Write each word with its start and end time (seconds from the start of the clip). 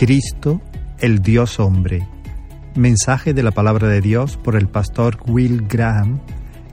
Cristo, 0.00 0.62
el 0.98 1.20
Dios 1.20 1.60
hombre. 1.60 2.08
Mensaje 2.74 3.34
de 3.34 3.42
la 3.42 3.50
palabra 3.50 3.86
de 3.86 4.00
Dios 4.00 4.38
por 4.38 4.56
el 4.56 4.66
pastor 4.66 5.18
Will 5.26 5.66
Graham 5.68 6.20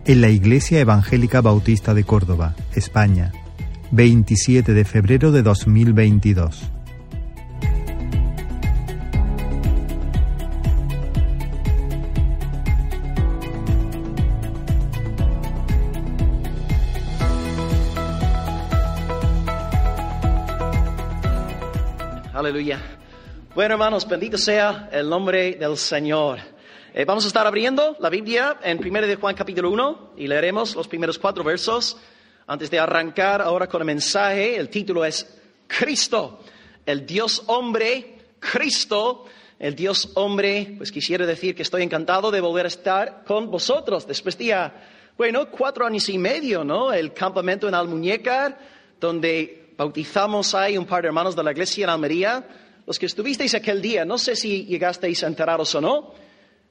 en 0.06 0.22
la 0.22 0.30
Iglesia 0.30 0.80
Evangélica 0.80 1.42
Bautista 1.42 1.94
de 1.94 2.06
Córdoba, 2.06 2.56
España, 2.74 3.34
27 3.92 4.74
de 4.74 4.86
febrero 4.86 5.34
de 5.34 5.44
2022. 5.44 6.72
Bueno, 23.58 23.74
hermanos, 23.74 24.08
bendito 24.08 24.38
sea 24.38 24.88
el 24.92 25.10
nombre 25.10 25.56
del 25.56 25.78
Señor. 25.78 26.38
Eh, 26.94 27.06
vamos 27.06 27.24
a 27.24 27.28
estar 27.28 27.48
abriendo 27.48 27.98
la 28.00 28.08
Biblia 28.12 28.60
en 28.62 28.78
1 28.78 29.02
de 29.08 29.16
Juan 29.16 29.34
capítulo 29.34 29.72
1 29.72 30.14
y 30.16 30.28
leeremos 30.28 30.76
los 30.76 30.88
primeros 30.88 31.18
cuatro 31.18 31.44
versos. 31.44 31.98
Antes 32.46 32.70
de 32.70 32.78
arrancar 32.78 33.42
ahora 33.42 33.66
con 33.66 33.82
el 33.82 33.88
mensaje, 33.88 34.58
el 34.58 34.70
título 34.70 35.04
es 35.04 35.40
Cristo, 35.66 36.42
el 36.86 37.04
Dios 37.08 37.46
hombre, 37.48 38.20
Cristo, 38.38 39.26
el 39.58 39.74
Dios 39.74 40.12
hombre. 40.14 40.76
Pues 40.78 40.92
quisiera 40.92 41.26
decir 41.26 41.56
que 41.56 41.64
estoy 41.64 41.82
encantado 41.82 42.30
de 42.30 42.42
volver 42.42 42.66
a 42.66 42.68
estar 42.68 43.24
con 43.26 43.50
vosotros 43.50 44.06
después 44.06 44.38
de 44.38 44.46
ya, 44.46 44.88
bueno, 45.18 45.50
cuatro 45.50 45.84
años 45.84 46.08
y 46.10 46.20
medio, 46.20 46.64
¿no? 46.64 46.94
El 46.94 47.12
campamento 47.12 47.68
en 47.68 47.74
Almuñécar, 47.74 48.56
donde 49.00 49.74
bautizamos 49.76 50.54
ahí 50.54 50.78
un 50.78 50.86
par 50.86 51.02
de 51.02 51.08
hermanos 51.08 51.36
de 51.36 51.44
la 51.44 51.54
iglesia 51.54 51.86
en 51.86 51.90
Almería. 51.90 52.46
Los 52.88 52.98
que 52.98 53.06
estuvisteis 53.06 53.54
aquel 53.54 53.82
día, 53.82 54.06
no 54.06 54.18
sé 54.18 54.34
si 54.38 54.64
llegasteis 54.64 55.22
a 55.22 55.28
enteraros 55.28 55.76
o 55.76 55.82
no, 55.82 56.14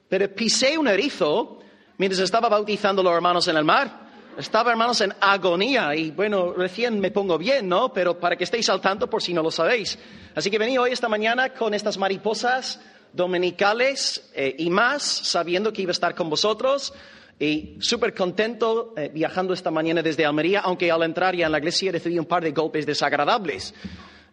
pero 0.08 0.34
pisé 0.34 0.78
un 0.78 0.88
erizo 0.88 1.58
mientras 1.98 2.22
estaba 2.22 2.48
bautizando 2.48 3.02
a 3.02 3.04
los 3.04 3.12
hermanos 3.12 3.46
en 3.48 3.56
el 3.58 3.64
mar. 3.66 4.06
Estaba, 4.38 4.70
hermanos, 4.70 4.98
en 5.02 5.12
agonía 5.20 5.94
y 5.94 6.12
bueno, 6.12 6.54
recién 6.54 7.00
me 7.00 7.10
pongo 7.10 7.36
bien, 7.36 7.68
¿no? 7.68 7.92
Pero 7.92 8.18
para 8.18 8.34
que 8.34 8.44
estéis 8.44 8.66
al 8.70 8.80
tanto 8.80 9.10
por 9.10 9.22
si 9.22 9.34
no 9.34 9.42
lo 9.42 9.50
sabéis. 9.50 9.98
Así 10.34 10.50
que 10.50 10.56
vení 10.56 10.78
hoy 10.78 10.92
esta 10.92 11.10
mañana 11.10 11.52
con 11.52 11.74
estas 11.74 11.98
mariposas 11.98 12.80
dominicales 13.12 14.30
eh, 14.34 14.54
y 14.58 14.70
más, 14.70 15.02
sabiendo 15.02 15.70
que 15.70 15.82
iba 15.82 15.90
a 15.90 15.92
estar 15.92 16.14
con 16.14 16.30
vosotros. 16.30 16.94
Y 17.38 17.76
súper 17.80 18.14
contento 18.14 18.94
eh, 18.96 19.10
viajando 19.12 19.52
esta 19.52 19.70
mañana 19.70 20.02
desde 20.02 20.24
Almería, 20.24 20.60
aunque 20.60 20.90
al 20.90 21.02
entrar 21.02 21.36
ya 21.36 21.44
en 21.44 21.52
la 21.52 21.58
iglesia 21.58 21.92
recibí 21.92 22.18
un 22.18 22.24
par 22.24 22.42
de 22.42 22.52
golpes 22.52 22.86
desagradables. 22.86 23.74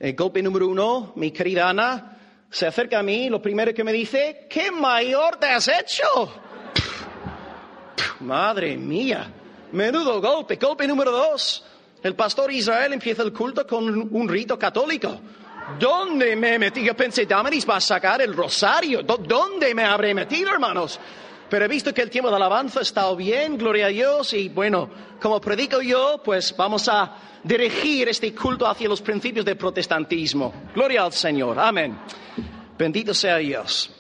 El 0.03 0.17
golpe 0.17 0.43
número 0.43 0.67
uno, 0.67 1.13
mi 1.15 1.31
querida 1.31 1.69
Ana 1.69 2.17
se 2.49 2.67
acerca 2.67 2.99
a 2.99 3.03
mí 3.03 3.29
lo 3.29 3.41
primero 3.41 3.73
que 3.73 3.85
me 3.85 3.93
dice, 3.93 4.47
¿qué 4.49 4.69
mayor 4.69 5.37
te 5.37 5.47
has 5.47 5.69
hecho? 5.69 6.03
Madre 8.19 8.75
mía, 8.75 9.31
menudo 9.71 10.19
golpe. 10.19 10.57
Golpe 10.57 10.85
número 10.89 11.09
dos, 11.09 11.63
el 12.03 12.15
pastor 12.15 12.51
Israel 12.51 12.91
empieza 12.91 13.23
el 13.23 13.31
culto 13.31 13.65
con 13.65 14.13
un 14.13 14.27
rito 14.27 14.59
católico. 14.59 15.21
¿Dónde 15.79 16.35
me 16.35 16.59
metí? 16.59 16.83
Yo 16.83 16.97
pensé, 16.97 17.25
Damaris 17.25 17.65
va 17.65 17.77
a 17.77 17.79
sacar 17.79 18.21
el 18.21 18.33
rosario. 18.33 19.03
¿Dónde 19.03 19.73
me 19.73 19.85
habré 19.85 20.13
metido, 20.13 20.51
hermanos? 20.51 20.99
Pero 21.53 21.65
he 21.65 21.67
visto 21.67 21.93
que 21.93 22.01
el 22.01 22.09
tiempo 22.09 22.31
de 22.31 22.35
alabanza 22.35 22.79
ha 22.79 22.81
estado 22.81 23.15
bien, 23.15 23.59
gloria 23.59 23.85
a 23.85 23.89
Dios, 23.89 24.33
y 24.33 24.49
bueno, 24.49 24.89
como 25.21 25.39
predico 25.39 25.83
yo, 25.83 26.19
pues 26.25 26.57
vamos 26.57 26.89
a 26.89 27.15
dirigir 27.43 28.09
este 28.09 28.33
culto 28.33 28.65
hacia 28.65 28.89
los 28.89 29.03
principios 29.03 29.45
del 29.45 29.55
protestantismo. 29.55 30.51
Gloria 30.73 31.03
al 31.03 31.13
Señor, 31.13 31.59
amén. 31.59 31.95
Bendito 32.75 33.13
sea 33.13 33.37
Dios. 33.37 33.91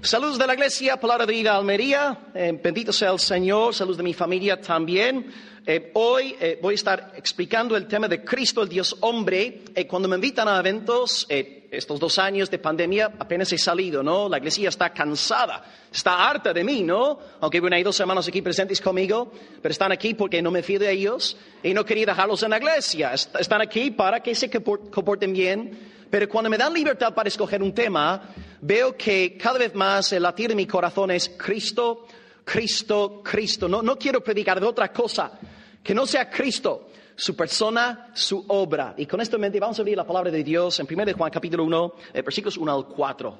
Saludos 0.00 0.38
de 0.38 0.46
la 0.46 0.54
iglesia, 0.54 0.98
palabra 0.98 1.26
de 1.26 1.34
vida 1.34 1.54
Almería, 1.54 2.30
eh, 2.34 2.58
bendito 2.64 2.94
sea 2.94 3.10
el 3.10 3.18
Señor, 3.18 3.74
saludos 3.74 3.98
de 3.98 4.04
mi 4.04 4.14
familia 4.14 4.58
también. 4.58 5.30
Eh, 5.64 5.92
hoy 5.94 6.34
eh, 6.40 6.58
voy 6.60 6.72
a 6.72 6.74
estar 6.74 7.12
explicando 7.16 7.76
el 7.76 7.86
tema 7.86 8.08
de 8.08 8.24
Cristo, 8.24 8.62
el 8.62 8.68
Dios 8.68 8.96
hombre. 9.00 9.62
Eh, 9.72 9.86
cuando 9.86 10.08
me 10.08 10.16
invitan 10.16 10.48
a 10.48 10.58
eventos, 10.58 11.24
estos 11.28 12.00
dos 12.00 12.18
años 12.18 12.50
de 12.50 12.58
pandemia, 12.58 13.12
apenas 13.16 13.52
he 13.52 13.58
salido, 13.58 14.02
¿no? 14.02 14.28
La 14.28 14.38
iglesia 14.38 14.68
está 14.68 14.90
cansada, 14.90 15.64
está 15.92 16.28
harta 16.28 16.52
de 16.52 16.64
mí, 16.64 16.82
¿no? 16.82 17.16
Aunque 17.40 17.60
bueno, 17.60 17.76
hay 17.76 17.84
dos 17.84 17.98
hermanos 18.00 18.26
aquí 18.26 18.42
presentes 18.42 18.80
conmigo, 18.80 19.32
pero 19.62 19.70
están 19.70 19.92
aquí 19.92 20.14
porque 20.14 20.42
no 20.42 20.50
me 20.50 20.64
fío 20.64 20.80
de 20.80 20.90
ellos 20.90 21.36
y 21.62 21.72
no 21.72 21.84
quería 21.84 22.06
dejarlos 22.06 22.42
en 22.42 22.50
la 22.50 22.58
iglesia. 22.58 23.12
Están 23.12 23.62
aquí 23.62 23.92
para 23.92 24.20
que 24.20 24.34
se 24.34 24.50
comporten 24.50 25.32
bien. 25.32 25.92
Pero 26.10 26.28
cuando 26.28 26.50
me 26.50 26.58
dan 26.58 26.74
libertad 26.74 27.14
para 27.14 27.28
escoger 27.28 27.62
un 27.62 27.72
tema, 27.72 28.34
veo 28.60 28.94
que 28.96 29.38
cada 29.38 29.58
vez 29.58 29.74
más 29.74 30.12
el 30.12 30.24
latir 30.24 30.48
de 30.48 30.54
mi 30.54 30.66
corazón 30.66 31.10
es 31.10 31.30
Cristo, 31.38 32.06
Cristo, 32.44 33.22
Cristo. 33.22 33.68
No, 33.68 33.82
no 33.82 33.96
quiero 33.96 34.22
predicar 34.22 34.60
de 34.60 34.66
otra 34.66 34.92
cosa 34.92 35.38
que 35.82 35.94
no 35.94 36.06
sea 36.06 36.30
Cristo, 36.30 36.88
su 37.16 37.34
persona, 37.36 38.10
su 38.14 38.44
obra. 38.48 38.94
Y 38.96 39.06
con 39.06 39.20
esto 39.20 39.36
en 39.36 39.42
mente 39.42 39.60
vamos 39.60 39.78
a 39.78 39.82
abrir 39.82 39.96
la 39.96 40.06
palabra 40.06 40.30
de 40.30 40.42
Dios 40.42 40.78
en 40.80 40.86
1 40.90 41.12
Juan 41.16 41.30
capítulo 41.30 41.64
1, 41.64 41.94
eh, 42.14 42.22
versículos 42.22 42.56
1 42.56 42.72
al 42.72 42.86
4. 42.86 43.38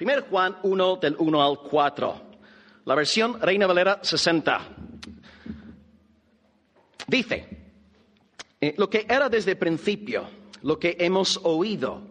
1 0.00 0.12
Juan 0.30 0.56
1 0.62 0.96
del 0.96 1.16
1 1.18 1.42
al 1.42 1.58
4. 1.58 2.22
La 2.84 2.94
versión 2.94 3.40
Reina 3.40 3.66
Valera 3.66 4.00
60. 4.02 4.60
Dice, 7.06 7.48
eh, 8.60 8.74
lo 8.76 8.88
que 8.88 9.06
era 9.08 9.28
desde 9.28 9.52
el 9.52 9.58
principio, 9.58 10.28
lo 10.62 10.78
que 10.78 10.96
hemos 10.98 11.40
oído, 11.42 12.02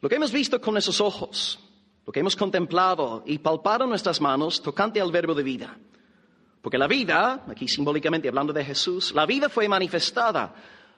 lo 0.00 0.08
que 0.08 0.16
hemos 0.16 0.32
visto 0.32 0.60
con 0.60 0.74
nuestros 0.74 1.00
ojos, 1.00 1.58
lo 2.04 2.12
que 2.12 2.20
hemos 2.20 2.36
contemplado 2.36 3.22
y 3.26 3.38
palpado 3.38 3.84
en 3.84 3.90
nuestras 3.90 4.20
manos 4.20 4.60
tocante 4.60 5.00
al 5.00 5.12
verbo 5.12 5.34
de 5.34 5.42
vida. 5.42 5.76
Porque 6.60 6.78
la 6.78 6.86
vida, 6.86 7.44
aquí 7.48 7.68
simbólicamente 7.68 8.28
hablando 8.28 8.52
de 8.52 8.64
Jesús, 8.64 9.12
la 9.14 9.26
vida 9.26 9.48
fue 9.48 9.68
manifestada, 9.68 10.54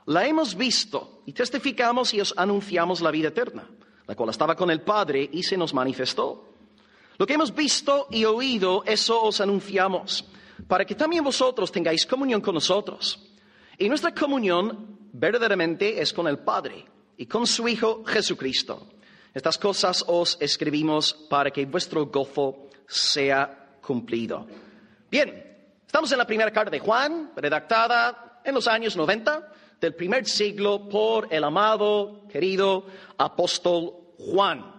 la 0.07 0.27
hemos 0.27 0.55
visto 0.55 1.23
y 1.27 1.33
testificamos 1.33 2.13
y 2.15 2.21
os 2.21 2.35
anunciamos 2.37 3.01
la 3.01 3.11
vida 3.11 3.29
eterna, 3.29 3.69
la 4.07 4.15
cual 4.15 4.31
estaba 4.31 4.55
con 4.55 4.71
el 4.71 4.83
Padre 4.83 5.29
y 5.33 5.43
se 5.43 5.57
nos 5.57 5.73
manifestó. 5.73 6.51
Lo 7.17 7.27
que 7.27 7.35
hemos 7.35 7.55
visto 7.55 8.09
y 8.11 8.25
oído, 8.25 8.83
eso 8.87 9.23
os 9.23 9.41
anunciamos, 9.41 10.27
para 10.69 10.85
que 10.85 10.95
también 10.95 11.25
vosotros 11.25 11.73
tengáis 11.73 12.05
comunión 12.05 12.41
con 12.41 12.55
nosotros. 12.55 13.31
Y 13.79 13.89
nuestra 13.89 14.15
comunión 14.15 14.99
verdaderamente 15.13 16.01
es 16.01 16.13
con 16.13 16.27
el 16.27 16.39
Padre 16.41 16.85
y 17.17 17.27
con 17.27 17.47
su 17.47 17.69
Hijo 17.69 18.05
Jesucristo. 18.05 18.94
Estas 19.35 19.59
cosas 19.59 20.05
os 20.07 20.39
escribimos 20.41 21.13
para 21.29 21.51
que 21.51 21.67
vuestro 21.67 22.07
gozo 22.07 22.71
sea 22.87 23.79
cumplido. 23.83 24.47
Bien, 25.11 25.55
Estamos 25.95 26.11
en 26.11 26.19
la 26.19 26.27
primera 26.27 26.51
carta 26.51 26.73
de 26.73 26.81
Juan, 26.81 27.31
redactada 27.37 28.41
en 28.45 28.53
los 28.53 28.67
años 28.67 28.97
90 28.97 29.53
del 29.81 29.95
primer 29.95 30.27
siglo 30.27 30.89
por 30.89 31.29
el 31.33 31.45
amado, 31.45 32.27
querido 32.29 32.87
apóstol 33.17 33.93
Juan. 34.19 34.75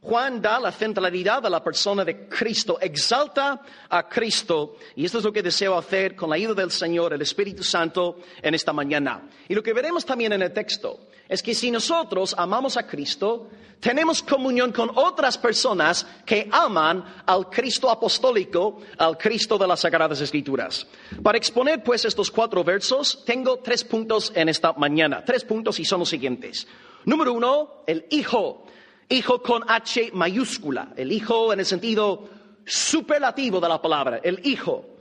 Juan 0.00 0.40
da 0.40 0.58
la 0.58 0.72
centralidad 0.72 1.44
a 1.44 1.50
la 1.50 1.62
persona 1.62 2.02
de 2.02 2.26
Cristo, 2.30 2.78
exalta 2.80 3.60
a 3.90 4.08
Cristo. 4.08 4.76
Y 4.96 5.04
esto 5.04 5.18
es 5.18 5.24
lo 5.24 5.32
que 5.34 5.42
deseo 5.42 5.76
hacer 5.76 6.16
con 6.16 6.30
la 6.30 6.36
ayuda 6.36 6.54
del 6.54 6.70
Señor, 6.70 7.12
el 7.12 7.20
Espíritu 7.20 7.62
Santo, 7.62 8.20
en 8.40 8.54
esta 8.54 8.72
mañana. 8.72 9.28
Y 9.46 9.54
lo 9.54 9.62
que 9.62 9.74
veremos 9.74 10.06
también 10.06 10.32
en 10.32 10.40
el 10.40 10.54
texto 10.54 11.08
es 11.34 11.42
que 11.42 11.52
si 11.52 11.70
nosotros 11.70 12.34
amamos 12.38 12.76
a 12.76 12.86
Cristo, 12.86 13.48
tenemos 13.80 14.22
comunión 14.22 14.70
con 14.70 14.88
otras 14.94 15.36
personas 15.36 16.06
que 16.24 16.48
aman 16.50 17.04
al 17.26 17.50
Cristo 17.50 17.90
apostólico, 17.90 18.80
al 18.98 19.18
Cristo 19.18 19.58
de 19.58 19.66
las 19.66 19.80
Sagradas 19.80 20.20
Escrituras. 20.20 20.86
Para 21.22 21.36
exponer 21.36 21.82
pues 21.82 22.04
estos 22.04 22.30
cuatro 22.30 22.62
versos, 22.62 23.24
tengo 23.26 23.58
tres 23.58 23.82
puntos 23.82 24.32
en 24.36 24.48
esta 24.48 24.74
mañana. 24.74 25.24
Tres 25.24 25.44
puntos 25.44 25.80
y 25.80 25.84
son 25.84 26.00
los 26.00 26.08
siguientes. 26.08 26.68
Número 27.04 27.32
uno, 27.32 27.82
el 27.86 28.06
Hijo. 28.10 28.64
Hijo 29.08 29.42
con 29.42 29.64
H 29.68 30.12
mayúscula. 30.14 30.92
El 30.96 31.10
Hijo 31.10 31.52
en 31.52 31.58
el 31.58 31.66
sentido 31.66 32.28
superlativo 32.64 33.60
de 33.60 33.68
la 33.68 33.82
palabra. 33.82 34.20
El 34.22 34.40
Hijo. 34.46 34.98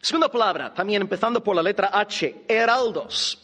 Segunda 0.00 0.30
palabra, 0.30 0.72
también 0.72 1.02
empezando 1.02 1.42
por 1.42 1.56
la 1.56 1.62
letra 1.62 1.90
H, 1.92 2.44
heraldos 2.46 3.42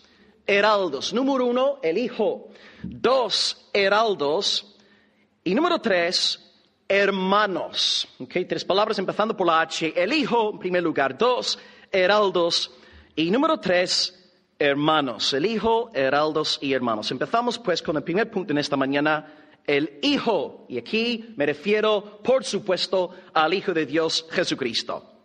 heraldos. 0.48 1.12
Número 1.12 1.44
uno, 1.44 1.78
el 1.82 1.98
Hijo. 1.98 2.48
Dos, 2.82 3.68
heraldos. 3.72 4.74
Y 5.44 5.54
número 5.54 5.78
tres, 5.80 6.40
hermanos. 6.88 8.08
Okay, 8.18 8.46
tres 8.46 8.64
palabras 8.64 8.98
empezando 8.98 9.36
por 9.36 9.46
la 9.46 9.60
H. 9.60 9.92
El 9.94 10.12
Hijo, 10.12 10.50
en 10.52 10.58
primer 10.58 10.82
lugar. 10.82 11.16
Dos, 11.16 11.58
heraldos. 11.92 12.72
Y 13.14 13.30
número 13.30 13.60
tres, 13.60 14.32
hermanos. 14.58 15.32
El 15.34 15.46
Hijo, 15.46 15.90
heraldos 15.92 16.58
y 16.62 16.72
hermanos. 16.72 17.10
Empezamos 17.10 17.58
pues 17.58 17.82
con 17.82 17.96
el 17.96 18.02
primer 18.02 18.30
punto 18.30 18.52
en 18.52 18.58
esta 18.58 18.76
mañana. 18.76 19.34
El 19.66 20.00
Hijo. 20.02 20.64
Y 20.68 20.78
aquí 20.78 21.34
me 21.36 21.44
refiero, 21.44 22.20
por 22.24 22.42
supuesto, 22.42 23.10
al 23.34 23.52
Hijo 23.52 23.74
de 23.74 23.84
Dios, 23.84 24.26
Jesucristo. 24.30 25.17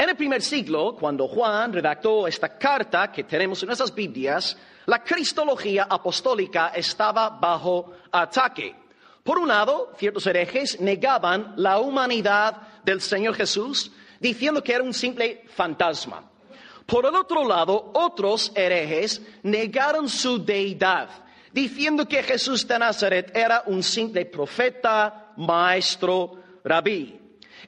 En 0.00 0.08
el 0.08 0.16
primer 0.16 0.42
siglo, 0.42 0.94
cuando 0.94 1.26
Juan 1.26 1.72
redactó 1.72 2.28
esta 2.28 2.56
carta 2.56 3.10
que 3.10 3.24
tenemos 3.24 3.60
en 3.60 3.66
nuestras 3.66 3.92
Biblias, 3.92 4.56
la 4.86 5.02
cristología 5.02 5.88
apostólica 5.90 6.68
estaba 6.68 7.30
bajo 7.30 7.94
ataque. 8.12 8.76
Por 9.24 9.38
un 9.38 9.48
lado, 9.48 9.92
ciertos 9.98 10.24
herejes 10.28 10.80
negaban 10.80 11.54
la 11.56 11.80
humanidad 11.80 12.82
del 12.84 13.00
Señor 13.00 13.34
Jesús, 13.34 13.90
diciendo 14.20 14.62
que 14.62 14.72
era 14.72 14.84
un 14.84 14.94
simple 14.94 15.42
fantasma. 15.48 16.30
Por 16.86 17.04
el 17.04 17.16
otro 17.16 17.44
lado, 17.44 17.90
otros 17.94 18.52
herejes 18.54 19.20
negaron 19.42 20.08
su 20.08 20.38
deidad, 20.38 21.08
diciendo 21.52 22.06
que 22.06 22.22
Jesús 22.22 22.68
de 22.68 22.78
Nazaret 22.78 23.36
era 23.36 23.64
un 23.66 23.82
simple 23.82 24.26
profeta, 24.26 25.32
maestro, 25.36 26.38
rabí. 26.62 27.17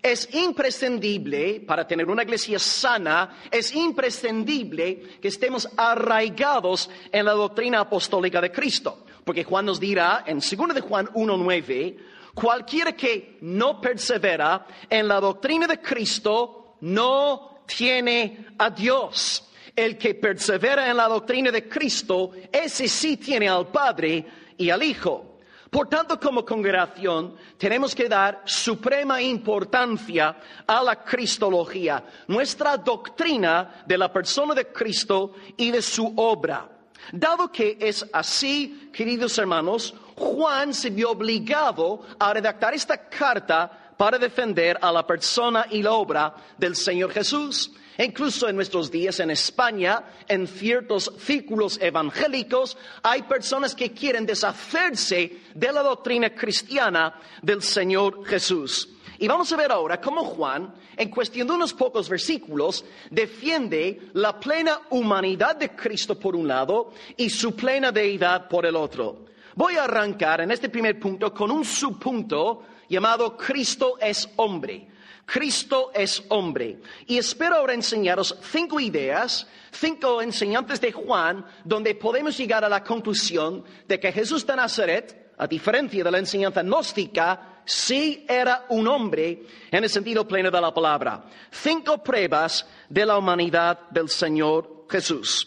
Es 0.03 0.29
imprescindible, 0.35 1.61
para 1.61 1.87
tener 1.87 2.09
una 2.09 2.23
iglesia 2.23 2.59
sana, 2.59 3.37
es 3.51 3.75
imprescindible 3.75 5.19
que 5.21 5.29
estemos 5.29 5.69
arraigados 5.77 6.89
en 7.13 7.27
la 7.27 7.33
doctrina 7.33 7.81
apostólica 7.81 8.41
de 8.41 8.51
Cristo. 8.51 9.05
Porque 9.25 9.45
Juan 9.45 9.67
nos 9.67 9.79
dirá 9.79 10.25
en 10.27 10.39
2 10.39 10.75
de 10.75 10.81
Juan 10.81 11.07
1.9, 11.09 11.97
cualquiera 12.35 12.93
que 12.97 13.37
no 13.43 13.81
persevera 13.81 14.67
en 14.89 15.07
la 15.07 15.21
doctrina 15.21 15.67
de 15.67 15.81
Cristo 15.81 16.77
no 16.81 17.63
tiene 17.67 18.47
a 18.59 18.71
Dios. 18.71 19.47
El 19.77 19.99
que 19.99 20.15
persevera 20.15 20.91
en 20.91 20.97
la 20.97 21.09
doctrina 21.09 21.51
de 21.51 21.69
Cristo, 21.69 22.33
ese 22.51 22.89
sí 22.89 23.19
tiene 23.19 23.49
al 23.49 23.69
Padre 23.69 24.27
y 24.57 24.71
al 24.71 24.83
Hijo. 24.83 25.30
Por 25.71 25.89
tanto, 25.89 26.19
como 26.19 26.45
congregación, 26.45 27.37
tenemos 27.57 27.95
que 27.95 28.09
dar 28.09 28.43
suprema 28.45 29.23
importancia 29.23 30.37
a 30.67 30.83
la 30.83 31.05
cristología, 31.05 32.05
nuestra 32.27 32.77
doctrina 32.77 33.85
de 33.87 33.97
la 33.97 34.13
persona 34.13 34.53
de 34.53 34.73
Cristo 34.73 35.35
y 35.57 35.71
de 35.71 35.81
su 35.81 36.13
obra. 36.17 36.69
Dado 37.13 37.53
que 37.53 37.79
es 37.81 38.05
así, 38.13 38.91
queridos 38.93 39.39
hermanos, 39.39 39.95
Juan 40.17 40.75
se 40.75 40.91
vio 40.91 41.13
obligado 41.13 42.03
a 42.19 42.33
redactar 42.35 42.75
esta 42.75 43.09
carta 43.09 43.95
para 43.97 44.19
defender 44.19 44.77
a 44.81 44.91
la 44.91 45.07
persona 45.07 45.67
y 45.71 45.83
la 45.83 45.93
obra 45.93 46.35
del 46.59 46.75
Señor 46.75 47.13
Jesús. 47.13 47.71
Incluso 48.03 48.49
en 48.49 48.57
nuestros 48.57 48.91
días 48.91 49.21
en 49.21 49.31
España, 49.31 50.03
en 50.27 50.47
ciertos 50.47 51.13
círculos 51.19 51.79
evangélicos, 51.83 52.79
hay 53.03 53.23
personas 53.25 53.75
que 53.75 53.93
quieren 53.93 54.25
deshacerse 54.25 55.41
de 55.55 55.73
la 55.73 55.83
doctrina 55.83 56.35
cristiana 56.35 57.21
del 57.43 57.63
Señor 57.63 58.25
Jesús. 58.25 58.89
Y 59.19 59.29
vamos 59.29 59.53
a 59.53 59.57
ver 59.57 59.71
ahora 59.71 60.01
cómo 60.01 60.25
Juan, 60.25 60.73
en 60.97 61.11
cuestión 61.11 61.47
de 61.47 61.53
unos 61.53 61.75
pocos 61.75 62.09
versículos, 62.09 62.87
defiende 63.11 64.01
la 64.15 64.41
plena 64.41 64.81
humanidad 64.89 65.57
de 65.57 65.77
Cristo 65.77 66.19
por 66.19 66.35
un 66.35 66.49
lado 66.49 66.95
y 67.19 67.29
su 67.29 67.55
plena 67.55 67.93
deidad 67.93 68.49
por 68.49 68.65
el 68.65 68.77
otro. 68.77 69.27
Voy 69.57 69.77
a 69.77 69.85
arrancar 69.85 70.41
en 70.41 70.53
este 70.53 70.71
primer 70.71 70.99
punto 70.99 71.35
con 71.35 71.51
un 71.51 71.67
subpunto 71.67 72.63
llamado 72.89 73.37
Cristo 73.37 73.99
es 74.01 74.27
hombre. 74.37 74.89
Cristo 75.31 75.93
es 75.95 76.25
hombre. 76.29 76.81
Y 77.07 77.17
espero 77.17 77.55
ahora 77.55 77.73
enseñaros 77.73 78.37
cinco 78.51 78.81
ideas, 78.81 79.47
cinco 79.71 80.21
enseñantes 80.21 80.81
de 80.81 80.91
Juan, 80.91 81.47
donde 81.65 81.95
podemos 81.95 82.37
llegar 82.37 82.65
a 82.65 82.69
la 82.69 82.83
conclusión 82.83 83.65
de 83.87 84.01
que 84.01 84.11
Jesús 84.11 84.45
de 84.45 84.57
Nazaret, 84.57 85.33
a 85.39 85.47
diferencia 85.47 86.03
de 86.03 86.11
la 86.11 86.19
enseñanza 86.19 86.63
gnóstica, 86.65 87.63
sí 87.65 88.27
era 88.29 88.67
un 88.71 88.89
hombre 88.89 89.45
en 89.71 89.85
el 89.85 89.89
sentido 89.89 90.27
pleno 90.27 90.51
de 90.51 90.61
la 90.61 90.75
palabra. 90.75 91.25
Cinco 91.49 92.03
pruebas 92.03 92.67
de 92.89 93.07
la 93.07 93.17
humanidad 93.17 93.89
del 93.91 94.09
Señor 94.09 94.87
Jesús. 94.91 95.47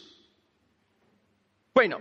Bueno, 1.75 1.99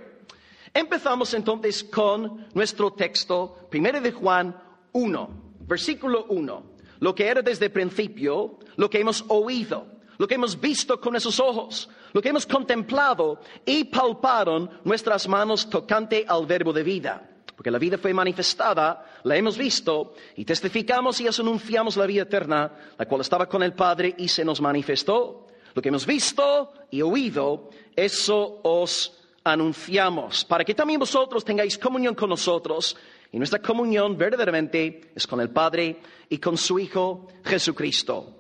empezamos 0.72 1.34
entonces 1.34 1.82
con 1.82 2.46
nuestro 2.54 2.92
texto, 2.92 3.66
primero 3.68 4.00
de 4.00 4.12
Juan 4.12 4.56
1, 4.92 5.56
versículo 5.66 6.26
1 6.28 6.71
lo 7.02 7.16
que 7.16 7.26
era 7.26 7.42
desde 7.42 7.66
el 7.66 7.72
principio, 7.72 8.60
lo 8.76 8.88
que 8.88 9.00
hemos 9.00 9.24
oído, 9.26 9.86
lo 10.18 10.28
que 10.28 10.36
hemos 10.36 10.58
visto 10.60 11.00
con 11.00 11.16
esos 11.16 11.40
ojos, 11.40 11.90
lo 12.12 12.22
que 12.22 12.28
hemos 12.28 12.46
contemplado 12.46 13.40
y 13.66 13.82
palparon 13.82 14.70
nuestras 14.84 15.26
manos 15.26 15.68
tocante 15.68 16.24
al 16.28 16.46
verbo 16.46 16.72
de 16.72 16.84
vida. 16.84 17.28
Porque 17.56 17.72
la 17.72 17.80
vida 17.80 17.98
fue 17.98 18.14
manifestada, 18.14 19.04
la 19.24 19.36
hemos 19.36 19.58
visto 19.58 20.14
y 20.36 20.44
testificamos 20.44 21.20
y 21.20 21.26
os 21.26 21.40
anunciamos 21.40 21.96
la 21.96 22.06
vida 22.06 22.22
eterna, 22.22 22.70
la 22.96 23.06
cual 23.06 23.22
estaba 23.22 23.48
con 23.48 23.64
el 23.64 23.72
Padre 23.72 24.14
y 24.16 24.28
se 24.28 24.44
nos 24.44 24.60
manifestó. 24.60 25.48
Lo 25.74 25.82
que 25.82 25.88
hemos 25.88 26.06
visto 26.06 26.72
y 26.88 27.02
oído, 27.02 27.68
eso 27.96 28.60
os 28.62 29.18
anunciamos, 29.42 30.44
para 30.44 30.64
que 30.64 30.74
también 30.74 31.00
vosotros 31.00 31.44
tengáis 31.44 31.76
comunión 31.78 32.14
con 32.14 32.30
nosotros 32.30 32.96
y 33.32 33.38
nuestra 33.38 33.60
comunión 33.60 34.16
verdaderamente 34.16 35.10
es 35.14 35.26
con 35.26 35.40
el 35.40 35.50
Padre 35.50 36.00
y 36.28 36.36
con 36.38 36.58
su 36.58 36.78
Hijo 36.78 37.28
Jesucristo. 37.42 38.38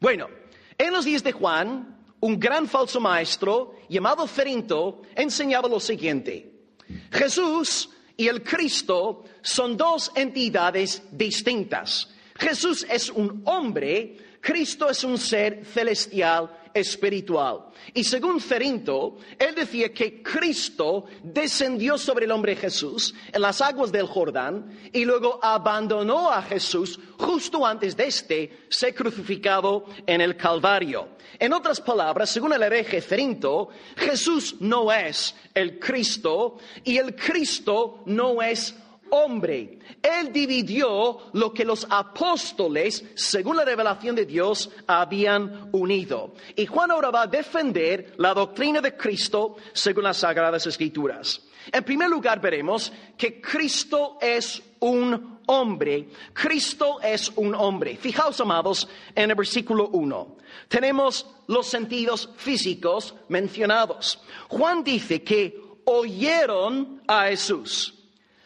Bueno, 0.00 0.28
en 0.78 0.92
los 0.92 1.04
días 1.04 1.22
de 1.22 1.32
Juan, 1.32 1.98
un 2.20 2.40
gran 2.40 2.66
falso 2.66 3.00
maestro 3.00 3.76
llamado 3.88 4.26
Ferinto 4.26 5.02
enseñaba 5.14 5.68
lo 5.68 5.78
siguiente. 5.78 6.50
Jesús 7.12 7.90
y 8.16 8.28
el 8.28 8.42
Cristo 8.42 9.24
son 9.42 9.76
dos 9.76 10.10
entidades 10.14 11.02
distintas. 11.12 12.08
Jesús 12.36 12.86
es 12.88 13.10
un 13.10 13.42
hombre, 13.44 14.16
Cristo 14.40 14.88
es 14.88 15.04
un 15.04 15.18
ser 15.18 15.66
celestial 15.66 16.50
espiritual. 16.74 17.66
Y 17.94 18.04
según 18.04 18.40
Ferinto, 18.40 19.16
él 19.38 19.54
decía 19.54 19.92
que 19.92 20.22
Cristo 20.22 21.06
descendió 21.22 21.96
sobre 21.98 22.24
el 22.24 22.32
hombre 22.32 22.56
Jesús 22.56 23.14
en 23.32 23.42
las 23.42 23.60
aguas 23.60 23.90
del 23.92 24.06
Jordán 24.06 24.90
y 24.92 25.04
luego 25.04 25.38
abandonó 25.42 26.30
a 26.30 26.42
Jesús 26.42 26.98
justo 27.18 27.66
antes 27.66 27.96
de 27.96 28.06
este 28.06 28.66
ser 28.68 28.94
crucificado 28.94 29.86
en 30.06 30.20
el 30.20 30.36
Calvario. 30.36 31.08
En 31.38 31.52
otras 31.52 31.80
palabras, 31.80 32.30
según 32.30 32.52
el 32.52 32.62
hereje 32.62 33.00
Ferinto, 33.00 33.68
Jesús 33.96 34.56
no 34.60 34.92
es 34.92 35.34
el 35.54 35.78
Cristo 35.78 36.58
y 36.84 36.96
el 36.98 37.14
Cristo 37.14 38.02
no 38.06 38.42
es 38.42 38.74
hombre. 39.10 39.78
Él 40.02 40.32
dividió 40.32 41.18
lo 41.32 41.52
que 41.52 41.64
los 41.64 41.86
apóstoles, 41.88 43.04
según 43.14 43.56
la 43.56 43.64
revelación 43.64 44.16
de 44.16 44.26
Dios, 44.26 44.70
habían 44.86 45.68
unido. 45.72 46.34
Y 46.56 46.66
Juan 46.66 46.90
ahora 46.90 47.10
va 47.10 47.22
a 47.22 47.26
defender 47.26 48.14
la 48.16 48.34
doctrina 48.34 48.80
de 48.80 48.96
Cristo 48.96 49.56
según 49.72 50.04
las 50.04 50.18
Sagradas 50.18 50.66
Escrituras. 50.66 51.42
En 51.70 51.84
primer 51.84 52.08
lugar, 52.08 52.40
veremos 52.40 52.92
que 53.16 53.40
Cristo 53.40 54.18
es 54.20 54.62
un 54.80 55.40
hombre. 55.46 56.08
Cristo 56.32 57.00
es 57.02 57.30
un 57.36 57.54
hombre. 57.54 57.96
Fijaos, 57.96 58.40
amados, 58.40 58.88
en 59.14 59.30
el 59.30 59.36
versículo 59.36 59.88
1. 59.88 60.36
Tenemos 60.68 61.26
los 61.48 61.66
sentidos 61.66 62.30
físicos 62.36 63.14
mencionados. 63.28 64.20
Juan 64.48 64.82
dice 64.82 65.22
que 65.22 65.60
oyeron 65.84 67.02
a 67.06 67.26
Jesús 67.26 67.99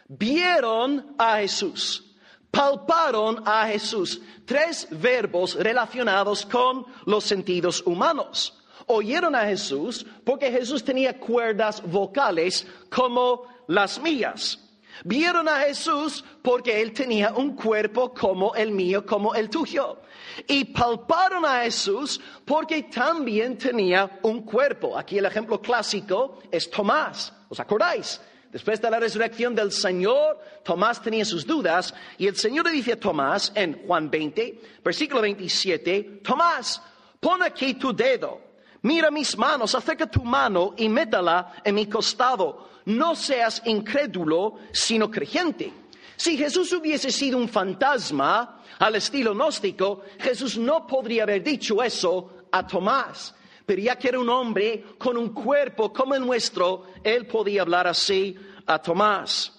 vieron 0.09 1.15
a 1.19 1.39
Jesús, 1.39 2.15
palparon 2.51 3.43
a 3.47 3.67
Jesús. 3.67 4.21
Tres 4.45 4.87
verbos 4.91 5.55
relacionados 5.55 6.45
con 6.47 6.87
los 7.07 7.25
sentidos 7.25 7.83
humanos. 7.87 8.61
Oyeron 8.87 9.35
a 9.35 9.47
Jesús 9.47 10.05
porque 10.25 10.51
Jesús 10.51 10.85
tenía 10.85 11.19
cuerdas 11.19 11.83
vocales 11.83 12.67
como 12.91 13.47
las 13.67 13.99
mías. 14.01 14.61
Vieron 15.03 15.49
a 15.49 15.61
Jesús 15.61 16.25
porque 16.43 16.81
Él 16.81 16.93
tenía 16.93 17.33
un 17.33 17.57
cuerpo 17.57 18.15
como 18.15 18.55
el 18.55 18.71
mío, 18.71 19.05
como 19.05 19.35
el 19.35 19.51
tuyo. 19.51 20.03
Y 20.47 20.67
palparon 20.67 21.45
a 21.45 21.63
Jesús 21.63 22.21
porque 22.45 22.85
también 22.85 23.59
tenía 23.59 24.21
un 24.23 24.43
cuerpo. 24.43 24.97
Aquí 24.97 25.19
el 25.19 25.25
ejemplo 25.27 25.61
clásico 25.61 26.39
es 26.51 26.71
Tomás. 26.71 27.33
¿Os 27.49 27.59
acordáis? 27.59 28.21
Después 28.55 28.81
de 28.81 28.89
la 28.89 29.01
resurrección 29.01 29.53
del 29.53 29.73
Señor, 29.73 30.39
Tomás 30.63 31.03
tenía 31.03 31.25
sus 31.25 31.45
dudas 31.45 31.93
y 32.19 32.29
el 32.29 32.37
Señor 32.37 32.67
le 32.67 32.71
dice 32.71 32.93
a 32.93 33.01
Tomás 33.01 33.51
en 33.53 33.85
Juan 33.85 34.09
20, 34.09 34.61
versículo 34.85 35.23
27, 35.23 36.21
Tomás, 36.23 36.81
pon 37.19 37.43
aquí 37.43 37.75
tu 37.75 37.93
dedo, 37.93 38.41
mira 38.83 39.11
mis 39.11 39.37
manos, 39.37 39.75
acerca 39.75 40.09
tu 40.09 40.23
mano 40.23 40.73
y 40.77 40.89
métala 40.89 41.55
en 41.65 41.75
mi 41.75 41.87
costado. 41.87 42.69
No 42.85 43.17
seas 43.17 43.61
incrédulo, 43.65 44.61
sino 44.71 45.11
creyente. 45.11 45.73
Si 46.15 46.37
Jesús 46.37 46.73
hubiese 46.75 47.11
sido 47.11 47.39
un 47.39 47.49
fantasma 47.49 48.63
al 48.79 48.95
estilo 48.95 49.35
gnóstico, 49.35 50.03
Jesús 50.21 50.57
no 50.59 50.87
podría 50.87 51.25
haber 51.25 51.43
dicho 51.43 51.83
eso 51.83 52.47
a 52.53 52.65
Tomás. 52.65 53.35
Pero 53.67 53.81
ya 53.81 53.97
que 53.97 54.09
era 54.09 54.19
un 54.19 54.29
hombre 54.29 54.85
con 54.99 55.17
un 55.17 55.31
cuerpo 55.31 55.93
como 55.93 56.15
el 56.15 56.25
nuestro, 56.25 56.87
él 57.03 57.27
podía 57.27 57.63
hablar 57.63 57.87
así 57.87 58.37
a 58.67 58.79
Tomás. 58.79 59.53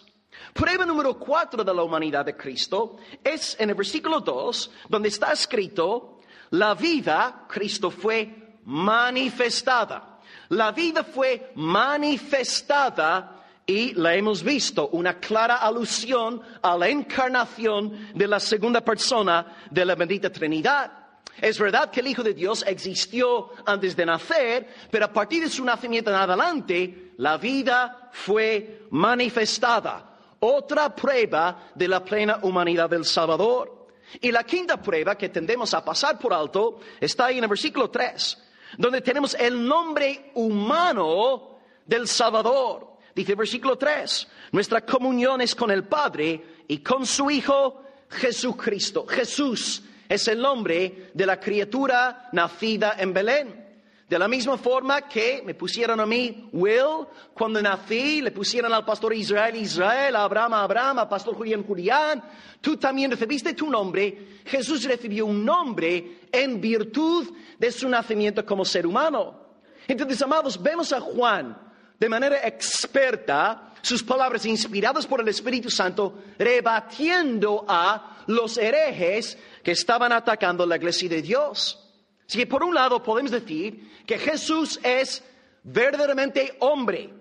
Prueba 0.54 0.86
número 0.86 1.18
cuatro 1.18 1.64
de 1.64 1.74
la 1.74 1.84
humanidad 1.84 2.26
de 2.26 2.36
Cristo 2.36 2.98
es 3.24 3.58
en 3.60 3.70
el 3.70 3.76
versículo 3.76 4.22
2, 4.22 4.72
donde 4.88 5.10
está 5.10 5.34
escrito, 5.34 6.20
La 6.52 6.76
vida, 6.76 7.46
Cristo 7.48 7.92
fue 7.92 8.60
manifestada. 8.64 10.20
La 10.50 10.72
vida 10.72 11.04
fue 11.04 11.52
manifestada 11.56 13.44
y 13.66 13.94
la 13.96 14.16
hemos 14.16 14.44
visto, 14.44 14.90
una 14.90 15.20
clara 15.20 15.58
alusión 15.58 16.42
a 16.62 16.78
la 16.78 16.88
encarnación 16.88 18.12
de 18.14 18.28
la 18.28 18.40
segunda 18.40 18.82
persona 18.82 19.58
de 19.72 19.86
la 19.86 19.96
bendita 19.96 20.32
Trinidad. 20.32 21.05
Es 21.42 21.60
verdad 21.60 21.92
que 21.92 22.00
el 22.00 22.08
Hijo 22.08 22.24
de 22.24 22.34
Dios 22.34 22.64
existió 22.66 23.50
antes 23.66 23.96
de 23.96 24.06
nacer, 24.06 24.68
pero 24.90 25.06
a 25.06 25.14
partir 25.14 25.44
de 25.44 25.50
su 25.50 25.64
nacimiento 25.66 26.10
en 26.10 26.16
adelante, 26.16 27.12
la 27.18 27.38
vida 27.38 28.10
fue 28.14 28.88
manifestada. 28.92 30.36
Otra 30.40 30.96
prueba 30.96 31.72
de 31.76 31.88
la 31.88 32.04
plena 32.04 32.40
humanidad 32.42 32.90
del 32.90 33.06
Salvador. 33.06 33.88
Y 34.22 34.32
la 34.32 34.44
quinta 34.44 34.82
prueba 34.82 35.18
que 35.18 35.30
tendemos 35.30 35.74
a 35.74 35.84
pasar 35.84 36.18
por 36.18 36.34
alto 36.34 36.80
está 37.00 37.26
ahí 37.26 37.38
en 37.38 37.44
el 37.44 37.50
versículo 37.50 37.90
3, 37.90 38.38
donde 38.78 39.02
tenemos 39.02 39.34
el 39.34 39.66
nombre 39.68 40.32
humano 40.36 41.60
del 41.86 42.08
Salvador. 42.08 42.96
Dice 43.14 43.32
el 43.32 43.38
versículo 43.38 43.78
3, 43.78 44.28
nuestra 44.52 44.82
comunión 44.86 45.42
es 45.42 45.56
con 45.56 45.72
el 45.72 45.86
Padre 45.86 46.64
y 46.68 46.80
con 46.80 47.06
su 47.06 47.30
Hijo 47.30 47.84
Jesucristo. 48.10 49.06
Jesús 49.08 49.84
es 50.08 50.28
el 50.28 50.42
nombre 50.42 51.10
de 51.14 51.26
la 51.26 51.40
criatura 51.40 52.30
nacida 52.32 52.96
en 52.98 53.14
Belén. 53.14 53.66
De 54.08 54.20
la 54.20 54.28
misma 54.28 54.56
forma 54.58 55.02
que 55.02 55.42
me 55.44 55.56
pusieron 55.56 56.00
a 56.00 56.06
mí 56.06 56.50
Will 56.54 57.08
cuando 57.34 57.60
nací, 57.60 58.22
le 58.22 58.32
pusieron 58.32 58.72
al 58.72 58.86
pastor 58.86 59.16
Israel 59.16 59.56
Israel, 59.56 60.16
a 60.16 60.24
Abraham 60.24 60.54
Abraham, 60.54 61.00
al 61.00 61.10
pastor 61.10 61.34
Julián 61.36 61.64
Julián, 61.64 62.24
tú 62.62 62.78
también 62.78 63.10
recibiste 63.10 63.56
tu 63.56 63.68
nombre. 63.68 64.42
Jesús 64.46 64.84
recibió 64.84 65.26
un 65.26 65.44
nombre 65.44 66.20
en 66.32 66.62
virtud 66.62 67.34
de 67.58 67.72
su 67.72 67.90
nacimiento 67.90 68.46
como 68.46 68.64
ser 68.64 68.86
humano. 68.86 69.40
Entonces, 69.88 70.22
amados, 70.22 70.62
vemos 70.62 70.94
a 70.94 71.00
Juan 71.00 71.58
de 72.00 72.10
manera 72.10 72.46
experta 72.48 73.74
sus 73.86 74.02
palabras 74.02 74.48
inspiradas 74.48 75.06
por 75.06 75.22
el 75.22 75.28
Espíritu 75.28 75.70
Santo, 75.70 76.24
rebatiendo 76.40 77.66
a 77.68 78.24
los 78.26 78.58
herejes 78.58 79.38
que 79.64 79.72
estaban 79.72 80.12
atacando 80.12 80.66
la 80.66 80.78
iglesia 80.78 81.08
de 81.08 81.22
Dios. 81.22 81.80
Así 82.28 82.40
que 82.40 82.48
por 82.48 82.64
un 82.64 82.74
lado 82.74 83.04
podemos 83.04 83.32
decir 83.32 83.92
que 84.08 84.18
Jesús 84.18 84.80
es 84.82 85.24
verdaderamente 85.62 86.58
hombre. 86.62 87.14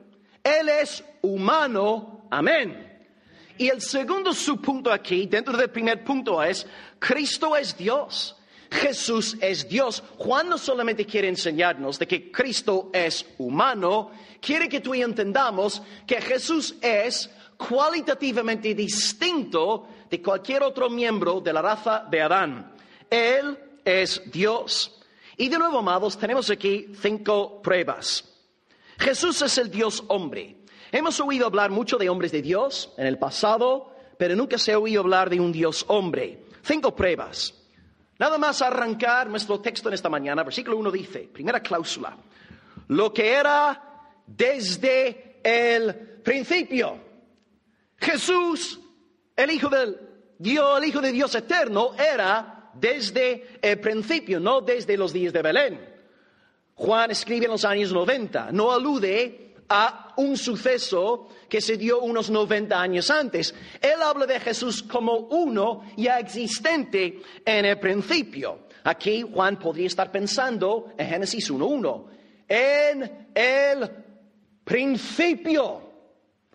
Él 0.43 0.71
es 0.71 1.05
humano. 1.21 2.27
Amén. 2.31 3.09
Y 3.59 3.69
el 3.69 3.83
segundo 3.83 4.33
subpunto 4.33 4.91
aquí, 4.91 5.27
dentro 5.27 5.59
del 5.59 5.69
primer 5.69 6.03
punto, 6.03 6.43
es 6.43 6.67
Cristo 6.99 7.55
es 7.57 7.77
Dios. 7.77 8.37
Jesús 8.75 9.37
es 9.41 9.69
Dios. 9.69 10.03
Juan 10.19 10.49
no 10.49 10.59
solamente 10.59 11.07
quiere 11.07 11.29
enseñarnos 11.29 11.97
de 11.97 12.09
que 12.09 12.33
Cristo 12.33 12.91
es 12.93 13.25
humano, 13.39 14.11
quiere 14.41 14.69
que 14.69 14.81
tú 14.81 14.95
y 14.95 15.03
entendamos 15.03 15.81
que 16.07 16.21
Jesús 16.21 16.75
es 16.83 17.31
cualitativamente 17.57 18.75
distinto 18.75 19.87
de 20.11 20.21
cualquier 20.21 20.65
otro 20.65 20.91
miembro 20.91 21.41
de 21.41 21.53
la 21.53 21.63
raza 21.63 22.05
de 22.11 22.21
Adán. 22.21 22.75
Él 23.09 23.57
es 23.85 24.21
Dios. 24.31 25.01
Y 25.37 25.49
de 25.49 25.59
nuevo, 25.59 25.79
amados, 25.79 26.19
tenemos 26.19 26.51
aquí 26.51 26.89
cinco 27.01 27.63
pruebas. 27.63 28.25
Jesús 28.99 29.41
es 29.43 29.57
el 29.59 29.71
Dios 29.71 30.03
hombre. 30.09 30.57
Hemos 30.91 31.21
oído 31.21 31.47
hablar 31.47 31.71
mucho 31.71 31.97
de 31.97 32.09
hombres 32.09 32.33
de 32.33 32.43
Dios 32.43 32.93
en 32.97 33.07
el 33.07 33.19
pasado, 33.19 33.93
pero 34.19 34.35
nunca 34.35 34.59
se 34.59 34.73
ha 34.73 34.79
oído 34.81 35.01
hablar 35.01 35.31
de 35.31 35.39
un 35.39 35.53
Dios 35.53 35.85
hombre. 35.87 36.45
Cinco 36.63 36.95
pruebas. 36.97 37.64
Nada 38.19 38.39
más 38.39 38.63
arrancar 38.63 39.29
nuestro 39.29 39.61
texto 39.61 39.89
en 39.89 39.95
esta 39.95 40.09
mañana, 40.09 40.43
versículo 40.43 40.77
1 40.79 40.91
dice, 40.91 41.29
primera 41.33 41.61
cláusula, 41.61 42.17
lo 42.89 43.13
que 43.13 43.33
era 43.33 44.11
desde 44.27 45.41
el 45.43 45.95
principio. 46.23 46.99
Jesús, 47.97 48.81
el 49.35 49.51
Hijo 49.51 49.69
del 49.69 49.99
Dios, 50.39 50.79
el 50.79 50.89
Hijo 50.89 51.01
de 51.01 51.13
Dios 51.13 51.35
eterno, 51.35 51.95
era 51.95 52.71
desde 52.75 53.59
el 53.61 53.81
principio, 53.81 54.39
no 54.39 54.61
desde 54.61 54.97
los 54.97 55.13
días 55.13 55.33
de 55.33 55.43
Belén. 55.43 55.95
Juan 56.75 57.11
escribe 57.11 57.47
en 57.47 57.53
los 57.53 57.65
años 57.65 57.93
90, 57.93 58.51
no 58.53 58.73
alude 58.73 59.44
a 59.69 60.15
un 60.17 60.37
suceso 60.37 61.29
que 61.49 61.61
se 61.61 61.77
dio 61.77 62.01
unos 62.01 62.31
90 62.31 62.81
años 62.81 63.11
antes. 63.11 63.55
Él 63.81 64.03
habla 64.03 64.27
de 64.27 64.41
Jesús 64.41 64.83
como 64.83 65.17
uno 65.17 65.83
ya 65.97 66.19
existente 66.19 67.21
en 67.45 67.65
el 67.65 67.79
principio. 67.79 68.65
Aquí 68.85 69.23
Juan 69.23 69.59
podría 69.59 69.87
estar 69.87 70.11
pensando 70.11 70.93
en 70.99 71.09
Génesis 71.09 71.51
1.1. 71.51 72.05
En 72.49 73.29
el 73.35 73.91
principio 74.65 75.83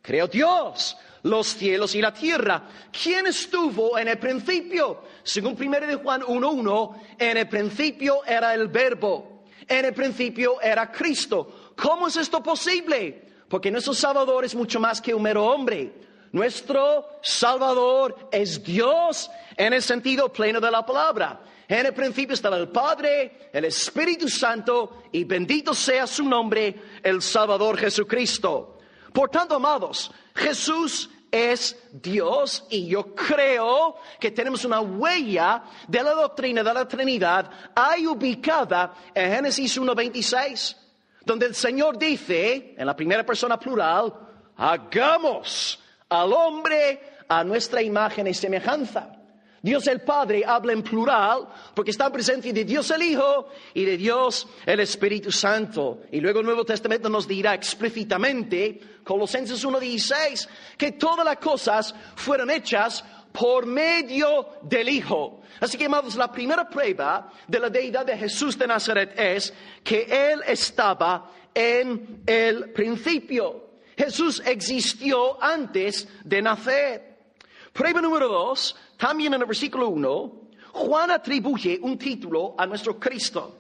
creó 0.01 0.27
Dios 0.27 0.97
los 1.23 1.47
cielos 1.47 1.95
y 1.95 2.01
la 2.01 2.13
tierra. 2.13 2.67
¿Quién 2.91 3.27
estuvo 3.27 3.97
en 3.97 4.07
el 4.07 4.17
principio? 4.17 5.03
Según 5.23 5.57
1 5.59 5.87
de 5.87 5.95
Juan 5.95 6.21
1.1, 6.21 6.95
en 7.17 7.37
el 7.37 7.47
principio 7.49 8.23
era 8.25 8.53
el 8.53 8.67
verbo. 8.67 9.43
En 9.67 9.85
el 9.85 9.93
principio 9.93 10.61
era 10.61 10.91
Cristo. 10.91 11.58
¿Cómo 11.81 12.07
es 12.07 12.17
esto 12.17 12.43
posible? 12.43 13.29
Porque 13.47 13.71
nuestro 13.71 13.93
Salvador 13.93 14.45
es 14.45 14.55
mucho 14.55 14.79
más 14.79 15.01
que 15.01 15.13
un 15.13 15.23
mero 15.23 15.45
hombre. 15.45 15.93
Nuestro 16.31 17.07
Salvador 17.21 18.29
es 18.31 18.63
Dios 18.63 19.31
en 19.57 19.73
el 19.73 19.81
sentido 19.81 20.31
pleno 20.31 20.59
de 20.59 20.69
la 20.69 20.85
palabra. 20.85 21.41
En 21.67 21.85
el 21.85 21.93
principio 21.93 22.33
estaba 22.33 22.57
el 22.57 22.69
Padre, 22.69 23.49
el 23.53 23.65
Espíritu 23.65 24.27
Santo 24.27 25.03
y 25.11 25.23
bendito 25.23 25.73
sea 25.73 26.05
su 26.05 26.23
nombre, 26.23 26.75
el 27.03 27.21
Salvador 27.21 27.77
Jesucristo. 27.77 28.79
Por 29.13 29.29
tanto, 29.29 29.55
amados, 29.55 30.11
Jesús 30.35 31.09
es 31.31 31.77
Dios 31.91 32.65
y 32.69 32.87
yo 32.87 33.13
creo 33.15 33.97
que 34.19 34.31
tenemos 34.31 34.65
una 34.65 34.81
huella 34.81 35.63
de 35.87 36.03
la 36.03 36.13
doctrina 36.13 36.63
de 36.63 36.73
la 36.73 36.87
Trinidad 36.87 37.49
ahí 37.75 38.05
ubicada 38.05 38.93
en 39.13 39.31
Génesis 39.31 39.79
1.26 39.79 40.88
donde 41.25 41.45
el 41.45 41.55
Señor 41.55 41.97
dice, 41.97 42.75
en 42.77 42.85
la 42.85 42.95
primera 42.95 43.25
persona 43.25 43.59
plural, 43.59 44.13
hagamos 44.57 45.79
al 46.09 46.33
hombre 46.33 47.17
a 47.27 47.43
nuestra 47.43 47.81
imagen 47.81 48.27
y 48.27 48.33
semejanza. 48.33 49.15
Dios 49.61 49.87
el 49.87 50.01
Padre 50.01 50.43
habla 50.45 50.71
en 50.71 50.81
plural 50.81 51.47
porque 51.73 51.91
está 51.91 52.05
en 52.05 52.13
presencia 52.13 52.53
de 52.53 52.63
Dios 52.63 52.89
el 52.91 53.03
Hijo 53.03 53.49
y 53.73 53.83
de 53.83 53.97
Dios 53.97 54.47
el 54.65 54.79
Espíritu 54.79 55.31
Santo. 55.31 56.01
Y 56.11 56.21
luego 56.21 56.39
el 56.39 56.45
Nuevo 56.45 56.63
Testamento 56.63 57.09
nos 57.09 57.27
dirá 57.27 57.53
explícitamente, 57.53 58.79
Colosenses 59.03 59.65
1.16, 59.65 60.47
que 60.77 60.93
todas 60.93 61.25
las 61.25 61.37
cosas 61.37 61.93
fueron 62.15 62.49
hechas 62.49 63.03
por 63.39 63.65
medio 63.65 64.57
del 64.63 64.89
Hijo. 64.89 65.39
Así 65.61 65.77
que, 65.77 65.85
amados, 65.85 66.15
la 66.15 66.29
primera 66.29 66.67
prueba 66.67 67.31
de 67.47 67.59
la 67.59 67.69
deidad 67.69 68.05
de 68.05 68.17
Jesús 68.17 68.57
de 68.57 68.67
Nazaret 68.67 69.17
es 69.17 69.53
que 69.81 70.01
Él 70.09 70.41
estaba 70.45 71.31
en 71.53 72.21
el 72.25 72.71
principio. 72.71 73.69
Jesús 73.97 74.43
existió 74.45 75.41
antes 75.41 76.05
de 76.25 76.41
nacer. 76.41 77.17
Prueba 77.71 78.01
número 78.01 78.27
dos, 78.27 78.75
también 78.97 79.33
en 79.33 79.41
el 79.41 79.47
versículo 79.47 79.87
1, 79.87 80.41
Juan 80.73 81.11
atribuye 81.11 81.79
un 81.81 81.97
título 81.97 82.55
a 82.57 82.65
nuestro 82.65 82.99
Cristo 82.99 83.59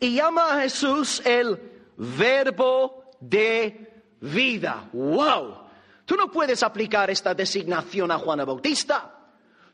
y 0.00 0.14
llama 0.14 0.54
a 0.56 0.62
Jesús 0.62 1.22
el 1.24 1.56
verbo 1.96 3.12
de 3.20 4.02
vida. 4.20 4.88
¡Wow! 4.92 5.68
Tú 6.04 6.16
no 6.16 6.28
puedes 6.32 6.64
aplicar 6.64 7.10
esta 7.10 7.32
designación 7.32 8.10
a 8.10 8.18
Juan 8.18 8.44
Bautista. 8.44 9.18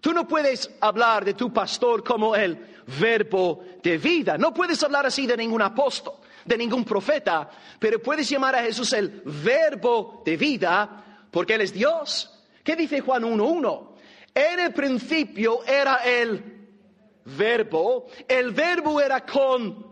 Tú 0.07 0.13
no 0.13 0.29
puedes 0.29 0.71
hablar 0.83 1.25
de 1.25 1.35
tu 1.35 1.53
pastor 1.53 2.05
como 2.05 2.37
el 2.37 2.57
verbo 3.01 3.65
de 3.83 3.99
vida. 3.99 4.39
No 4.39 4.55
puedes 4.55 4.81
hablar 4.85 5.05
así 5.05 5.27
de 5.27 5.37
ningún 5.37 5.63
apóstol, 5.63 6.15
de 6.45 6.57
ningún 6.57 6.85
profeta, 6.85 7.51
pero 7.81 8.01
puedes 8.01 8.29
llamar 8.29 8.55
a 8.55 8.63
Jesús 8.63 8.93
el 8.93 9.23
verbo 9.25 10.23
de 10.25 10.37
vida 10.37 11.25
porque 11.29 11.55
Él 11.55 11.63
es 11.63 11.73
Dios. 11.73 12.41
¿Qué 12.63 12.77
dice 12.77 13.01
Juan 13.01 13.25
1.1? 13.25 13.97
En 14.33 14.61
el 14.61 14.73
principio 14.73 15.65
era 15.65 15.97
el 15.97 16.69
verbo, 17.25 18.07
el 18.29 18.53
verbo 18.53 19.01
era 19.01 19.27
con, 19.27 19.87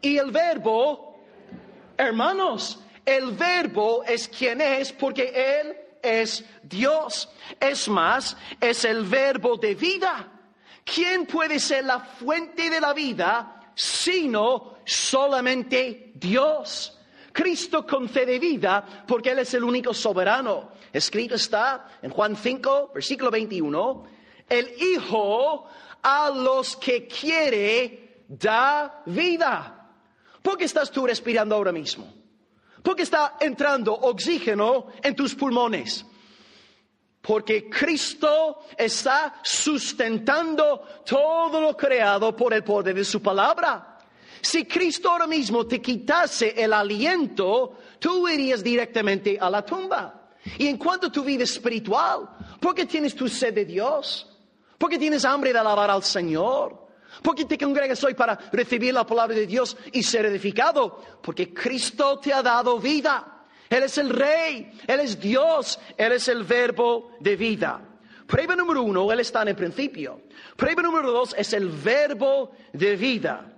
y 0.00 0.18
el 0.18 0.32
verbo, 0.32 1.16
hermanos, 1.96 2.80
el 3.06 3.30
verbo 3.30 4.02
es 4.02 4.26
quien 4.26 4.60
es 4.60 4.92
porque 4.92 5.60
Él 5.60 5.83
es 6.04 6.44
Dios. 6.62 7.28
Es 7.58 7.88
más, 7.88 8.36
es 8.60 8.84
el 8.84 9.04
verbo 9.04 9.56
de 9.56 9.74
vida. 9.74 10.28
¿Quién 10.84 11.26
puede 11.26 11.58
ser 11.58 11.84
la 11.84 12.00
fuente 12.00 12.68
de 12.68 12.80
la 12.80 12.92
vida 12.92 13.72
sino 13.74 14.76
solamente 14.84 16.12
Dios? 16.14 16.98
Cristo 17.32 17.84
concede 17.86 18.38
vida 18.38 19.04
porque 19.06 19.30
Él 19.30 19.40
es 19.40 19.54
el 19.54 19.64
único 19.64 19.92
soberano. 19.94 20.72
Escrito 20.92 21.34
está 21.34 21.98
en 22.02 22.10
Juan 22.10 22.36
5, 22.36 22.92
versículo 22.94 23.30
21, 23.30 24.04
el 24.48 24.70
Hijo 24.80 25.66
a 26.02 26.30
los 26.30 26.76
que 26.76 27.08
quiere 27.08 28.22
da 28.28 29.02
vida. 29.06 29.90
¿Por 30.42 30.58
qué 30.58 30.64
estás 30.64 30.90
tú 30.90 31.06
respirando 31.06 31.54
ahora 31.54 31.72
mismo? 31.72 32.23
¿Por 32.84 32.94
qué 32.94 33.02
está 33.04 33.38
entrando 33.40 33.94
oxígeno 33.94 34.88
en 35.02 35.16
tus 35.16 35.34
pulmones? 35.34 36.04
Porque 37.22 37.70
Cristo 37.70 38.66
está 38.76 39.40
sustentando 39.42 41.02
todo 41.06 41.62
lo 41.62 41.74
creado 41.74 42.36
por 42.36 42.52
el 42.52 42.62
poder 42.62 42.94
de 42.94 43.04
su 43.06 43.22
palabra. 43.22 43.96
Si 44.42 44.66
Cristo 44.66 45.10
ahora 45.10 45.26
mismo 45.26 45.66
te 45.66 45.80
quitase 45.80 46.52
el 46.62 46.74
aliento, 46.74 47.78
tú 47.98 48.28
irías 48.28 48.62
directamente 48.62 49.38
a 49.40 49.48
la 49.48 49.64
tumba. 49.64 50.32
Y 50.58 50.66
en 50.66 50.76
cuanto 50.76 51.06
a 51.06 51.12
tu 51.12 51.24
vida 51.24 51.44
espiritual, 51.44 52.28
¿por 52.60 52.74
qué 52.74 52.84
tienes 52.84 53.14
tu 53.14 53.26
sed 53.30 53.54
de 53.54 53.64
Dios? 53.64 54.28
¿Por 54.76 54.90
qué 54.90 54.98
tienes 54.98 55.24
hambre 55.24 55.54
de 55.54 55.58
alabar 55.58 55.90
al 55.90 56.02
Señor? 56.02 56.83
¿Por 57.22 57.34
qué 57.34 57.44
te 57.44 57.58
congregas 57.58 58.02
hoy 58.04 58.14
para 58.14 58.38
recibir 58.52 58.92
la 58.92 59.06
palabra 59.06 59.34
de 59.34 59.46
Dios 59.46 59.76
y 59.92 60.02
ser 60.02 60.26
edificado? 60.26 61.02
Porque 61.22 61.52
Cristo 61.52 62.18
te 62.18 62.32
ha 62.32 62.42
dado 62.42 62.78
vida. 62.78 63.44
Él 63.68 63.82
es 63.82 63.98
el 63.98 64.10
rey, 64.10 64.70
Él 64.86 65.00
es 65.00 65.18
Dios, 65.18 65.78
Él 65.96 66.12
es 66.12 66.28
el 66.28 66.44
verbo 66.44 67.12
de 67.20 67.36
vida. 67.36 67.80
Prueba 68.26 68.56
número 68.56 68.82
uno, 68.82 69.10
Él 69.10 69.20
está 69.20 69.42
en 69.42 69.48
el 69.48 69.56
principio. 69.56 70.22
Prueba 70.56 70.82
número 70.82 71.10
dos 71.10 71.34
es 71.36 71.52
el 71.52 71.68
verbo 71.68 72.52
de 72.72 72.96
vida. 72.96 73.50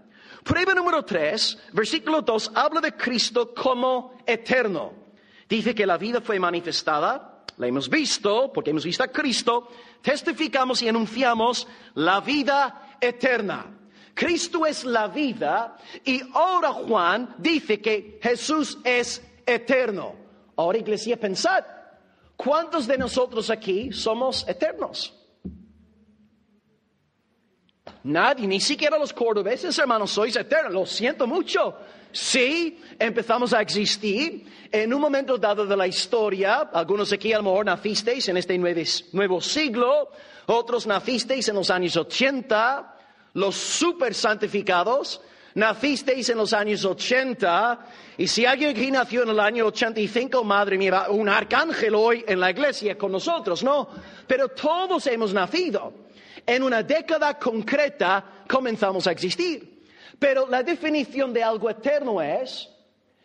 Prueba 0.43 0.75
número 0.75 1.05
tres, 1.05 1.59
versículo 1.73 2.23
dos, 2.23 2.51
habla 2.55 2.81
de 2.81 2.93
Cristo 2.93 3.53
como 3.53 4.15
eterno. 4.25 4.93
Dice 5.49 5.75
que 5.75 5.87
la 5.87 5.99
vida 5.99 6.21
fue 6.21 6.39
manifestada, 6.39 7.45
la 7.57 7.67
hemos 7.67 7.89
visto, 7.89 8.53
porque 8.53 8.71
hemos 8.71 8.85
visto 8.85 9.03
a 9.03 9.09
Cristo, 9.09 9.69
testificamos 10.03 10.83
y 10.83 10.89
anunciamos 10.89 11.67
la 11.95 12.21
vida 12.21 12.86
eterna. 13.01 13.73
Cristo 14.15 14.65
es 14.65 14.85
la 14.85 15.09
vida 15.09 15.77
y 16.05 16.23
ahora 16.33 16.73
Juan 16.73 17.35
dice 17.39 17.81
que 17.81 18.19
Jesús 18.23 18.79
es 18.83 19.23
eterno. 19.45 20.15
Ahora, 20.57 20.79
iglesia, 20.79 21.19
pensad, 21.19 21.65
¿cuántos 22.35 22.87
de 22.87 22.97
nosotros 22.97 23.51
aquí 23.51 23.93
somos 23.93 24.49
eternos? 24.49 25.13
Nadie, 28.05 28.47
ni 28.47 28.61
siquiera 28.61 28.99
los 28.99 29.13
cordobeses, 29.13 29.79
hermanos, 29.79 30.13
sois 30.13 30.35
eternos. 30.37 30.73
Lo 30.73 30.87
siento 30.87 31.27
mucho. 31.27 31.75
Sí, 32.17 32.81
empezamos 32.99 33.53
a 33.53 33.61
existir 33.61 34.47
en 34.73 34.95
un 34.95 35.03
momento 35.03 35.37
dado 35.37 35.67
de 35.67 35.77
la 35.77 35.87
historia. 35.87 36.71
Algunos 36.73 37.13
aquí 37.13 37.35
a 37.35 37.43
lo 37.43 37.63
nacisteis 37.63 38.27
en 38.31 38.39
este 38.39 38.57
nuevo 38.57 39.41
siglo, 39.43 40.09
otros 40.47 40.87
nacisteis 40.87 41.47
en 41.49 41.57
los 41.57 41.69
años 41.69 41.95
80, 41.95 42.97
los 43.35 43.55
super 43.55 44.15
santificados 44.15 45.21
nacisteis 45.57 46.31
en 46.31 46.39
los 46.39 46.55
años 46.55 46.87
80 46.87 47.87
y 48.17 48.29
si 48.29 48.47
alguien 48.47 48.71
aquí 48.71 48.91
nació 48.91 49.25
en 49.25 49.29
el 49.29 49.41
año 49.41 49.67
85, 49.67 50.43
madre 50.43 50.79
mía, 50.79 51.09
un 51.11 51.29
arcángel 51.29 51.95
hoy 51.95 52.25
en 52.27 52.41
la 52.41 52.51
iglesia 52.51 52.97
con 52.97 53.13
nosotros, 53.13 53.63
¿no? 53.63 53.91
Pero 54.27 54.49
todos 54.49 55.07
hemos 55.07 55.35
nacido. 55.35 55.93
En 56.47 56.63
una 56.63 56.83
década 56.83 57.39
concreta 57.39 58.45
comenzamos 58.49 59.07
a 59.07 59.13
existir. 59.13 59.76
Pero 60.19 60.47
la 60.49 60.63
definición 60.63 61.33
de 61.33 61.43
algo 61.43 61.69
eterno 61.69 62.21
es 62.23 62.69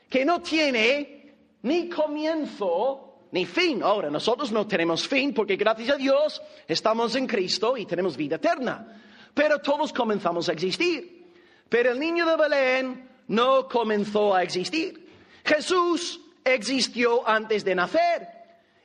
que 0.10 0.26
no 0.26 0.42
tiene 0.42 1.36
ni 1.64 1.90
comienzo 1.90 3.28
ni 3.32 3.46
fin. 3.46 3.82
Ahora, 3.82 4.10
nosotros 4.10 4.52
no 4.52 4.68
tenemos 4.68 5.08
fin 5.08 5.34
porque 5.34 5.56
gracias 5.56 5.92
a 5.92 5.96
Dios 5.96 6.42
estamos 6.68 7.16
en 7.16 7.28
Cristo 7.28 7.78
y 7.78 7.86
tenemos 7.86 8.18
vida 8.18 8.36
eterna. 8.36 9.02
Pero 9.34 9.60
todos 9.60 9.94
comenzamos 9.94 10.50
a 10.50 10.54
existir. 10.54 11.26
Pero 11.70 11.92
el 11.92 12.00
niño 12.00 12.26
de 12.26 12.36
Belén 12.36 13.10
no 13.28 13.68
comenzó 13.68 14.36
a 14.36 14.44
existir. 14.44 15.10
Jesús 15.46 16.20
existió 16.44 17.28
antes 17.28 17.64
de 17.64 17.76
nacer. 17.76 18.28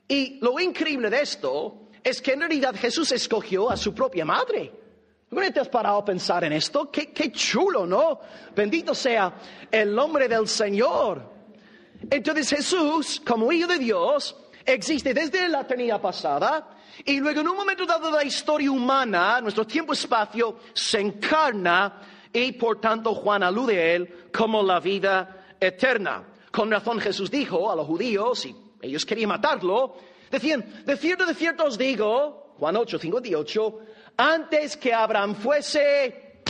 Y 0.09 0.38
lo 0.40 0.61
increíble 0.61 1.11
de 1.11 1.21
esto 1.21 1.88
es 2.05 2.23
que 2.23 2.35
en 2.35 2.40
realidad 2.40 2.77
Jesús 2.77 3.11
escogió 3.11 3.69
a 3.69 3.77
su 3.77 3.92
propia 3.92 4.25
madre. 4.25 4.73
¿No 5.37 5.53
te 5.53 5.61
has 5.61 5.68
parado 5.68 5.99
a 5.99 6.05
pensar 6.05 6.44
en 6.44 6.55
esto? 6.55 6.90
Qué, 6.90 7.31
chulo, 7.31 7.87
¿no? 7.87 8.20
Bendito 8.55 8.94
sea 8.94 9.35
el 9.70 9.94
nombre 9.94 10.29
del 10.29 10.49
Señor. 10.49 11.31
Entonces 12.11 12.49
Jesús, 12.49 13.20
como 13.25 13.53
hijo 13.53 13.68
de 13.68 13.79
Dios, 13.79 14.35
existe 14.64 15.12
desde 15.12 15.46
la 15.49 15.61
eternidad 15.61 16.01
pasada 16.01 16.70
y 17.05 17.20
luego 17.20 17.42
en 17.42 17.49
un 17.49 17.57
momento 17.57 17.85
dado 17.85 18.07
de 18.07 18.16
la 18.16 18.25
historia 18.25 18.70
humana, 18.70 19.38
nuestro 19.42 19.66
tiempo-espacio, 19.66 20.61
se 20.72 21.01
encarna 21.01 22.01
y 22.33 22.53
por 22.53 22.81
tanto 22.81 23.14
Juan 23.14 23.42
alude 23.42 23.79
a 23.79 23.94
él 23.94 24.29
como 24.33 24.62
la 24.62 24.81
vida 24.81 25.55
eterna. 25.61 26.25
Con 26.51 26.70
razón 26.70 26.99
Jesús 26.99 27.31
dijo 27.31 27.70
a 27.70 27.77
los 27.77 27.87
judíos, 27.87 28.46
y 28.46 28.57
ellos 28.81 29.05
querían 29.05 29.29
matarlo, 29.29 29.96
decían, 30.31 30.83
de 30.87 30.96
cierto, 30.96 31.27
de 31.27 31.35
cierto 31.35 31.64
os 31.64 31.77
digo, 31.77 32.55
Juan 32.59 32.77
8, 32.77 32.99
58, 32.99 33.79
antes 34.16 34.76
que 34.76 34.92
Abraham 34.92 35.35
fuese, 35.35 36.42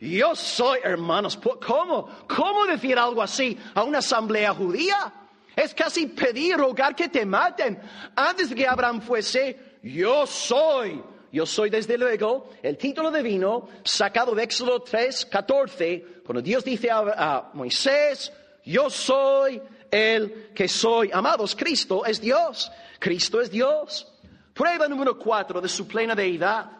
yo 0.00 0.34
soy, 0.34 0.80
hermanos, 0.84 1.38
¿cómo? 1.66 2.08
¿Cómo 2.28 2.66
decir 2.66 2.98
algo 2.98 3.22
así 3.22 3.58
a 3.74 3.82
una 3.82 3.98
asamblea 3.98 4.52
judía? 4.52 5.12
Es 5.54 5.72
casi 5.72 6.06
pedir, 6.06 6.56
rogar 6.56 6.94
que 6.94 7.08
te 7.08 7.24
maten. 7.24 7.80
Antes 8.14 8.50
de 8.50 8.54
que 8.54 8.66
Abraham 8.66 9.00
fuese, 9.00 9.78
yo 9.82 10.26
soy. 10.26 11.02
Yo 11.32 11.44
soy 11.44 11.70
desde 11.70 11.98
luego 11.98 12.50
el 12.62 12.76
título 12.76 13.10
divino 13.10 13.68
sacado 13.84 14.34
de 14.34 14.44
Éxodo 14.44 14.80
3, 14.80 15.26
14, 15.26 16.06
cuando 16.24 16.40
Dios 16.40 16.64
dice 16.64 16.88
a, 16.90 17.50
Moisés, 17.52 18.32
yo 18.64 18.88
soy 18.90 19.60
el 19.90 20.50
que 20.54 20.68
soy. 20.68 21.10
Amados, 21.12 21.56
Cristo 21.56 22.04
es 22.04 22.20
Dios. 22.20 22.70
Cristo 22.98 23.40
es 23.40 23.50
Dios. 23.50 24.12
Prueba 24.56 24.88
número 24.88 25.18
4 25.18 25.60
de 25.60 25.68
su 25.68 25.86
plena 25.86 26.14
deidad. 26.14 26.70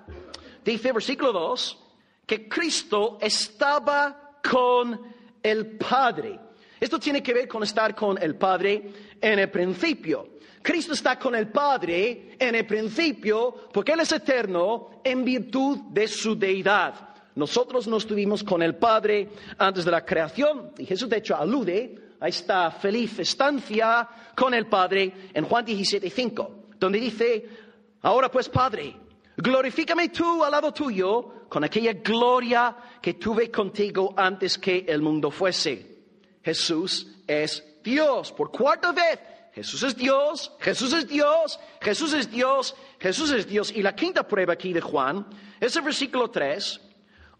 Dice 0.64 0.92
versículo 0.92 1.30
2 1.30 1.78
que 2.24 2.48
Cristo 2.48 3.18
estaba 3.20 4.38
con 4.42 4.98
el 5.42 5.76
Padre. 5.76 6.40
Esto 6.80 6.98
tiene 6.98 7.22
que 7.22 7.34
ver 7.34 7.46
con 7.46 7.62
estar 7.62 7.94
con 7.94 8.16
el 8.16 8.34
Padre 8.36 9.16
en 9.20 9.38
el 9.38 9.50
principio. 9.50 10.36
Cristo 10.62 10.94
está 10.94 11.18
con 11.18 11.34
el 11.34 11.48
Padre 11.48 12.36
en 12.38 12.54
el 12.54 12.64
principio 12.64 13.68
porque 13.70 13.92
Él 13.92 14.00
es 14.00 14.12
eterno 14.12 15.02
en 15.04 15.22
virtud 15.22 15.80
de 15.90 16.08
su 16.08 16.34
deidad. 16.34 16.94
Nosotros 17.34 17.86
no 17.86 17.98
estuvimos 17.98 18.42
con 18.42 18.62
el 18.62 18.76
Padre 18.76 19.28
antes 19.58 19.84
de 19.84 19.90
la 19.90 20.02
creación 20.02 20.72
y 20.78 20.86
Jesús 20.86 21.10
de 21.10 21.18
hecho 21.18 21.36
alude 21.36 22.14
a 22.20 22.28
esta 22.28 22.70
feliz 22.70 23.18
estancia 23.18 24.08
con 24.34 24.54
el 24.54 24.66
Padre 24.66 25.30
en 25.34 25.44
Juan 25.44 25.66
17:5, 25.66 26.50
donde 26.78 26.98
dice, 26.98 27.65
ahora 28.06 28.30
pues 28.30 28.48
Padre, 28.48 28.96
glorifícame 29.36 30.08
tú 30.10 30.44
al 30.44 30.52
lado 30.52 30.72
tuyo 30.72 31.48
con 31.48 31.64
aquella 31.64 31.92
gloria 31.92 32.76
que 33.02 33.14
tuve 33.14 33.50
contigo 33.50 34.14
antes 34.16 34.58
que 34.58 34.84
el 34.88 35.02
mundo 35.02 35.30
fuese. 35.30 36.04
Jesús 36.42 37.06
es 37.26 37.82
Dios 37.82 38.32
por 38.32 38.50
cuarta 38.50 38.92
vez 38.92 39.18
Jesús 39.56 39.82
es 39.84 39.96
Dios, 39.96 40.52
Jesús 40.60 40.92
es 40.92 41.08
Dios, 41.08 41.58
Jesús 41.80 42.12
es 42.12 42.30
Dios, 42.30 42.76
Jesús 43.00 43.30
es 43.30 43.46
Dios. 43.46 43.72
Y 43.74 43.80
la 43.80 43.96
quinta 43.96 44.28
prueba 44.28 44.52
aquí 44.52 44.70
de 44.74 44.82
Juan 44.82 45.26
es 45.58 45.74
el 45.76 45.80
versículo 45.80 46.28
3, 46.30 46.78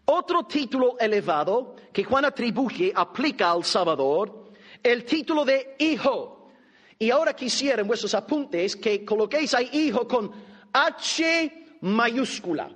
otro 0.05 0.47
título 0.47 0.97
elevado 0.99 1.75
que 1.93 2.03
Juan 2.03 2.25
atribuye, 2.25 2.91
aplica 2.95 3.51
al 3.51 3.63
Salvador, 3.63 4.49
el 4.81 5.05
título 5.05 5.45
de 5.45 5.75
Hijo. 5.77 6.49
Y 6.97 7.11
ahora 7.11 7.35
quisiera 7.35 7.83
en 7.83 7.87
vuestros 7.87 8.15
apuntes 8.15 8.75
que 8.75 9.05
coloquéis 9.05 9.53
ahí 9.53 9.69
Hijo 9.71 10.07
con 10.07 10.31
H 10.77 11.79
mayúscula, 11.81 12.69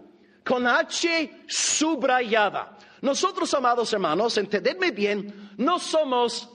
con 0.44 0.66
H 0.66 1.44
subrayada. 1.48 2.78
Nosotros, 3.02 3.54
amados 3.54 3.94
hermanos, 3.94 4.38
entendedme 4.38 4.92
bien, 4.92 5.52
no 5.58 5.80
somos 5.80 6.50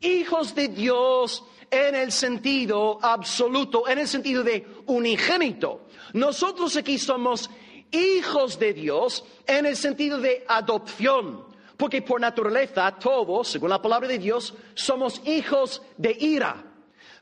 hijos 0.00 0.54
de 0.54 0.68
Dios 0.68 1.44
en 1.70 1.94
el 1.94 2.12
sentido 2.12 2.98
absoluto, 3.02 3.88
en 3.88 3.98
el 3.98 4.08
sentido 4.08 4.42
de 4.42 4.66
unigénito. 4.86 5.86
Nosotros 6.12 6.76
aquí 6.76 6.98
somos 6.98 7.50
hijos 7.90 8.58
de 8.58 8.72
Dios 8.72 9.24
en 9.46 9.66
el 9.66 9.76
sentido 9.76 10.18
de 10.18 10.44
adopción, 10.48 11.44
porque 11.76 12.02
por 12.02 12.20
naturaleza 12.20 12.90
todos, 12.98 13.48
según 13.48 13.70
la 13.70 13.82
palabra 13.82 14.08
de 14.08 14.18
Dios, 14.18 14.54
somos 14.74 15.20
hijos 15.26 15.82
de 15.96 16.16
ira. 16.18 16.64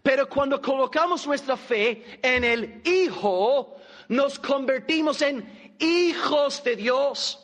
Pero 0.04 0.28
cuando 0.28 0.60
colocamos 0.60 1.26
nuestra 1.26 1.56
fe 1.56 2.20
en 2.20 2.44
el 2.44 2.82
Hijo, 2.84 3.78
nos 4.08 4.38
convertimos 4.38 5.22
en 5.22 5.72
hijos 5.78 6.62
de 6.62 6.76
Dios. 6.76 7.40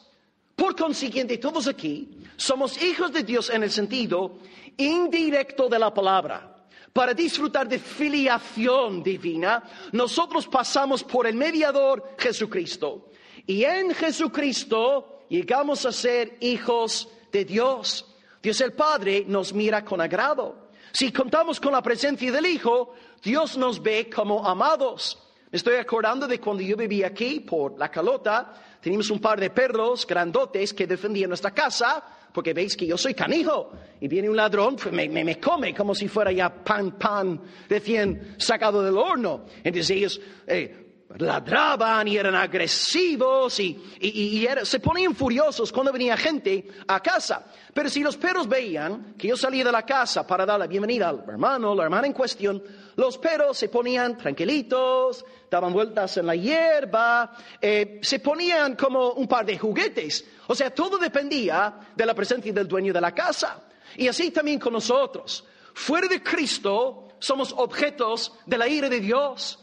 Por 0.55 0.77
consiguiente, 0.77 1.39
todos 1.39 1.67
aquí 1.67 2.21
somos 2.37 2.83
hijos 2.83 3.15
de 3.15 3.23
Dios 3.23 3.49
en 3.49 3.63
el 3.63 3.71
sentido 3.71 4.37
indirecto 4.77 5.71
de 5.71 5.79
la 5.79 5.95
palabra. 5.95 6.55
Para 6.93 7.15
disfrutar 7.15 7.67
de 7.67 7.79
filiación 7.79 9.03
divina, 9.03 9.63
nosotros 9.93 10.47
pasamos 10.47 11.03
por 11.03 11.27
el 11.27 11.37
mediador 11.37 12.15
Jesucristo. 12.19 13.09
Y 13.47 13.65
en 13.65 13.95
Jesucristo 13.95 15.25
llegamos 15.31 15.87
a 15.87 15.93
ser 15.93 16.37
hijos 16.41 17.09
de 17.33 17.47
Dios. 17.47 18.05
Dios 18.43 18.61
el 18.61 18.75
Padre 18.75 19.25
nos 19.27 19.55
mira 19.55 19.83
con 19.83 20.03
agrado. 20.03 20.69
Si 20.93 21.13
contamos 21.13 21.61
con 21.61 21.73
la 21.73 21.83
presencia 21.83 22.33
del 22.33 22.47
Hijo, 22.47 22.95
Dios 23.23 23.57
nos 23.57 23.83
ve 23.83 24.11
como 24.11 24.47
amados. 24.47 25.19
Me 25.51 25.57
estoy 25.57 25.77
acordando 25.77 26.27
de 26.27 26.41
cuando 26.41 26.63
yo 26.63 26.77
vivía 26.77 27.09
aquí 27.09 27.41
por 27.41 27.79
la 27.79 27.91
calota, 27.91 28.53
teníamos 28.81 29.11
un 29.11 29.21
par 29.21 29.41
de 29.41 29.51
perros 29.51 30.07
grandotes 30.07 30.73
que 30.73 30.87
defendían 30.87 31.29
nuestra 31.29 31.51
casa, 31.53 32.03
porque 32.33 32.55
veis 32.55 32.77
que 32.77 32.87
yo 32.87 32.97
soy 32.97 33.15
canijo, 33.15 33.73
y 34.01 34.07
viene 34.07 34.31
un 34.31 34.37
ladrón, 34.37 34.77
pues 34.77 34.93
me, 34.93 35.09
me, 35.09 35.25
me 35.25 35.41
come 35.41 35.75
como 35.75 35.95
si 35.95 36.07
fuera 36.07 36.31
ya 36.31 36.63
pan, 36.63 36.93
pan 36.93 37.41
recién 37.69 38.37
sacado 38.39 38.83
del 38.83 38.97
horno. 38.97 39.47
Entonces 39.65 39.91
ellos 39.91 40.21
eh, 40.47 40.90
ladraban 41.19 42.07
y 42.07 42.17
eran 42.17 42.35
agresivos 42.37 43.59
y, 43.59 43.81
y, 44.01 44.47
se 44.63 44.81
ponían 44.81 45.15
furiosos 45.15 45.73
cuando 45.73 45.93
venía 45.93 46.17
gente 46.17 46.69
a 46.87 47.01
casa. 47.01 47.47
Pero 47.75 47.89
si 47.89 48.01
los 48.01 48.17
perros 48.17 48.49
veían 48.49 49.15
que 49.19 49.29
yo 49.29 49.37
salía 49.37 49.65
de 49.65 49.73
la 49.73 49.85
casa 49.85 50.27
para 50.27 50.47
dar 50.47 50.59
la 50.59 50.67
bienvenida 50.67 51.09
al 51.09 51.25
hermano, 51.27 51.75
la 51.75 51.85
hermana 51.85 52.07
en 52.07 52.13
cuestión, 52.13 52.63
los 52.97 53.19
perros 53.19 53.59
se 53.59 53.69
ponían 53.69 54.17
tranquilitos, 54.17 55.25
daban 55.51 55.73
vueltas 55.73 56.17
en 56.17 56.27
la 56.27 56.37
hierba, 56.37 57.33
eh, 57.61 57.99
se 58.03 58.21
ponían 58.21 58.77
como 58.77 59.13
un 59.13 59.27
par 59.27 59.45
de 59.45 59.59
juguetes. 59.59 60.25
O 60.47 60.55
sea, 60.55 60.71
todo 60.71 60.97
dependía 60.97 61.75
de 61.95 62.07
la 62.07 62.15
presencia 62.15 62.53
del 62.53 62.69
dueño 62.69 62.93
de 62.93 63.01
la 63.01 63.13
casa. 63.13 63.63
Y 63.97 64.07
así 64.07 64.31
también 64.31 64.61
con 64.61 64.73
nosotros. 64.73 65.45
Fuera 65.75 66.07
de 66.07 66.23
Cristo 66.23 67.09
somos 67.19 67.53
objetos 67.57 68.33
de 68.47 68.59
la 68.59 68.69
ira 68.69 68.89
de 68.89 69.01
Dios. 69.01 69.59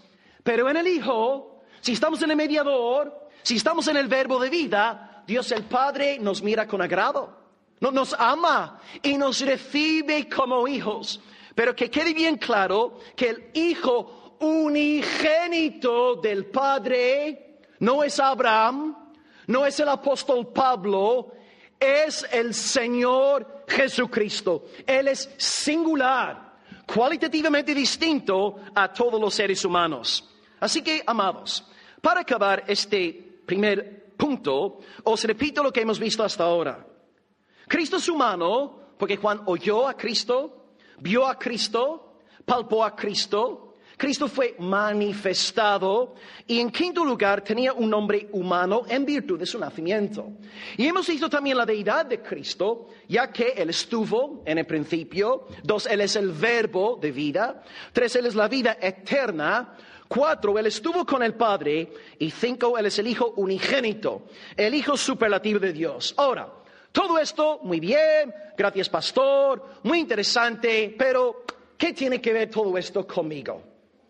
Pero 0.47 0.69
en 0.69 0.77
el 0.77 0.87
Hijo, 0.87 1.59
si 1.81 1.91
estamos 1.91 2.21
en 2.21 2.31
el 2.31 2.37
mediador, 2.37 3.27
si 3.43 3.57
estamos 3.57 3.85
en 3.89 3.97
el 3.97 4.07
verbo 4.07 4.39
de 4.39 4.49
vida, 4.49 5.21
Dios 5.27 5.51
el 5.51 5.65
Padre 5.65 6.19
nos 6.19 6.41
mira 6.41 6.65
con 6.65 6.81
agrado, 6.81 7.37
nos 7.81 8.15
ama 8.17 8.79
y 9.03 9.17
nos 9.17 9.41
recibe 9.41 10.29
como 10.29 10.65
hijos. 10.65 11.19
Pero 11.53 11.75
que 11.75 11.91
quede 11.91 12.13
bien 12.13 12.37
claro 12.37 12.97
que 13.13 13.27
el 13.27 13.51
Hijo 13.55 14.37
unigénito 14.39 16.15
del 16.15 16.45
Padre 16.45 17.57
no 17.79 18.01
es 18.01 18.17
Abraham, 18.17 18.95
no 19.47 19.65
es 19.65 19.77
el 19.81 19.89
apóstol 19.89 20.53
Pablo, 20.53 21.33
es 21.77 22.25
el 22.31 22.53
Señor 22.53 23.65
Jesucristo. 23.67 24.67
Él 24.85 25.09
es 25.09 25.29
singular, 25.35 26.53
cualitativamente 26.85 27.75
distinto 27.75 28.61
a 28.73 28.93
todos 28.93 29.19
los 29.19 29.33
seres 29.33 29.65
humanos. 29.65 30.35
Así 30.59 30.81
que, 30.81 31.03
amados, 31.05 31.65
para 32.01 32.21
acabar 32.21 32.63
este 32.67 33.41
primer 33.45 34.13
punto, 34.17 34.79
os 35.03 35.23
repito 35.23 35.63
lo 35.63 35.71
que 35.71 35.81
hemos 35.81 35.99
visto 35.99 36.23
hasta 36.23 36.43
ahora. 36.43 36.85
Cristo 37.67 37.97
es 37.97 38.09
humano 38.09 38.93
porque 38.97 39.17
Juan 39.17 39.41
oyó 39.45 39.87
a 39.87 39.95
Cristo, 39.95 40.73
vio 40.99 41.27
a 41.27 41.37
Cristo, 41.37 42.21
palpó 42.45 42.83
a 42.83 42.95
Cristo, 42.95 43.67
Cristo 43.97 44.27
fue 44.27 44.55
manifestado 44.59 46.13
y 46.45 46.59
en 46.59 46.69
quinto 46.69 47.03
lugar 47.03 47.43
tenía 47.43 47.73
un 47.73 47.89
nombre 47.89 48.29
humano 48.31 48.83
en 48.87 49.03
virtud 49.03 49.39
de 49.39 49.45
su 49.47 49.57
nacimiento. 49.57 50.33
Y 50.77 50.85
hemos 50.85 51.07
visto 51.07 51.27
también 51.27 51.57
la 51.57 51.65
deidad 51.65 52.05
de 52.05 52.21
Cristo, 52.21 52.89
ya 53.07 53.31
que 53.31 53.53
Él 53.57 53.71
estuvo 53.71 54.43
en 54.45 54.59
el 54.59 54.67
principio, 54.67 55.47
dos, 55.63 55.87
Él 55.87 56.01
es 56.01 56.15
el 56.15 56.31
verbo 56.31 56.99
de 57.01 57.11
vida, 57.11 57.63
tres, 57.91 58.15
Él 58.15 58.27
es 58.27 58.35
la 58.35 58.47
vida 58.47 58.77
eterna, 58.79 59.75
Cuatro, 60.07 60.57
Él 60.57 60.67
estuvo 60.67 61.05
con 61.05 61.23
el 61.23 61.33
Padre. 61.33 61.91
Y 62.19 62.31
cinco, 62.31 62.77
Él 62.77 62.85
es 62.85 62.99
el 62.99 63.07
Hijo 63.07 63.33
unigénito, 63.37 64.23
el 64.55 64.73
Hijo 64.73 64.95
superlativo 64.95 65.59
de 65.59 65.73
Dios. 65.73 66.13
Ahora, 66.17 66.47
todo 66.91 67.19
esto, 67.19 67.59
muy 67.63 67.79
bien, 67.79 68.33
gracias 68.57 68.89
pastor, 68.89 69.63
muy 69.83 69.99
interesante, 69.99 70.95
pero 70.97 71.43
¿qué 71.77 71.93
tiene 71.93 72.19
que 72.19 72.33
ver 72.33 72.49
todo 72.49 72.77
esto 72.77 73.05
conmigo? 73.05 73.61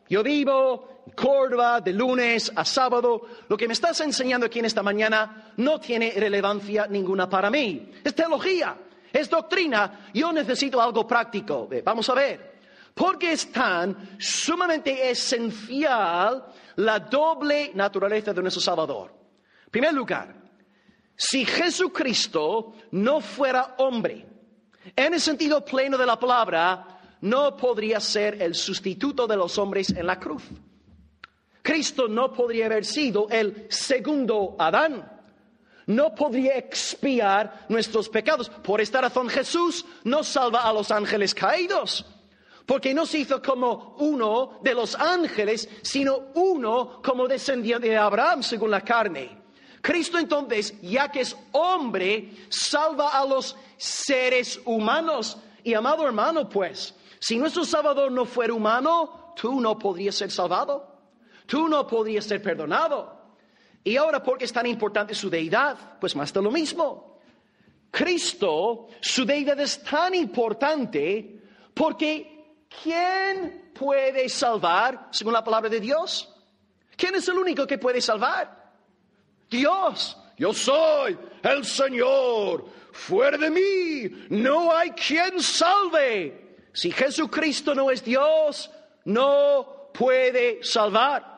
Yo 0.10 0.24
vivo 0.24 1.04
en 1.06 1.12
Córdoba 1.14 1.82
de 1.82 1.92
lunes 1.92 2.52
a 2.56 2.64
sábado. 2.64 3.24
Lo 3.50 3.58
que 3.58 3.68
me 3.68 3.74
estás 3.74 4.00
enseñando 4.00 4.46
aquí 4.46 4.60
en 4.60 4.66
esta 4.66 4.84
mañana 4.84 5.52
no 5.58 5.80
tiene 5.80 6.14
relevancia 6.16 6.88
ninguna 6.88 7.30
para 7.30 7.50
mí. 7.50 7.92
Es 8.04 8.16
teología, 8.16 8.78
es 9.12 9.30
doctrina. 9.30 10.10
Yo 10.14 10.32
necesito 10.32 10.82
algo 10.82 11.06
práctico. 11.06 11.68
Vamos 11.84 12.10
a 12.10 12.14
ver 12.14 12.47
porque 12.98 13.32
es 13.32 13.52
tan 13.52 14.18
sumamente 14.20 15.10
esencial 15.12 16.44
la 16.78 17.00
doble 17.00 17.72
naturaleza 17.76 18.34
de 18.34 18.42
nuestro 18.42 18.60
Salvador. 18.60 19.14
En 19.66 19.72
primer 19.72 19.94
lugar, 19.94 20.36
si 21.16 21.46
Jesucristo 21.46 22.74
no 22.92 23.22
fuera 23.22 23.76
hombre, 23.78 24.26
en 24.96 25.14
el 25.14 25.22
sentido 25.22 25.64
pleno 25.64 25.96
de 25.96 26.08
la 26.08 26.18
palabra, 26.18 27.00
no 27.22 27.56
podría 27.56 28.00
ser 28.00 28.42
el 28.42 28.56
sustituto 28.56 29.28
de 29.28 29.38
los 29.38 29.56
hombres 29.60 29.92
en 29.92 30.08
la 30.08 30.20
cruz. 30.20 30.44
Cristo 31.62 32.08
no 32.08 32.34
podría 32.34 32.66
haber 32.66 32.84
sido 32.84 33.28
el 33.30 33.68
segundo 33.70 34.56
Adán. 34.58 35.12
No 35.86 36.16
podría 36.16 36.58
expiar 36.58 37.66
nuestros 37.70 38.10
pecados. 38.10 38.50
Por 38.50 38.82
esta 38.82 39.02
razón 39.02 39.30
Jesús 39.30 39.86
no 40.04 40.24
salva 40.24 40.64
a 40.64 40.74
los 40.74 40.90
ángeles 40.92 41.36
caídos 41.36 42.06
porque 42.68 42.94
no 42.94 43.06
se 43.06 43.20
hizo 43.20 43.42
como 43.42 43.96
uno 44.00 44.60
de 44.62 44.74
los 44.76 44.94
ángeles, 44.96 45.70
sino 45.82 46.18
uno 46.36 47.02
como 47.02 47.26
descendiente 47.26 47.88
de 47.88 47.98
Abraham 47.98 48.44
según 48.44 48.72
la 48.72 48.82
carne. 48.82 49.42
Cristo 49.82 50.20
entonces, 50.20 50.76
ya 50.82 51.10
que 51.10 51.22
es 51.22 51.36
hombre, 51.54 52.30
salva 52.50 53.18
a 53.18 53.26
los 53.26 53.56
seres 53.78 54.60
humanos. 54.66 55.38
Y 55.64 55.76
amado 55.76 56.06
hermano, 56.06 56.50
pues, 56.50 56.94
si 57.20 57.38
nuestro 57.38 57.64
Salvador 57.64 58.12
no 58.12 58.26
fuera 58.26 58.54
humano, 58.54 59.34
tú 59.38 59.62
no 59.62 59.80
podrías 59.80 60.16
ser 60.16 60.30
salvado, 60.30 60.94
tú 61.46 61.70
no 61.70 61.88
podrías 61.88 62.26
ser 62.26 62.42
perdonado. 62.42 63.16
Y 63.82 63.96
ahora, 63.96 64.22
¿por 64.22 64.38
qué 64.38 64.44
es 64.44 64.52
tan 64.52 64.66
importante 64.66 65.16
su 65.16 65.30
deidad? 65.30 65.98
Pues 66.02 66.18
más 66.18 66.34
de 66.34 66.42
lo 66.42 66.52
mismo. 66.52 67.18
Cristo, 67.92 68.88
su 69.00 69.24
deidad 69.24 69.58
es 69.62 69.82
tan 69.82 70.14
importante 70.16 71.42
porque 71.74 72.37
¿quién 72.84 73.72
puede 73.74 74.30
salvar 74.30 75.08
según 75.12 75.34
la 75.34 75.44
palabra 75.44 75.70
de 75.70 75.80
Dios? 75.80 76.34
¿Quién 76.96 77.16
es 77.16 77.28
el 77.28 77.38
único 77.38 77.68
que 77.68 77.78
puede 77.78 78.02
salvar? 78.02 78.72
Dios. 79.50 80.18
Yo 80.38 80.54
soy 80.54 81.18
el 81.44 81.66
Señor. 81.66 82.66
Fuera 82.92 83.38
de 83.38 83.50
mí 83.50 84.28
no 84.30 84.76
hay 84.76 84.92
quien 84.92 85.42
salve. 85.42 86.58
Si 86.74 86.92
Jesucristo 86.92 87.74
no 87.74 87.90
es 87.90 88.04
Dios, 88.04 88.70
no 89.06 89.90
puede 89.94 90.64
salvar. 90.64 91.38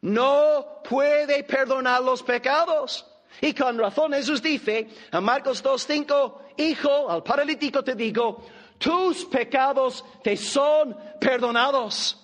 No 0.00 0.82
puede 0.88 1.44
perdonar 1.44 2.02
los 2.02 2.22
pecados. 2.22 3.06
Y 3.40 3.52
con 3.52 3.78
razón 3.78 4.12
Jesús 4.12 4.42
dice 4.42 4.88
en 5.12 5.24
Marcos 5.24 5.62
2.5, 5.62 6.38
Hijo, 6.58 7.10
al 7.10 7.22
paralítico 7.22 7.84
te 7.84 7.94
digo, 7.94 8.46
tus 8.78 9.24
pecados 9.24 10.04
te 10.22 10.36
son 10.36 10.96
perdonados. 11.20 12.22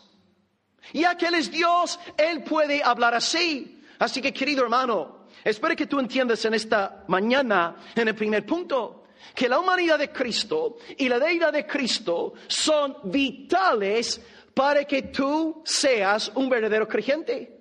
Y 0.93 1.05
aquel 1.05 1.35
es 1.35 1.51
Dios, 1.51 1.99
Él 2.17 2.43
puede 2.43 2.83
hablar 2.83 3.15
así. 3.15 3.83
Así 3.99 4.21
que, 4.21 4.33
querido 4.33 4.65
hermano, 4.65 5.27
espero 5.45 5.77
que 5.77 5.87
tú 5.87 6.01
entiendas 6.01 6.45
en 6.45 6.55
esta 6.55 7.05
mañana, 7.09 7.77
en 7.95 8.09
el 8.09 8.15
primer 8.15 8.45
punto, 8.45 9.05
que 9.35 9.49
la 9.49 9.59
humanidad 9.59 9.99
de 9.99 10.11
Cristo 10.11 10.79
y 10.97 11.09
la 11.09 11.19
deidad 11.19 11.53
de 11.53 11.67
Cristo 11.67 12.35
son 12.49 12.97
vitales 13.05 14.21
para 14.53 14.85
que 14.85 15.03
tú 15.03 15.63
seas 15.65 16.31
un 16.35 16.49
verdadero 16.49 16.87
creyente. 16.87 17.61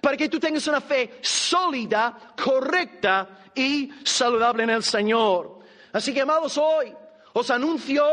Para 0.00 0.16
que 0.16 0.28
tú 0.28 0.40
tengas 0.40 0.66
una 0.66 0.80
fe 0.80 1.18
sólida, 1.20 2.34
correcta 2.42 3.50
y 3.54 3.90
saludable 4.02 4.64
en 4.64 4.70
el 4.70 4.82
Señor. 4.82 5.60
Así 5.92 6.14
que, 6.14 6.22
amados, 6.22 6.56
hoy 6.56 6.92
os 7.34 7.50
anuncio 7.50 8.04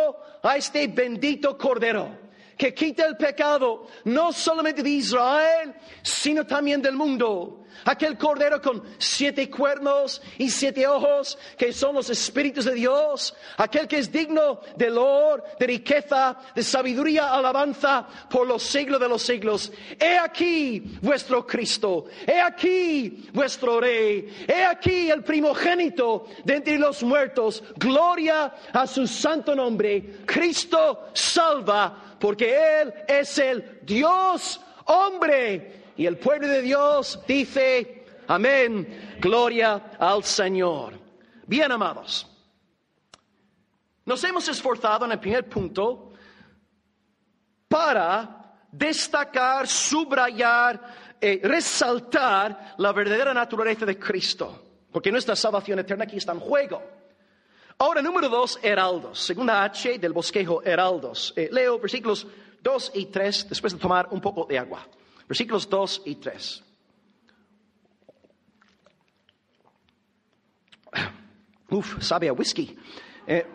a 0.44 0.58
este 0.58 0.88
bendito 0.88 1.58
Cordero 1.58 2.30
que 2.60 2.74
quita 2.74 3.06
el 3.06 3.16
pecado 3.16 3.88
no 4.04 4.34
solamente 4.34 4.84
de 4.84 4.90
Israel, 4.90 5.74
sino 6.04 6.46
también 6.46 6.82
del 6.82 6.96
mundo. 6.96 7.59
Aquel 7.86 8.18
cordero 8.18 8.62
con 8.62 8.84
siete 8.98 9.50
cuernos 9.50 10.22
y 10.38 10.50
siete 10.50 10.88
ojos, 10.88 11.38
que 11.58 11.74
son 11.74 11.96
los 11.96 12.10
espíritus 12.10 12.66
de 12.66 12.74
Dios. 12.74 13.36
Aquel 13.58 13.88
que 13.88 13.98
es 14.00 14.12
digno 14.12 14.60
de 14.76 14.90
loor, 14.90 15.44
de 15.60 15.68
riqueza, 15.68 16.38
de 16.56 16.64
sabiduría, 16.64 17.34
alabanza 17.34 18.08
por 18.30 18.48
los 18.48 18.64
siglos 18.64 19.00
de 19.00 19.10
los 19.10 19.22
siglos. 19.22 19.72
He 20.00 20.18
aquí 20.18 20.98
vuestro 21.02 21.46
Cristo. 21.46 22.06
He 22.28 22.40
aquí 22.40 23.30
vuestro 23.34 23.80
Rey. 23.80 24.46
He 24.48 24.64
aquí 24.64 25.10
el 25.10 25.24
primogénito 25.24 26.28
de 26.44 26.56
entre 26.56 26.78
los 26.78 27.04
muertos. 27.04 27.64
Gloria 27.78 28.54
a 28.74 28.88
su 28.88 29.08
santo 29.08 29.56
nombre. 29.56 30.20
Cristo 30.26 31.10
salva 31.14 32.16
porque 32.20 32.82
Él 32.82 32.94
es 33.08 33.38
el 33.38 33.80
Dios 33.84 34.60
hombre. 34.86 35.79
Y 36.00 36.06
el 36.06 36.18
pueblo 36.18 36.48
de 36.48 36.62
Dios 36.62 37.20
dice, 37.28 38.06
amén. 38.26 39.18
Gloria 39.20 39.98
al 40.00 40.24
Señor. 40.24 40.98
Bien 41.46 41.70
amados. 41.74 42.26
Nos 44.06 44.24
hemos 44.24 44.48
esforzado 44.48 45.04
en 45.04 45.12
el 45.12 45.20
primer 45.20 45.50
punto 45.50 46.14
para 47.68 48.64
destacar, 48.72 49.68
subrayar, 49.68 51.18
eh, 51.20 51.42
resaltar 51.44 52.76
la 52.78 52.94
verdadera 52.94 53.34
naturaleza 53.34 53.86
de 53.86 54.00
Cristo, 54.00 54.86
porque 54.94 55.12
nuestra 55.12 55.36
salvación 55.36 55.80
eterna 55.80 56.06
aquí 56.06 56.16
está 56.16 56.32
en 56.32 56.40
juego. 56.40 56.82
Ahora, 57.78 58.02
número 58.02 58.30
dos, 58.30 58.58
heraldos. 58.64 59.20
Segunda 59.20 59.66
H 59.66 60.00
del 60.00 60.14
bosquejo, 60.14 60.64
heraldos. 60.64 61.34
Eh, 61.36 61.50
leo 61.52 61.78
versículos 61.78 62.26
2 62.62 62.92
y 62.96 63.08
3 63.08 63.50
después 63.50 63.74
de 63.74 63.80
tomar 63.80 64.08
un 64.12 64.22
poco 64.22 64.46
de 64.46 64.60
agua. 64.60 64.88
Versículos 65.30 65.70
2 65.70 66.02
y 66.06 66.16
3. 66.16 66.64
Uf, 71.70 72.04
sabe 72.04 72.30
a 72.30 72.34
whisky. 72.34 72.76
Eh, 73.28 73.46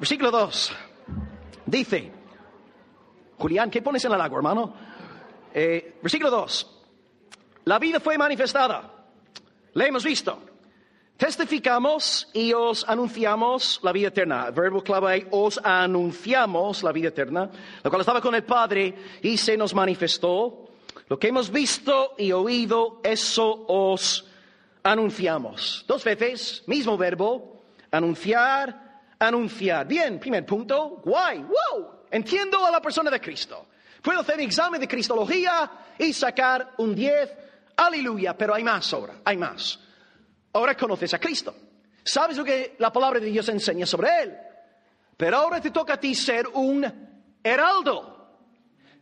versículo 0.00 0.32
2. 0.32 0.72
Dice, 1.64 2.12
Julián, 3.38 3.70
¿qué 3.70 3.82
pones 3.82 4.04
en 4.04 4.12
el 4.12 4.20
agua, 4.20 4.38
hermano? 4.38 4.74
Eh, 5.54 5.98
versículo 6.02 6.28
2. 6.30 6.72
La 7.66 7.78
vida 7.78 8.00
fue 8.00 8.18
manifestada. 8.18 8.92
La 9.74 9.86
hemos 9.86 10.02
visto. 10.04 10.42
Testificamos 11.16 12.28
y 12.34 12.52
os 12.52 12.84
anunciamos 12.86 13.78
la 13.84 13.92
vida 13.92 14.08
eterna. 14.08 14.46
El 14.48 14.54
verbo 14.54 14.82
clave 14.82 15.12
ahí, 15.12 15.26
os 15.30 15.58
anunciamos 15.62 16.82
la 16.82 16.90
vida 16.90 17.08
eterna, 17.08 17.48
lo 17.82 17.90
cual 17.90 18.00
estaba 18.00 18.20
con 18.20 18.34
el 18.34 18.44
Padre 18.44 18.94
y 19.22 19.36
se 19.38 19.56
nos 19.56 19.72
manifestó. 19.72 20.66
Lo 21.08 21.18
que 21.18 21.28
hemos 21.28 21.50
visto 21.50 22.14
y 22.18 22.32
oído, 22.32 23.00
eso 23.04 23.64
os 23.68 24.26
anunciamos. 24.82 25.84
Dos 25.86 26.02
veces, 26.04 26.64
mismo 26.66 26.96
verbo, 26.96 27.62
anunciar, 27.90 29.02
anunciar. 29.18 29.86
Bien, 29.86 30.18
primer 30.18 30.44
punto, 30.44 31.00
guay, 31.04 31.38
wow, 31.38 32.00
entiendo 32.10 32.64
a 32.64 32.70
la 32.70 32.80
persona 32.80 33.10
de 33.10 33.20
Cristo. 33.20 33.66
Puedo 34.02 34.20
hacer 34.20 34.36
un 34.36 34.42
examen 34.42 34.80
de 34.80 34.88
Cristología 34.88 35.70
y 35.98 36.12
sacar 36.12 36.74
un 36.78 36.94
10, 36.94 37.36
aleluya, 37.76 38.36
pero 38.36 38.54
hay 38.54 38.64
más 38.64 38.92
ahora, 38.92 39.20
hay 39.24 39.36
más. 39.36 39.80
Ahora 40.52 40.76
conoces 40.76 41.12
a 41.14 41.18
Cristo. 41.18 41.54
Sabes 42.04 42.36
lo 42.36 42.44
que 42.44 42.76
la 42.78 42.92
palabra 42.92 43.18
de 43.18 43.26
Dios 43.26 43.48
enseña 43.48 43.84
sobre 43.84 44.22
Él. 44.22 44.36
Pero 45.16 45.38
ahora 45.38 45.60
te 45.60 45.70
toca 45.70 45.94
a 45.94 46.00
ti 46.00 46.14
ser 46.14 46.46
un 46.48 46.84
heraldo. 47.42 48.15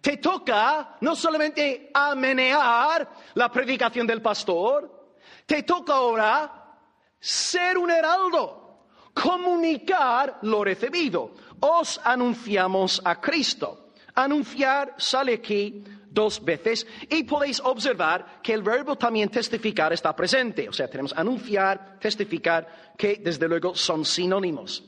Te 0.05 0.19
toca 0.19 0.99
no 1.01 1.17
solamente 1.17 1.89
amenear 1.95 3.09
la 3.37 3.51
predicación 3.51 4.07
del 4.07 4.21
pastor, 4.21 5.15
te 5.47 5.63
toca 5.63 5.95
ahora 5.95 6.77
ser 7.19 7.79
un 7.79 7.91
heraldo, 7.91 8.85
comunicar 9.15 10.41
lo 10.43 10.63
recibido. 10.63 11.33
Os 11.59 11.99
anunciamos 12.05 13.01
a 13.03 13.19
Cristo. 13.19 13.93
Anunciar 14.15 14.95
sale 14.99 15.37
aquí 15.37 15.83
dos 16.11 16.45
veces 16.45 16.87
y 17.09 17.23
podéis 17.23 17.61
observar 17.61 18.43
que 18.43 18.53
el 18.53 18.63
verbo 18.63 18.97
también 18.97 19.31
testificar 19.31 19.95
está 19.95 20.15
presente. 20.15 20.69
O 20.69 20.73
sea, 20.75 20.87
tenemos 20.87 21.15
anunciar, 21.17 21.99
testificar, 21.99 22.93
que 22.99 23.23
desde 23.25 23.49
luego 23.49 23.75
son 23.75 24.05
sinónimos. 24.05 24.85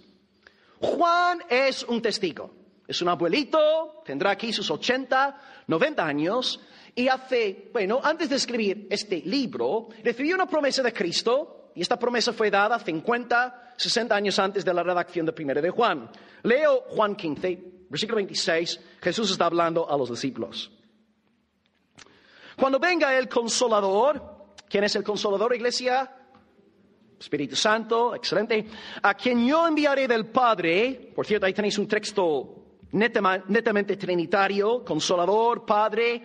Juan 0.79 1.43
es 1.49 1.85
un 1.85 2.03
testigo. 2.03 2.56
Es 2.87 3.03
un 3.03 3.09
abuelito, 3.09 4.03
tendrá 4.05 4.31
aquí 4.31 4.53
sus 4.53 4.71
80, 4.71 5.41
90 5.67 6.07
años 6.07 6.61
y 6.95 7.09
hace, 7.09 7.69
bueno, 7.73 8.01
antes 8.03 8.31
de 8.31 8.37
escribir 8.37 8.87
este 8.91 9.21
libro, 9.25 9.89
recibió 10.03 10.35
una 10.35 10.47
promesa 10.47 10.83
de 10.83 10.93
Cristo 10.93 11.73
y 11.75 11.83
esta 11.83 11.99
promesa 11.99 12.33
fue 12.33 12.51
dada 12.51 12.79
50, 12.79 13.75
60 13.77 14.15
años 14.15 14.39
antes 14.39 14.65
de 14.65 14.73
la 14.73 14.83
redacción 14.83 15.27
de 15.27 15.33
Primera 15.33 15.61
de 15.61 15.71
Juan. 15.71 16.09
Leo 16.45 16.85
Juan 16.89 17.17
15, 17.17 17.87
versículo 17.91 18.17
26, 18.17 18.81
Jesús 19.03 19.31
está 19.31 19.47
hablando 19.47 19.91
a 19.91 19.97
los 19.99 20.09
discípulos. 20.09 20.71
Cuando 22.57 22.79
venga 22.79 23.19
el 23.19 23.29
consolador, 23.29 24.55
¿quién 24.69 24.85
es 24.85 24.97
el 24.97 25.05
consolador, 25.05 25.55
iglesia? 25.55 26.11
Espíritu 27.19 27.57
Santo, 27.57 28.15
excelente. 28.15 28.67
A 29.03 29.15
quien 29.15 29.47
yo 29.47 29.67
enviaré 29.67 30.09
del 30.09 30.27
Padre, 30.27 31.13
por 31.15 31.27
cierto, 31.27 31.47
ahí 31.47 31.53
tenéis 31.53 31.79
un 31.79 31.89
texto 31.89 32.66
netamente 32.97 33.97
trinitario, 33.97 34.85
consolador, 34.85 35.65
Padre, 35.65 36.23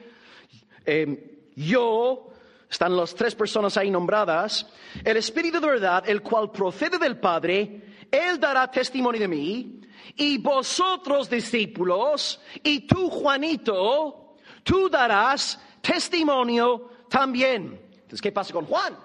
eh, 0.85 1.49
yo, 1.55 2.29
están 2.69 2.95
las 2.95 3.13
tres 3.13 3.35
personas 3.35 3.75
ahí 3.77 3.91
nombradas, 3.91 4.65
el 5.03 5.17
Espíritu 5.17 5.59
de 5.59 5.67
verdad, 5.67 6.03
el 6.07 6.21
cual 6.21 6.51
procede 6.51 6.97
del 6.97 7.19
Padre, 7.19 8.07
Él 8.09 8.39
dará 8.39 8.71
testimonio 8.71 9.19
de 9.19 9.27
mí, 9.27 9.81
y 10.15 10.37
vosotros 10.37 11.29
discípulos, 11.29 12.39
y 12.63 12.81
tú 12.81 13.09
Juanito, 13.09 14.35
tú 14.63 14.89
darás 14.89 15.59
testimonio 15.81 16.89
también. 17.09 17.79
Entonces, 17.93 18.21
¿qué 18.21 18.31
pasa 18.31 18.53
con 18.53 18.65
Juan? 18.65 18.97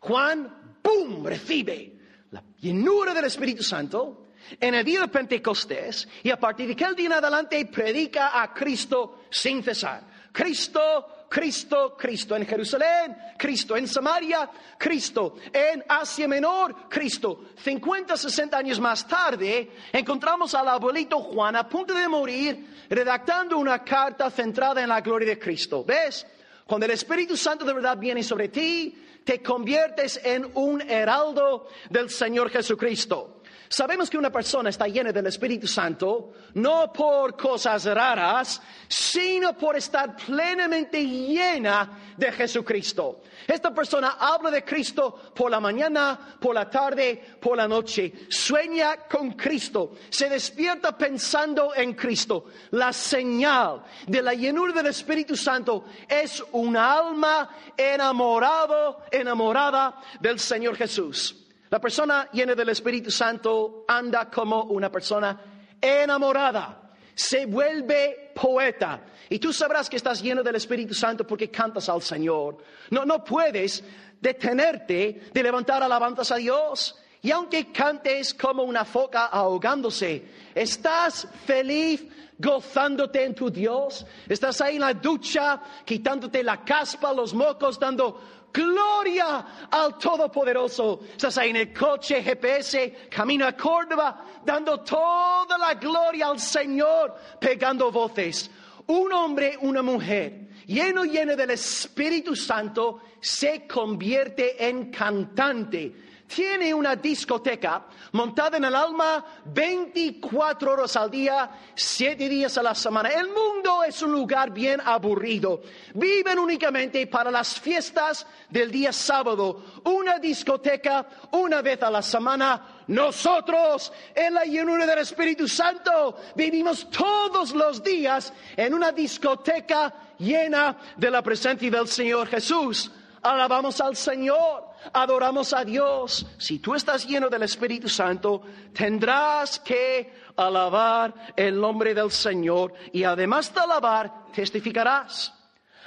Juan, 0.00 0.78
¡pum!, 0.82 1.24
recibe 1.24 1.98
la 2.30 2.42
llenura 2.58 3.12
del 3.14 3.26
Espíritu 3.26 3.62
Santo 3.62 4.29
en 4.58 4.74
el 4.74 4.84
día 4.84 5.00
de 5.02 5.08
Pentecostés 5.08 6.08
y 6.22 6.30
a 6.30 6.38
partir 6.38 6.66
de 6.66 6.72
aquel 6.72 6.94
día 6.94 7.06
en 7.06 7.12
adelante 7.12 7.64
predica 7.66 8.40
a 8.40 8.52
Cristo 8.52 9.24
sin 9.30 9.62
cesar. 9.62 10.02
Cristo, 10.32 11.26
Cristo, 11.28 11.96
Cristo 11.96 12.36
en 12.36 12.46
Jerusalén, 12.46 13.16
Cristo 13.36 13.76
en 13.76 13.86
Samaria, 13.86 14.50
Cristo 14.78 15.36
en 15.52 15.84
Asia 15.88 16.26
Menor, 16.28 16.88
Cristo. 16.88 17.46
50, 17.56 18.16
60 18.16 18.56
años 18.56 18.80
más 18.80 19.06
tarde, 19.06 19.70
encontramos 19.92 20.54
al 20.54 20.68
abuelito 20.68 21.20
Juan 21.20 21.56
a 21.56 21.68
punto 21.68 21.94
de 21.94 22.08
morir, 22.08 22.86
redactando 22.88 23.58
una 23.58 23.84
carta 23.84 24.30
centrada 24.30 24.82
en 24.82 24.88
la 24.88 25.00
gloria 25.00 25.28
de 25.28 25.38
Cristo. 25.38 25.84
¿Ves? 25.84 26.26
Cuando 26.66 26.86
el 26.86 26.92
Espíritu 26.92 27.36
Santo 27.36 27.64
de 27.64 27.74
verdad 27.74 27.96
viene 27.96 28.22
sobre 28.22 28.48
ti, 28.48 28.96
te 29.24 29.42
conviertes 29.42 30.20
en 30.22 30.50
un 30.54 30.80
heraldo 30.82 31.68
del 31.88 32.10
Señor 32.10 32.50
Jesucristo. 32.50 33.39
Sabemos 33.72 34.10
que 34.10 34.18
una 34.18 34.32
persona 34.32 34.68
está 34.68 34.88
llena 34.88 35.12
del 35.12 35.28
Espíritu 35.28 35.68
Santo 35.68 36.32
no 36.54 36.92
por 36.92 37.36
cosas 37.36 37.84
raras, 37.84 38.60
sino 38.88 39.56
por 39.56 39.76
estar 39.76 40.16
plenamente 40.16 41.00
llena 41.06 42.14
de 42.16 42.32
Jesucristo. 42.32 43.20
Esta 43.46 43.72
persona 43.72 44.16
habla 44.18 44.50
de 44.50 44.64
Cristo 44.64 45.30
por 45.32 45.52
la 45.52 45.60
mañana, 45.60 46.36
por 46.40 46.52
la 46.52 46.68
tarde, 46.68 47.36
por 47.40 47.56
la 47.56 47.68
noche. 47.68 48.12
Sueña 48.28 49.06
con 49.08 49.34
Cristo. 49.34 49.92
Se 50.08 50.28
despierta 50.28 50.98
pensando 50.98 51.72
en 51.72 51.94
Cristo. 51.94 52.46
La 52.72 52.92
señal 52.92 53.84
de 54.04 54.20
la 54.20 54.34
llenura 54.34 54.72
del 54.72 54.86
Espíritu 54.86 55.36
Santo 55.36 55.84
es 56.08 56.42
un 56.50 56.76
alma 56.76 57.56
enamorado, 57.76 59.04
enamorada 59.12 59.94
del 60.18 60.40
Señor 60.40 60.74
Jesús. 60.74 61.39
La 61.70 61.80
persona 61.80 62.28
llena 62.32 62.54
del 62.56 62.68
Espíritu 62.70 63.10
Santo 63.12 63.84
anda 63.86 64.28
como 64.28 64.64
una 64.64 64.90
persona 64.90 65.40
enamorada, 65.80 66.90
se 67.14 67.46
vuelve 67.46 68.32
poeta. 68.34 69.04
Y 69.28 69.38
tú 69.38 69.52
sabrás 69.52 69.88
que 69.88 69.96
estás 69.96 70.20
lleno 70.20 70.42
del 70.42 70.56
Espíritu 70.56 70.94
Santo 70.94 71.24
porque 71.24 71.48
cantas 71.48 71.88
al 71.88 72.02
Señor. 72.02 72.58
No, 72.90 73.04
no 73.04 73.22
puedes 73.22 73.84
detenerte 74.20 75.30
de 75.32 75.42
levantar 75.42 75.80
alabanzas 75.82 76.32
a 76.32 76.36
Dios. 76.36 76.96
Y 77.22 77.30
aunque 77.30 77.70
cantes 77.70 78.34
como 78.34 78.64
una 78.64 78.84
foca 78.84 79.26
ahogándose, 79.26 80.24
estás 80.54 81.28
feliz 81.44 82.04
gozándote 82.38 83.22
en 83.22 83.34
tu 83.34 83.50
Dios. 83.50 84.04
Estás 84.28 84.60
ahí 84.60 84.76
en 84.76 84.80
la 84.80 84.94
ducha, 84.94 85.60
quitándote 85.84 86.42
la 86.42 86.64
caspa, 86.64 87.12
los 87.12 87.34
mocos, 87.34 87.78
dando 87.78 88.39
Gloria 88.52 89.68
al 89.70 89.98
Todopoderoso. 89.98 91.00
Estás 91.12 91.38
ahí 91.38 91.50
en 91.50 91.56
el 91.56 91.72
coche 91.72 92.22
GPS, 92.22 93.08
camino 93.10 93.46
a 93.46 93.52
Córdoba, 93.52 94.24
dando 94.44 94.80
toda 94.80 95.56
la 95.58 95.74
gloria 95.74 96.28
al 96.28 96.38
Señor, 96.38 97.14
pegando 97.40 97.90
voces. 97.90 98.50
Un 98.86 99.12
hombre, 99.12 99.56
una 99.60 99.82
mujer, 99.82 100.48
lleno, 100.66 101.04
lleno 101.04 101.36
del 101.36 101.50
Espíritu 101.50 102.34
Santo, 102.34 103.00
se 103.20 103.66
convierte 103.66 104.66
en 104.66 104.90
cantante 104.90 106.09
tiene 106.34 106.72
una 106.72 106.94
discoteca 106.94 107.86
montada 108.12 108.56
en 108.56 108.64
el 108.64 108.74
alma 108.74 109.24
24 109.44 110.72
horas 110.72 110.96
al 110.96 111.10
día, 111.10 111.50
7 111.74 112.28
días 112.28 112.56
a 112.56 112.62
la 112.62 112.74
semana. 112.74 113.08
El 113.08 113.28
mundo 113.28 113.82
es 113.82 114.00
un 114.02 114.12
lugar 114.12 114.50
bien 114.50 114.80
aburrido. 114.84 115.60
Viven 115.94 116.38
únicamente 116.38 117.06
para 117.08 117.30
las 117.30 117.58
fiestas 117.58 118.26
del 118.48 118.70
día 118.70 118.92
sábado. 118.92 119.64
Una 119.84 120.18
discoteca 120.18 121.06
una 121.32 121.62
vez 121.62 121.82
a 121.82 121.90
la 121.90 122.02
semana. 122.02 122.78
Nosotros, 122.86 123.92
en 124.14 124.34
la 124.34 124.44
llenura 124.44 124.86
del 124.86 125.00
Espíritu 125.00 125.48
Santo, 125.48 126.16
vivimos 126.36 126.88
todos 126.90 127.52
los 127.52 127.82
días 127.82 128.32
en 128.56 128.74
una 128.74 128.92
discoteca 128.92 129.92
llena 130.18 130.76
de 130.96 131.10
la 131.10 131.22
presencia 131.22 131.70
del 131.70 131.88
Señor 131.88 132.28
Jesús. 132.28 132.90
Alabamos 133.22 133.80
al 133.80 133.96
Señor, 133.96 134.68
adoramos 134.92 135.52
a 135.52 135.64
Dios. 135.64 136.26
Si 136.38 136.58
tú 136.58 136.74
estás 136.74 137.06
lleno 137.06 137.28
del 137.28 137.42
Espíritu 137.42 137.88
Santo, 137.88 138.42
tendrás 138.72 139.58
que 139.60 140.12
alabar 140.36 141.14
el 141.36 141.60
nombre 141.60 141.94
del 141.94 142.10
Señor 142.10 142.72
y 142.92 143.04
además 143.04 143.52
de 143.54 143.60
alabar, 143.60 144.26
testificarás, 144.32 145.34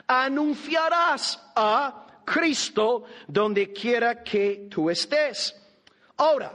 anunciarás 0.08 1.41
a 1.56 2.22
Cristo 2.26 3.06
donde 3.28 3.72
quiera 3.74 4.24
que 4.24 4.67
tú 4.69 4.89
estés. 4.89 5.56
Ahora, 6.17 6.54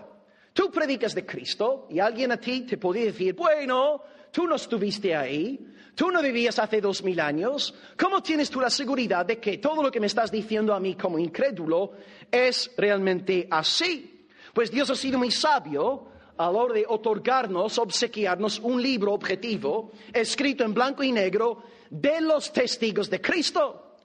tú 0.53 0.71
predicas 0.71 1.15
de 1.15 1.27
Cristo 1.27 1.87
y 1.91 1.99
alguien 1.99 2.33
a 2.33 2.37
ti 2.37 2.63
te 2.63 2.79
podría 2.79 3.07
decir, 3.07 3.35
bueno, 3.35 4.03
tú 4.31 4.47
no 4.47 4.55
estuviste 4.55 5.15
ahí, 5.15 5.59
tú 5.99 6.13
no 6.13 6.23
vivías 6.23 6.61
hace 6.61 6.81
dos 6.81 7.03
mil 7.03 7.19
años, 7.19 7.75
¿cómo 7.99 8.23
tienes 8.23 8.49
tú 8.49 8.61
la 8.61 8.71
seguridad 8.71 9.27
de 9.27 9.41
que 9.41 9.59
todo 9.59 9.83
lo 9.83 9.91
que 9.91 9.99
me 9.99 10.07
estás 10.07 10.31
diciendo 10.31 10.73
a 10.73 10.79
mí 10.79 10.95
como 10.95 11.19
incrédulo 11.19 11.95
es 12.31 12.71
realmente 12.77 13.49
así? 13.51 14.29
Pues 14.55 14.71
Dios 14.71 14.89
ha 14.91 14.95
sido 14.95 15.19
muy 15.19 15.33
sabio 15.33 16.07
a 16.37 16.53
la 16.53 16.73
de 16.73 16.85
otorgarnos, 16.89 17.79
obsequiarnos 17.79 18.61
un 18.61 18.81
libro 18.81 19.13
objetivo, 19.13 19.91
escrito 20.13 20.63
en 20.63 20.73
blanco 20.73 21.03
y 21.03 21.11
negro, 21.11 21.65
de 21.91 22.21
los 22.21 22.53
testigos 22.53 23.11
de 23.11 23.21
Cristo. 23.21 23.97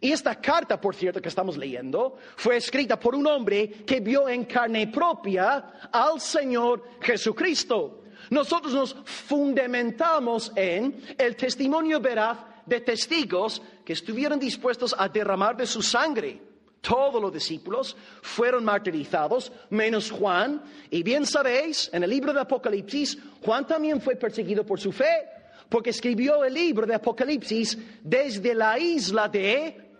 Y 0.00 0.12
esta 0.12 0.40
carta, 0.40 0.80
por 0.80 0.94
cierto, 0.94 1.20
que 1.20 1.30
estamos 1.30 1.56
leyendo, 1.56 2.16
fue 2.36 2.58
escrita 2.58 2.96
por 2.96 3.16
un 3.16 3.26
hombre 3.26 3.68
que 3.84 3.98
vio 3.98 4.28
en 4.28 4.44
carne 4.44 4.86
propia 4.86 5.88
al 5.90 6.20
Señor 6.20 6.84
Jesucristo. 7.00 8.04
Nosotros 8.30 8.72
nos 8.72 8.94
fundamentamos 9.04 10.52
en 10.54 11.02
el 11.18 11.36
testimonio 11.36 12.00
veraz 12.00 12.38
de 12.64 12.80
testigos 12.80 13.60
que 13.84 13.92
estuvieron 13.92 14.38
dispuestos 14.38 14.94
a 14.96 15.08
derramar 15.08 15.56
de 15.56 15.66
su 15.66 15.82
sangre. 15.82 16.40
Todos 16.80 17.20
los 17.20 17.32
discípulos 17.32 17.96
fueron 18.22 18.64
martirizados, 18.64 19.52
menos 19.70 20.12
Juan. 20.12 20.62
Y 20.90 21.02
bien 21.02 21.26
sabéis, 21.26 21.90
en 21.92 22.04
el 22.04 22.10
libro 22.10 22.32
de 22.32 22.40
Apocalipsis, 22.40 23.18
Juan 23.44 23.66
también 23.66 24.00
fue 24.00 24.14
perseguido 24.14 24.64
por 24.64 24.78
su 24.78 24.92
fe, 24.92 25.26
porque 25.68 25.90
escribió 25.90 26.44
el 26.44 26.54
libro 26.54 26.86
de 26.86 26.94
Apocalipsis 26.94 27.76
desde 28.02 28.54
la 28.54 28.78
isla 28.78 29.28
de 29.28 29.90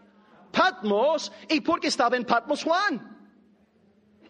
Patmos 0.53 1.33
y 1.49 1.61
porque 1.61 1.89
estaba 1.89 2.17
en 2.17 2.25
Patmos 2.25 2.63
Juan. 2.63 3.10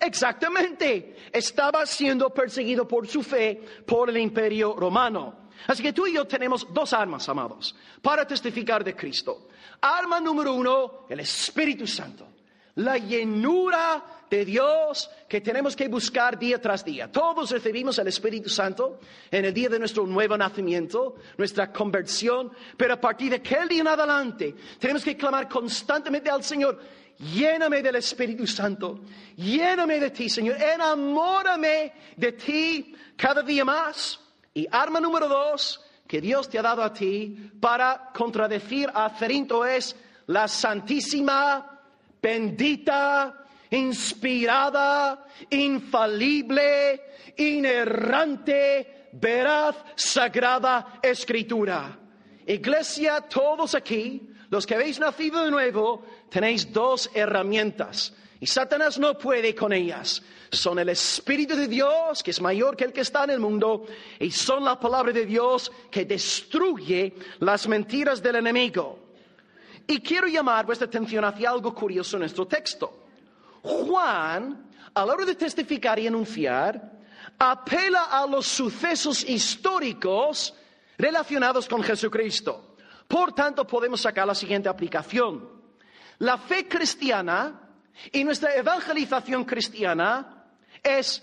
Exactamente, 0.00 1.16
estaba 1.32 1.84
siendo 1.84 2.30
perseguido 2.30 2.88
por 2.88 3.06
su 3.06 3.22
fe 3.22 3.62
por 3.86 4.08
el 4.08 4.16
imperio 4.16 4.74
romano. 4.74 5.50
Así 5.66 5.82
que 5.82 5.92
tú 5.92 6.06
y 6.06 6.14
yo 6.14 6.26
tenemos 6.26 6.66
dos 6.72 6.92
armas, 6.92 7.28
amados, 7.28 7.76
para 8.00 8.26
testificar 8.26 8.82
de 8.82 8.96
Cristo. 8.96 9.48
Arma 9.82 10.18
número 10.20 10.54
uno, 10.54 11.06
el 11.08 11.20
Espíritu 11.20 11.86
Santo 11.86 12.26
la 12.76 12.98
llenura 12.98 14.02
de 14.30 14.44
Dios 14.44 15.10
que 15.28 15.40
tenemos 15.40 15.74
que 15.74 15.88
buscar 15.88 16.38
día 16.38 16.60
tras 16.60 16.84
día. 16.84 17.10
Todos 17.10 17.50
recibimos 17.50 17.98
el 17.98 18.08
Espíritu 18.08 18.48
Santo 18.48 19.00
en 19.30 19.44
el 19.44 19.52
día 19.52 19.68
de 19.68 19.78
nuestro 19.78 20.06
nuevo 20.06 20.36
nacimiento, 20.36 21.16
nuestra 21.36 21.72
conversión, 21.72 22.52
pero 22.76 22.94
a 22.94 23.00
partir 23.00 23.30
de 23.30 23.36
aquel 23.36 23.68
día 23.68 23.80
en 23.80 23.88
adelante 23.88 24.54
tenemos 24.78 25.04
que 25.04 25.16
clamar 25.16 25.48
constantemente 25.48 26.30
al 26.30 26.44
Señor, 26.44 26.80
lléname 27.20 27.82
del 27.82 27.96
Espíritu 27.96 28.46
Santo, 28.46 29.00
lléname 29.36 30.00
de 30.00 30.10
ti, 30.10 30.28
Señor, 30.28 30.56
enamórame 30.60 31.92
de 32.16 32.32
ti 32.32 32.94
cada 33.16 33.42
día 33.42 33.64
más. 33.64 34.18
Y 34.54 34.66
arma 34.70 34.98
número 34.98 35.28
dos 35.28 35.80
que 36.08 36.20
Dios 36.20 36.48
te 36.48 36.58
ha 36.58 36.62
dado 36.62 36.82
a 36.82 36.92
ti 36.92 37.52
para 37.60 38.10
contradecir 38.12 38.90
a 38.92 39.10
Cerinto 39.10 39.64
es 39.64 39.94
la 40.26 40.48
santísima 40.48 41.80
bendita, 42.20 43.44
inspirada, 43.70 45.26
infalible, 45.50 47.00
inerrante, 47.36 49.08
veraz, 49.12 49.76
sagrada 49.94 50.98
escritura. 51.02 51.98
Iglesia, 52.46 53.20
todos 53.20 53.74
aquí, 53.74 54.28
los 54.50 54.66
que 54.66 54.74
habéis 54.74 54.98
nacido 54.98 55.44
de 55.44 55.50
nuevo, 55.50 56.04
tenéis 56.28 56.72
dos 56.72 57.08
herramientas. 57.14 58.12
Y 58.40 58.46
Satanás 58.46 58.98
no 58.98 59.16
puede 59.16 59.54
con 59.54 59.72
ellas. 59.72 60.22
Son 60.50 60.78
el 60.80 60.88
Espíritu 60.88 61.54
de 61.54 61.68
Dios, 61.68 62.22
que 62.22 62.32
es 62.32 62.40
mayor 62.40 62.76
que 62.76 62.84
el 62.84 62.92
que 62.92 63.02
está 63.02 63.24
en 63.24 63.30
el 63.30 63.40
mundo, 63.40 63.86
y 64.18 64.30
son 64.32 64.64
la 64.64 64.80
palabra 64.80 65.12
de 65.12 65.24
Dios 65.24 65.70
que 65.90 66.04
destruye 66.04 67.14
las 67.38 67.68
mentiras 67.68 68.20
del 68.20 68.36
enemigo. 68.36 68.98
Y 69.86 70.00
quiero 70.00 70.26
llamar 70.26 70.66
vuestra 70.66 70.88
atención 70.88 71.24
hacia 71.24 71.50
algo 71.50 71.72
curioso 71.72 72.16
en 72.16 72.20
nuestro 72.20 72.46
texto. 72.46 73.04
Juan, 73.62 74.68
a 74.92 75.06
la 75.06 75.12
hora 75.12 75.24
de 75.24 75.36
testificar 75.36 75.98
y 76.00 76.08
anunciar, 76.08 76.90
apela 77.38 78.04
a 78.04 78.26
los 78.26 78.46
sucesos 78.46 79.22
históricos 79.28 80.54
relacionados 80.98 81.68
con 81.68 81.82
Jesucristo. 81.82 82.69
Por 83.10 83.32
tanto, 83.32 83.66
podemos 83.66 84.00
sacar 84.00 84.24
la 84.24 84.36
siguiente 84.36 84.68
aplicación. 84.68 85.50
La 86.18 86.38
fe 86.38 86.68
cristiana 86.68 87.60
y 88.12 88.22
nuestra 88.22 88.54
evangelización 88.54 89.44
cristiana 89.44 90.46
es, 90.80 91.20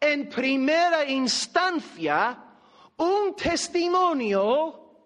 en 0.00 0.28
primera 0.28 1.04
instancia, 1.08 2.36
un 2.96 3.36
testimonio 3.36 4.96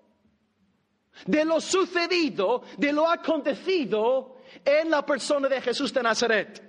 de 1.27 1.45
lo 1.45 1.61
sucedido, 1.61 2.63
de 2.79 2.95
lo 2.95 3.11
acontecido 3.11 4.39
en 4.65 4.89
la 4.89 5.05
persona 5.05 5.49
de 5.49 5.61
Jesús 5.61 5.93
de 5.93 6.03
Nazaret. 6.03 6.63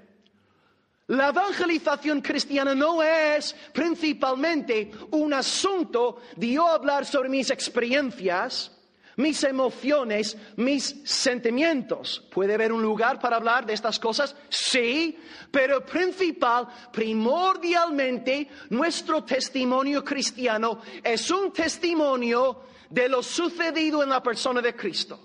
La 1.08 1.30
evangelización 1.30 2.20
cristiana 2.20 2.76
no 2.76 3.02
es 3.02 3.56
principalmente 3.72 4.92
un 5.12 5.34
asunto 5.34 6.18
de 6.36 6.52
yo 6.52 6.68
hablar 6.68 7.06
sobre 7.06 7.30
mis 7.30 7.50
experiencias, 7.50 8.83
mis 9.18 9.44
emociones, 9.44 10.38
mis 10.56 11.02
sentimientos. 11.04 12.24
¿Puede 12.32 12.56
haber 12.56 12.72
un 12.72 12.82
lugar 12.82 13.20
para 13.20 13.38
hablar 13.38 13.66
de 13.66 13.74
estas 13.74 14.00
cosas? 14.00 14.36
Sí, 14.50 15.18
pero 15.52 15.86
principal, 15.86 16.68
primordialmente, 16.92 18.50
nuestro 18.70 19.24
testimonio 19.24 20.04
cristiano 20.04 20.82
es 21.04 21.30
un 21.30 21.52
testimonio 21.52 22.64
de 22.90 23.10
lo 23.10 23.24
sucedido 23.24 24.04
en 24.04 24.10
la 24.10 24.22
persona 24.22 24.62
de 24.62 24.76
Cristo. 24.76 25.20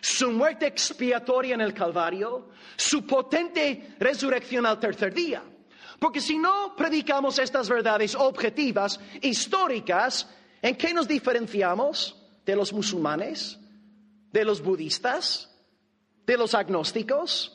Su 0.00 0.30
muerte 0.30 0.66
expiatoria 0.66 1.54
en 1.54 1.60
el 1.60 1.74
Calvario, 1.74 2.50
su 2.76 3.06
potente 3.06 3.96
resurrección 3.98 4.66
al 4.66 4.78
tercer 4.78 5.12
día. 5.12 5.42
Porque 5.98 6.20
si 6.20 6.36
no 6.36 6.74
predicamos 6.76 7.38
estas 7.38 7.68
verdades 7.68 8.14
objetivas, 8.14 9.00
históricas, 9.22 10.28
¿en 10.60 10.76
qué 10.76 10.92
nos 10.92 11.08
diferenciamos 11.08 12.25
de 12.46 12.56
los 12.56 12.72
musulmanes, 12.72 13.58
de 14.32 14.44
los 14.44 14.62
budistas, 14.62 15.50
de 16.24 16.36
los 16.38 16.54
agnósticos, 16.54 17.52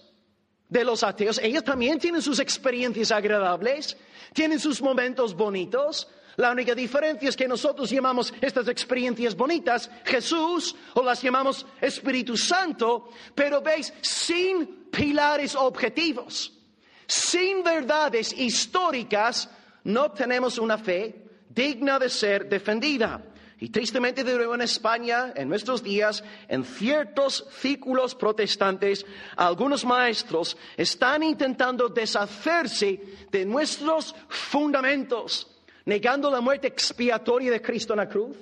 de 0.69 0.83
los 0.83 1.03
ateos? 1.03 1.39
Ellos 1.41 1.63
también 1.63 1.97
tienen 1.97 2.21
sus 2.21 2.39
experiencias 2.39 3.11
agradables, 3.11 3.97
tienen 4.33 4.59
sus 4.59 4.81
momentos 4.81 5.33
bonitos, 5.33 6.07
la 6.37 6.51
única 6.51 6.73
diferencia 6.73 7.29
es 7.29 7.35
que 7.35 7.47
nosotros 7.47 7.89
llamamos 7.89 8.33
estas 8.41 8.67
experiencias 8.67 9.35
bonitas 9.35 9.89
Jesús 10.05 10.75
o 10.93 11.03
las 11.03 11.21
llamamos 11.21 11.65
Espíritu 11.79 12.37
Santo, 12.37 13.09
pero 13.35 13.61
veis, 13.61 13.93
sin 14.01 14.89
pilares 14.89 15.55
objetivos, 15.55 16.53
sin 17.05 17.63
verdades 17.63 18.33
históricas, 18.33 19.49
no 19.83 20.11
tenemos 20.11 20.57
una 20.57 20.77
fe 20.77 21.27
digna 21.49 21.99
de 21.99 22.09
ser 22.09 22.47
defendida. 22.47 23.21
Y 23.61 23.69
tristemente 23.69 24.23
de 24.23 24.33
nuevo 24.33 24.55
en 24.55 24.61
España, 24.61 25.33
en 25.35 25.47
nuestros 25.47 25.83
días, 25.83 26.23
en 26.47 26.65
ciertos 26.65 27.45
círculos 27.59 28.15
protestantes, 28.15 29.05
algunos 29.35 29.85
maestros 29.85 30.57
están 30.75 31.21
intentando 31.21 31.87
deshacerse 31.87 32.99
de 33.29 33.45
nuestros 33.45 34.15
fundamentos 34.29 35.47
negando 35.85 36.31
la 36.31 36.41
muerte 36.41 36.67
expiatoria 36.67 37.51
de 37.51 37.61
Cristo 37.61 37.93
en 37.93 37.97
la 37.97 38.09
cruz, 38.09 38.35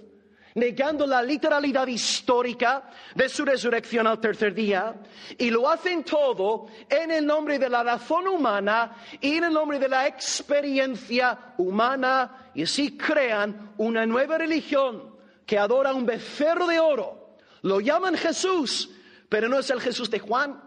negando 0.56 1.06
la 1.06 1.22
literalidad 1.22 1.88
histórica 1.88 2.90
de 3.16 3.30
su 3.30 3.46
resurrección 3.46 4.08
al 4.08 4.20
tercer 4.20 4.54
día, 4.54 4.96
y 5.38 5.50
lo 5.50 5.70
hacen 5.70 6.04
todo 6.04 6.68
en 6.90 7.12
el 7.12 7.26
nombre 7.26 7.60
de 7.60 7.70
la 7.70 7.84
razón 7.84 8.28
humana 8.28 8.96
y 9.22 9.36
en 9.38 9.46
el 9.46 9.54
nombre 9.54 9.80
de 9.80 9.90
la 9.90 10.08
experiencia 10.08 11.54
humana, 11.58 12.52
y 12.54 12.64
así 12.64 12.98
crean 12.98 13.74
una 13.78 14.06
nueva 14.06 14.38
religión 14.38 15.16
que 15.46 15.58
adora 15.58 15.94
un 15.94 16.06
becerro 16.06 16.68
de 16.68 16.80
oro. 16.80 17.38
Lo 17.64 17.80
llaman 17.80 18.16
Jesús, 18.16 18.90
pero 19.28 19.50
no 19.50 19.60
es 19.60 19.70
el 19.70 19.82
Jesús 19.82 20.10
de 20.10 20.20
Juan, 20.20 20.62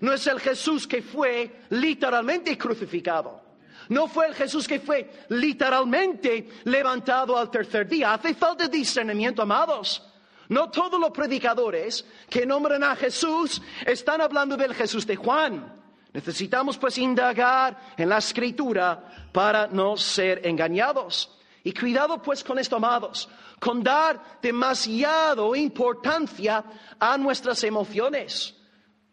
no 0.00 0.12
es 0.12 0.26
el 0.26 0.40
Jesús 0.40 0.86
que 0.86 1.02
fue 1.02 1.62
literalmente 1.70 2.56
crucificado. 2.58 3.45
No 3.88 4.08
fue 4.08 4.26
el 4.26 4.34
Jesús 4.34 4.66
que 4.66 4.80
fue 4.80 5.10
literalmente 5.28 6.48
levantado 6.64 7.36
al 7.36 7.50
tercer 7.50 7.88
día. 7.88 8.14
Hace 8.14 8.34
falta 8.34 8.66
discernimiento, 8.68 9.42
amados. 9.42 10.02
No 10.48 10.70
todos 10.70 11.00
los 11.00 11.10
predicadores 11.10 12.04
que 12.28 12.46
nombran 12.46 12.82
a 12.84 12.96
Jesús 12.96 13.60
están 13.84 14.20
hablando 14.20 14.56
del 14.56 14.74
Jesús 14.74 15.06
de 15.06 15.16
Juan. 15.16 15.72
Necesitamos 16.12 16.78
pues 16.78 16.96
indagar 16.98 17.94
en 17.96 18.08
la 18.08 18.18
escritura 18.18 19.28
para 19.32 19.66
no 19.66 19.96
ser 19.96 20.46
engañados. 20.46 21.30
Y 21.62 21.72
cuidado 21.72 22.22
pues 22.22 22.42
con 22.44 22.58
esto, 22.58 22.76
amados, 22.76 23.28
con 23.58 23.82
dar 23.82 24.38
demasiado 24.40 25.54
importancia 25.54 26.64
a 26.98 27.18
nuestras 27.18 27.62
emociones. 27.64 28.55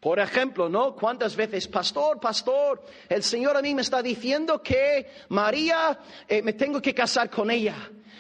Por 0.03 0.19
ejemplo, 0.19 0.67
¿no? 0.67 0.93
¿Cuántas 0.93 1.33
veces, 1.33 1.65
pastor, 1.69 2.19
pastor, 2.19 2.83
el 3.07 3.23
Señor 3.23 3.55
a 3.55 3.61
mí 3.61 3.73
me 3.73 3.83
está 3.83 4.01
diciendo 4.01 4.61
que 4.61 5.09
María, 5.29 5.97
eh, 6.27 6.41
me 6.41 6.51
tengo 6.51 6.81
que 6.81 6.93
casar 6.93 7.29
con 7.29 7.49
ella. 7.49 7.73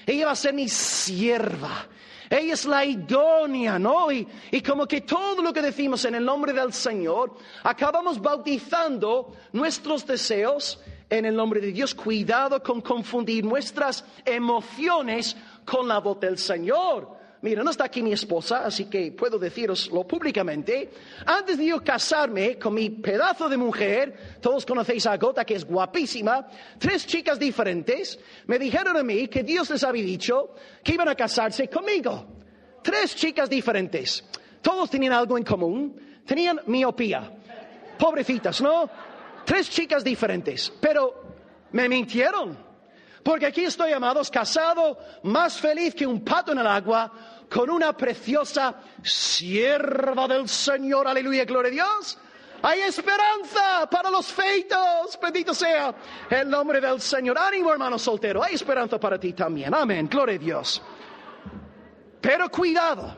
Ella 0.05 0.27
va 0.27 0.31
a 0.31 0.35
ser 0.37 0.53
mi 0.53 0.69
sierva. 0.69 1.85
Ella 2.29 2.53
es 2.53 2.63
la 2.63 2.85
idónea, 2.85 3.77
¿no? 3.77 4.09
Y, 4.13 4.25
y, 4.51 4.61
como 4.61 4.87
que 4.87 5.01
todo 5.01 5.41
lo 5.41 5.51
que 5.51 5.61
decimos 5.61 6.05
en 6.05 6.15
el 6.15 6.23
nombre 6.23 6.53
del 6.53 6.71
Señor, 6.71 7.35
acabamos 7.63 8.21
bautizando 8.21 9.35
nuestros 9.51 10.07
deseos 10.07 10.79
en 11.09 11.25
el 11.25 11.35
nombre 11.35 11.59
de 11.59 11.73
Dios. 11.73 11.93
Cuidado 11.93 12.63
con 12.63 12.79
confundir 12.79 13.43
nuestras 13.43 14.05
emociones 14.23 15.35
con 15.65 15.85
la 15.89 15.99
voz 15.99 16.17
del 16.21 16.37
Señor. 16.37 17.22
Mira, 17.43 17.61
no 17.61 17.71
está 17.71 17.83
aquí 17.83 18.01
mi 18.01 18.13
esposa, 18.13 18.65
así 18.65 18.85
que 18.85 19.11
puedo 19.11 19.37
deciroslo 19.37 20.07
públicamente. 20.07 20.89
Antes 21.25 21.57
de 21.57 21.65
yo 21.65 21.83
casarme 21.83 22.57
con 22.57 22.73
mi 22.73 22.89
pedazo 22.89 23.49
de 23.49 23.57
mujer, 23.57 24.37
todos 24.39 24.65
conocéis 24.65 25.05
a 25.07 25.17
Gota, 25.17 25.43
que 25.43 25.55
es 25.55 25.65
guapísima, 25.65 26.47
tres 26.79 27.05
chicas 27.05 27.37
diferentes 27.37 28.17
me 28.47 28.57
dijeron 28.57 28.95
a 28.95 29.03
mí 29.03 29.27
que 29.27 29.43
Dios 29.43 29.69
les 29.71 29.83
había 29.83 30.05
dicho 30.05 30.55
que 30.81 30.93
iban 30.93 31.09
a 31.09 31.15
casarse 31.15 31.67
conmigo. 31.67 32.27
Tres 32.81 33.13
chicas 33.13 33.49
diferentes. 33.49 34.23
Todos 34.61 34.89
tenían 34.89 35.11
algo 35.11 35.37
en 35.37 35.43
común. 35.43 36.21
Tenían 36.25 36.61
miopía. 36.67 37.29
Pobrecitas, 37.99 38.61
¿no? 38.61 38.89
Tres 39.43 39.69
chicas 39.69 40.01
diferentes, 40.01 40.71
pero 40.79 41.23
me 41.73 41.89
mintieron. 41.89 42.57
Porque 43.23 43.45
aquí 43.45 43.63
estoy, 43.63 43.93
amados, 43.93 44.29
casado, 44.29 44.97
más 45.23 45.57
feliz 45.57 45.95
que 45.95 46.05
un 46.05 46.23
pato 46.23 46.51
en 46.51 46.59
el 46.59 46.67
agua, 46.67 47.11
con 47.49 47.69
una 47.69 47.95
preciosa 47.95 48.75
sierva 49.01 50.27
del 50.27 50.49
Señor. 50.49 51.07
Aleluya, 51.07 51.45
gloria 51.45 51.69
a 51.69 51.71
Dios. 51.71 52.17
Hay 52.61 52.81
esperanza 52.81 53.89
para 53.89 54.09
los 54.09 54.27
feitos. 54.27 55.19
Bendito 55.21 55.53
sea 55.53 55.93
el 56.29 56.49
nombre 56.49 56.81
del 56.81 56.99
Señor. 57.01 57.37
Ánimo, 57.37 57.71
hermano 57.71 57.99
soltero. 57.99 58.43
Hay 58.43 58.55
esperanza 58.55 58.99
para 58.99 59.19
ti 59.19 59.33
también. 59.33 59.73
Amén. 59.73 60.07
Gloria 60.09 60.35
a 60.35 60.39
Dios. 60.39 60.81
Pero 62.21 62.49
cuidado. 62.49 63.15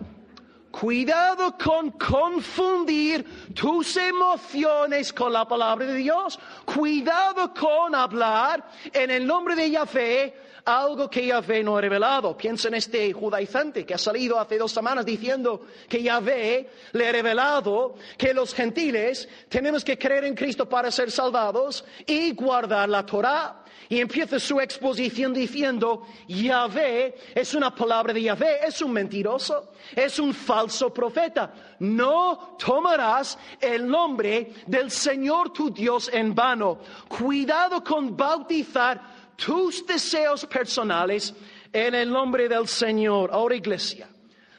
Cuidado 0.80 1.56
con 1.58 1.92
confundir 1.92 3.54
tus 3.54 3.96
emociones 3.96 5.14
con 5.14 5.32
la 5.32 5.48
palabra 5.48 5.86
de 5.86 5.96
Dios. 5.96 6.38
Cuidado 6.66 7.54
con 7.54 7.96
hablar 7.96 8.62
en 8.92 9.10
el 9.10 9.26
nombre 9.26 9.56
de 9.56 9.72
Yahvé 9.72 10.34
algo 10.66 11.10
que 11.10 11.28
Yahvé 11.28 11.64
no 11.64 11.78
ha 11.78 11.82
revelado. 11.82 12.36
Piensa 12.36 12.68
en 12.68 12.74
este 12.74 13.14
judaizante 13.14 13.86
que 13.86 13.94
ha 13.94 13.98
salido 13.98 14.40
hace 14.40 14.58
dos 14.58 14.72
semanas 14.72 15.06
diciendo 15.06 15.68
que 15.88 16.02
Yahvé 16.02 16.70
le 16.92 17.08
ha 17.08 17.12
revelado 17.12 17.96
que 18.18 18.34
los 18.34 18.54
gentiles 18.54 19.30
tenemos 19.48 19.84
que 19.84 19.98
creer 19.98 20.26
en 20.26 20.36
Cristo 20.36 20.68
para 20.68 20.92
ser 20.92 21.10
salvados 21.12 21.86
y 22.06 22.34
guardar 22.34 22.90
la 22.90 23.06
Torah. 23.06 23.64
Y 23.90 24.00
empieza 24.00 24.40
su 24.40 24.60
exposición 24.60 25.34
diciendo, 25.34 26.08
Yahvé 26.28 27.16
es 27.36 27.54
una 27.54 27.74
palabra 27.74 28.14
de 28.14 28.24
Yahvé, 28.24 28.66
es 28.66 28.82
un 28.82 28.92
mentiroso, 28.92 29.74
es 29.96 30.18
un 30.20 30.34
falso 30.34 30.94
profeta. 30.94 31.54
No 31.80 32.58
tomarás 32.58 33.38
el 33.60 33.88
nombre 33.88 34.54
del 34.66 34.90
Señor 34.90 35.54
tu 35.54 35.70
Dios 35.72 36.10
en 36.12 36.34
vano. 36.34 36.80
Cuidado 37.08 37.84
con 37.84 38.18
bautizar 38.18 39.02
tus 39.36 39.86
deseos 39.86 40.46
personales 40.46 41.34
en 41.72 41.94
el 41.94 42.10
nombre 42.10 42.50
del 42.50 42.68
Señor. 42.68 43.30
Ahora 43.32 43.56
iglesia, 43.56 44.08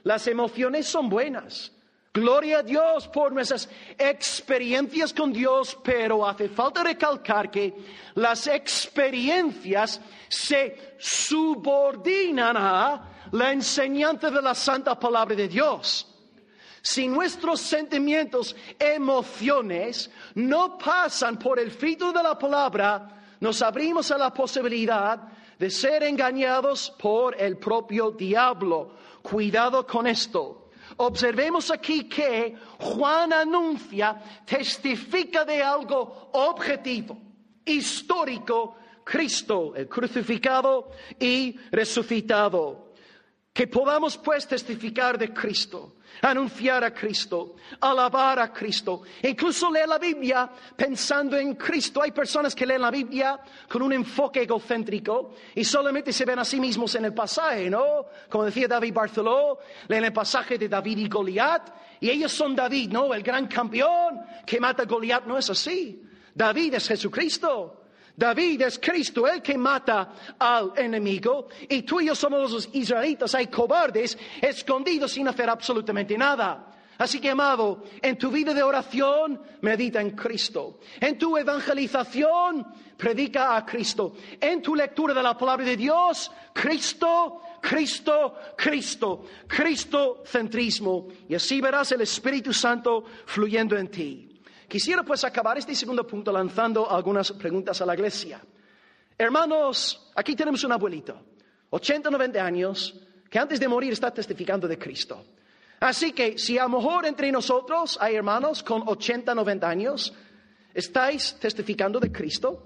las 0.04 0.26
emociones 0.26 0.86
son 0.86 1.08
buenas. 1.08 1.72
Gloria 2.16 2.60
a 2.60 2.62
Dios 2.62 3.08
por 3.08 3.30
nuestras 3.30 3.68
experiencias 3.98 5.12
con 5.12 5.34
Dios, 5.34 5.76
pero 5.84 6.26
hace 6.26 6.48
falta 6.48 6.82
recalcar 6.82 7.50
que 7.50 7.74
las 8.14 8.46
experiencias 8.46 10.00
se 10.26 10.96
subordinan 10.98 12.56
a 12.56 13.28
la 13.32 13.52
enseñanza 13.52 14.30
de 14.30 14.40
la 14.40 14.54
santa 14.54 14.98
palabra 14.98 15.36
de 15.36 15.46
Dios. 15.46 16.06
Si 16.80 17.06
nuestros 17.06 17.60
sentimientos, 17.60 18.56
emociones 18.78 20.10
no 20.36 20.78
pasan 20.78 21.38
por 21.38 21.60
el 21.60 21.70
filtro 21.70 22.12
de 22.12 22.22
la 22.22 22.38
palabra, 22.38 23.36
nos 23.40 23.60
abrimos 23.60 24.10
a 24.10 24.16
la 24.16 24.32
posibilidad 24.32 25.20
de 25.58 25.68
ser 25.68 26.02
engañados 26.02 26.94
por 26.98 27.38
el 27.38 27.58
propio 27.58 28.10
diablo. 28.12 28.92
Cuidado 29.20 29.86
con 29.86 30.06
esto. 30.06 30.65
Observemos 30.98 31.70
aquí 31.70 32.04
que 32.04 32.56
Juan 32.78 33.32
anuncia, 33.32 34.16
testifica 34.46 35.44
de 35.44 35.62
algo 35.62 36.30
objetivo, 36.32 37.18
histórico, 37.64 38.76
Cristo, 39.04 39.74
el 39.76 39.88
crucificado 39.88 40.90
y 41.20 41.58
resucitado. 41.70 42.85
Que 43.56 43.66
podamos 43.66 44.18
pues 44.18 44.46
testificar 44.46 45.16
de 45.16 45.32
Cristo 45.32 45.96
anunciar 46.22 46.84
a 46.84 46.92
Cristo, 46.92 47.56
alabar 47.80 48.38
a 48.38 48.52
Cristo, 48.52 49.02
incluso 49.22 49.70
leer 49.70 49.88
la 49.88 49.98
Biblia 49.98 50.50
pensando 50.76 51.36
en 51.36 51.54
Cristo. 51.54 52.02
Hay 52.02 52.12
personas 52.12 52.54
que 52.54 52.66
leen 52.66 52.82
la 52.82 52.90
Biblia 52.90 53.38
con 53.68 53.82
un 53.82 53.92
enfoque 53.92 54.42
egocéntrico 54.42 55.34
y 55.54 55.64
solamente 55.64 56.12
se 56.12 56.24
ven 56.24 56.38
a 56.38 56.44
sí 56.44 56.60
mismos 56.60 56.94
en 56.94 57.06
el 57.06 57.14
pasaje, 57.14 57.68
¿no? 57.70 58.06
Como 58.28 58.44
decía 58.44 58.68
David 58.68 58.94
Barceló, 58.94 59.58
leen 59.88 60.04
el 60.04 60.12
pasaje 60.12 60.58
de 60.58 60.68
David 60.68 60.98
y 60.98 61.08
Goliat 61.08 61.74
y 62.00 62.10
ellos 62.10 62.32
son 62.32 62.54
David, 62.54 62.90
¿no? 62.90 63.12
El 63.14 63.22
gran 63.22 63.46
campeón 63.46 64.20
que 64.44 64.60
mata 64.60 64.82
a 64.82 64.86
Goliat. 64.86 65.26
No 65.26 65.38
es 65.38 65.50
así. 65.50 66.02
David 66.34 66.74
es 66.74 66.88
Jesucristo. 66.88 67.85
David 68.16 68.62
es 68.62 68.78
Cristo, 68.78 69.26
el 69.26 69.42
que 69.42 69.58
mata 69.58 70.12
al 70.38 70.72
enemigo, 70.76 71.48
y 71.68 71.82
tú 71.82 72.00
y 72.00 72.06
yo 72.06 72.14
somos 72.14 72.50
los 72.50 72.68
israelitas, 72.72 73.34
hay 73.34 73.48
cobardes 73.48 74.16
escondidos 74.40 75.12
sin 75.12 75.28
hacer 75.28 75.50
absolutamente 75.50 76.16
nada. 76.16 76.72
Así 76.98 77.20
que, 77.20 77.30
amado, 77.30 77.84
en 78.00 78.16
tu 78.16 78.30
vida 78.30 78.54
de 78.54 78.62
oración, 78.62 79.38
medita 79.60 80.00
en 80.00 80.12
Cristo. 80.12 80.80
En 80.98 81.18
tu 81.18 81.36
evangelización, 81.36 82.66
predica 82.96 83.54
a 83.54 83.66
Cristo. 83.66 84.14
En 84.40 84.62
tu 84.62 84.74
lectura 84.74 85.12
de 85.12 85.22
la 85.22 85.36
palabra 85.36 85.66
de 85.66 85.76
Dios, 85.76 86.30
Cristo, 86.54 87.42
Cristo, 87.60 88.34
Cristo, 88.56 89.24
Cristo 89.46 90.22
centrismo. 90.24 91.08
Y 91.28 91.34
así 91.34 91.60
verás 91.60 91.92
el 91.92 92.00
Espíritu 92.00 92.54
Santo 92.54 93.04
fluyendo 93.26 93.76
en 93.76 93.90
ti. 93.90 94.35
Quisiera 94.68 95.02
pues 95.04 95.22
acabar 95.24 95.58
este 95.58 95.74
segundo 95.74 96.06
punto 96.06 96.32
lanzando 96.32 96.90
algunas 96.90 97.32
preguntas 97.32 97.80
a 97.80 97.86
la 97.86 97.94
iglesia. 97.94 98.40
Hermanos, 99.16 100.10
aquí 100.14 100.34
tenemos 100.34 100.62
un 100.64 100.72
abuelito, 100.72 101.20
80, 101.70 102.10
90 102.10 102.44
años, 102.44 103.00
que 103.30 103.38
antes 103.38 103.60
de 103.60 103.68
morir 103.68 103.92
está 103.92 104.12
testificando 104.12 104.66
de 104.66 104.78
Cristo. 104.78 105.24
Así 105.80 106.12
que 106.12 106.36
si 106.38 106.58
a 106.58 106.64
lo 106.64 106.70
mejor 106.70 107.06
entre 107.06 107.30
nosotros 107.30 107.96
hay 108.00 108.16
hermanos 108.16 108.62
con 108.62 108.82
80, 108.86 109.34
90 109.34 109.68
años, 109.68 110.14
estáis 110.74 111.36
testificando 111.38 112.00
de 112.00 112.10
Cristo. 112.10 112.64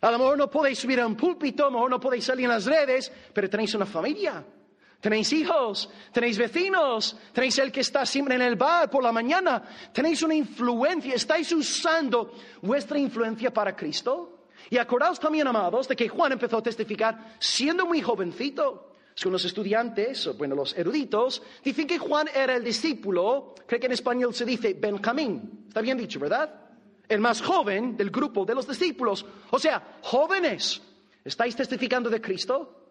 A 0.00 0.10
lo 0.10 0.18
mejor 0.18 0.38
no 0.38 0.50
podéis 0.50 0.78
subir 0.78 1.00
a 1.00 1.06
un 1.06 1.16
púlpito, 1.16 1.64
a 1.64 1.66
lo 1.66 1.72
mejor 1.72 1.90
no 1.90 2.00
podéis 2.00 2.24
salir 2.24 2.44
en 2.44 2.50
las 2.50 2.64
redes, 2.64 3.12
pero 3.32 3.50
tenéis 3.50 3.74
una 3.74 3.86
familia. 3.86 4.44
Tenéis 5.06 5.32
hijos, 5.34 5.88
tenéis 6.10 6.36
vecinos, 6.36 7.16
tenéis 7.32 7.56
el 7.60 7.70
que 7.70 7.78
está 7.78 8.04
siempre 8.04 8.34
en 8.34 8.42
el 8.42 8.56
bar 8.56 8.90
por 8.90 9.04
la 9.04 9.12
mañana, 9.12 9.62
tenéis 9.92 10.20
una 10.24 10.34
influencia, 10.34 11.14
estáis 11.14 11.52
usando 11.52 12.32
vuestra 12.60 12.98
influencia 12.98 13.54
para 13.54 13.76
Cristo. 13.76 14.48
Y 14.68 14.78
acordaos 14.78 15.20
también, 15.20 15.46
amados, 15.46 15.86
de 15.86 15.94
que 15.94 16.08
Juan 16.08 16.32
empezó 16.32 16.56
a 16.56 16.62
testificar 16.64 17.36
siendo 17.38 17.86
muy 17.86 18.02
jovencito. 18.02 18.94
Según 19.14 19.34
los 19.34 19.44
estudiantes, 19.44 20.28
bueno, 20.36 20.56
los 20.56 20.76
eruditos, 20.76 21.40
dicen 21.62 21.86
que 21.86 21.98
Juan 21.98 22.28
era 22.34 22.56
el 22.56 22.64
discípulo, 22.64 23.54
creo 23.64 23.78
que 23.78 23.86
en 23.86 23.92
español 23.92 24.34
se 24.34 24.44
dice 24.44 24.74
Benjamín. 24.74 25.66
Está 25.68 25.82
bien 25.82 25.98
dicho, 25.98 26.18
¿verdad? 26.18 26.52
El 27.08 27.20
más 27.20 27.42
joven 27.42 27.96
del 27.96 28.10
grupo 28.10 28.44
de 28.44 28.56
los 28.56 28.66
discípulos. 28.66 29.24
O 29.50 29.58
sea, 29.60 29.98
jóvenes, 30.02 30.82
¿estáis 31.24 31.54
testificando 31.54 32.10
de 32.10 32.20
Cristo? 32.20 32.85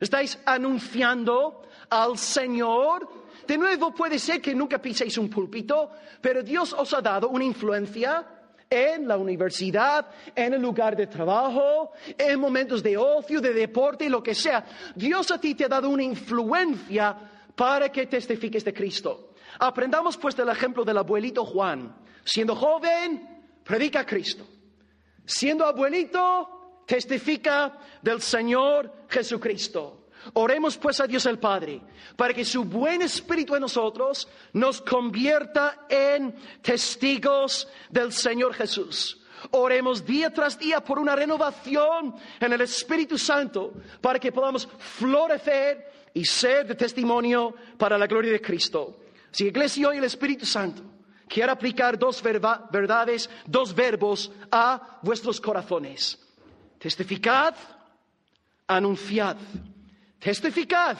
¿Estáis 0.00 0.38
anunciando 0.46 1.62
al 1.90 2.16
Señor? 2.16 3.06
De 3.46 3.58
nuevo 3.58 3.94
puede 3.94 4.18
ser 4.18 4.40
que 4.40 4.54
nunca 4.54 4.80
piséis 4.80 5.18
un 5.18 5.28
púlpito, 5.28 5.90
pero 6.20 6.42
Dios 6.42 6.72
os 6.72 6.92
ha 6.94 7.02
dado 7.02 7.28
una 7.28 7.44
influencia 7.44 8.26
en 8.70 9.06
la 9.06 9.18
universidad, 9.18 10.06
en 10.34 10.54
el 10.54 10.62
lugar 10.62 10.96
de 10.96 11.08
trabajo, 11.08 11.92
en 12.16 12.38
momentos 12.38 12.82
de 12.82 12.96
ocio, 12.96 13.40
de 13.40 13.52
deporte, 13.52 14.08
lo 14.08 14.22
que 14.22 14.34
sea. 14.34 14.64
Dios 14.94 15.30
a 15.32 15.40
ti 15.40 15.54
te 15.54 15.64
ha 15.64 15.68
dado 15.68 15.88
una 15.88 16.04
influencia 16.04 17.16
para 17.54 17.90
que 17.90 18.06
testifiques 18.06 18.64
de 18.64 18.72
Cristo. 18.72 19.34
Aprendamos 19.58 20.16
pues 20.16 20.36
del 20.36 20.48
ejemplo 20.48 20.84
del 20.84 20.98
abuelito 20.98 21.44
Juan. 21.44 21.94
Siendo 22.24 22.54
joven, 22.54 23.42
predica 23.64 24.00
a 24.00 24.06
Cristo. 24.06 24.46
Siendo 25.26 25.66
abuelito, 25.66 26.59
testifica 26.90 27.78
del 28.02 28.20
Señor 28.20 29.06
Jesucristo. 29.08 30.08
Oremos 30.32 30.76
pues 30.76 30.98
a 30.98 31.06
Dios 31.06 31.24
el 31.26 31.38
Padre 31.38 31.80
para 32.16 32.34
que 32.34 32.44
su 32.44 32.64
buen 32.64 33.00
espíritu 33.00 33.54
en 33.54 33.60
nosotros 33.60 34.26
nos 34.54 34.80
convierta 34.82 35.86
en 35.88 36.34
testigos 36.60 37.68
del 37.90 38.12
Señor 38.12 38.54
Jesús. 38.54 39.22
Oremos 39.52 40.04
día 40.04 40.34
tras 40.34 40.58
día 40.58 40.82
por 40.82 40.98
una 40.98 41.14
renovación 41.14 42.16
en 42.40 42.52
el 42.52 42.60
Espíritu 42.62 43.16
Santo 43.16 43.72
para 44.00 44.18
que 44.18 44.32
podamos 44.32 44.68
florecer 44.76 46.10
y 46.12 46.24
ser 46.24 46.66
de 46.66 46.74
testimonio 46.74 47.54
para 47.78 47.96
la 47.96 48.08
gloria 48.08 48.32
de 48.32 48.40
Cristo. 48.40 48.96
Si 49.30 49.46
Iglesia 49.46 49.88
hoy 49.88 49.98
el 49.98 50.04
Espíritu 50.04 50.44
Santo 50.44 50.82
quiere 51.28 51.52
aplicar 51.52 51.96
dos 51.96 52.20
verdades, 52.20 53.30
dos 53.46 53.72
verbos 53.76 54.32
a 54.50 54.98
vuestros 55.02 55.40
corazones. 55.40 56.18
Testificad, 56.80 57.54
anunciad. 58.66 59.36
Testificad, 60.18 60.96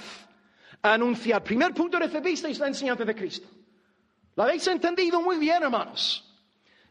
anunciad. 0.82 1.42
Primer 1.42 1.72
punto 1.72 1.98
recibisteis 1.98 2.58
la 2.58 2.68
enseñanza 2.68 3.02
de 3.02 3.14
Cristo. 3.14 3.48
¿La 4.36 4.44
habéis 4.44 4.66
entendido 4.66 5.22
muy 5.22 5.38
bien, 5.38 5.62
hermanos? 5.62 6.22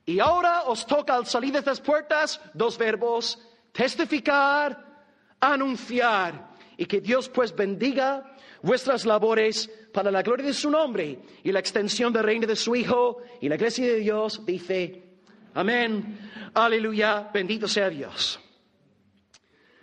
Y 0.08 0.20
ahora 0.20 0.64
os 0.64 0.88
toca 0.88 1.14
al 1.16 1.28
salir 1.28 1.54
de 1.54 1.60
estas 1.60 1.80
puertas 1.80 2.42
dos 2.56 2.80
verbos, 2.80 3.38
testificar, 3.72 5.06
anunciar. 5.40 6.50
Y 6.76 6.88
que 6.88 7.00
Dios 7.00 7.30
pues 7.30 7.56
bendiga 7.56 8.36
vuestras 8.64 9.06
labores 9.06 9.70
para 9.94 10.10
la 10.10 10.24
gloria 10.24 10.48
de 10.48 10.54
su 10.54 10.72
nombre 10.72 11.20
y 11.44 11.52
la 11.52 11.60
extensión 11.60 12.12
del 12.12 12.24
reino 12.24 12.48
de 12.48 12.56
su 12.56 12.76
Hijo. 12.76 13.18
Y 13.40 13.50
la 13.50 13.56
iglesia 13.56 13.86
de 13.86 13.98
Dios 13.98 14.44
dice, 14.48 15.04
amén, 15.54 16.32
aleluya, 16.56 17.30
bendito 17.32 17.68
sea 17.68 17.90
Dios. 17.90 18.40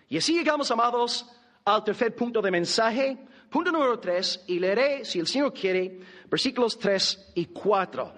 Y 0.08 0.18
así 0.18 0.34
llegamos, 0.34 0.70
amados, 0.70 1.26
al 1.64 1.82
tercer 1.84 2.14
punto 2.14 2.40
de 2.40 2.50
mensaje, 2.50 3.18
punto 3.50 3.72
número 3.72 3.98
tres, 3.98 4.44
y 4.46 4.58
leeré, 4.58 5.04
si 5.04 5.18
el 5.18 5.26
Señor 5.26 5.52
quiere, 5.52 6.00
versículos 6.28 6.78
tres 6.78 7.32
y 7.34 7.46
cuatro. 7.46 8.12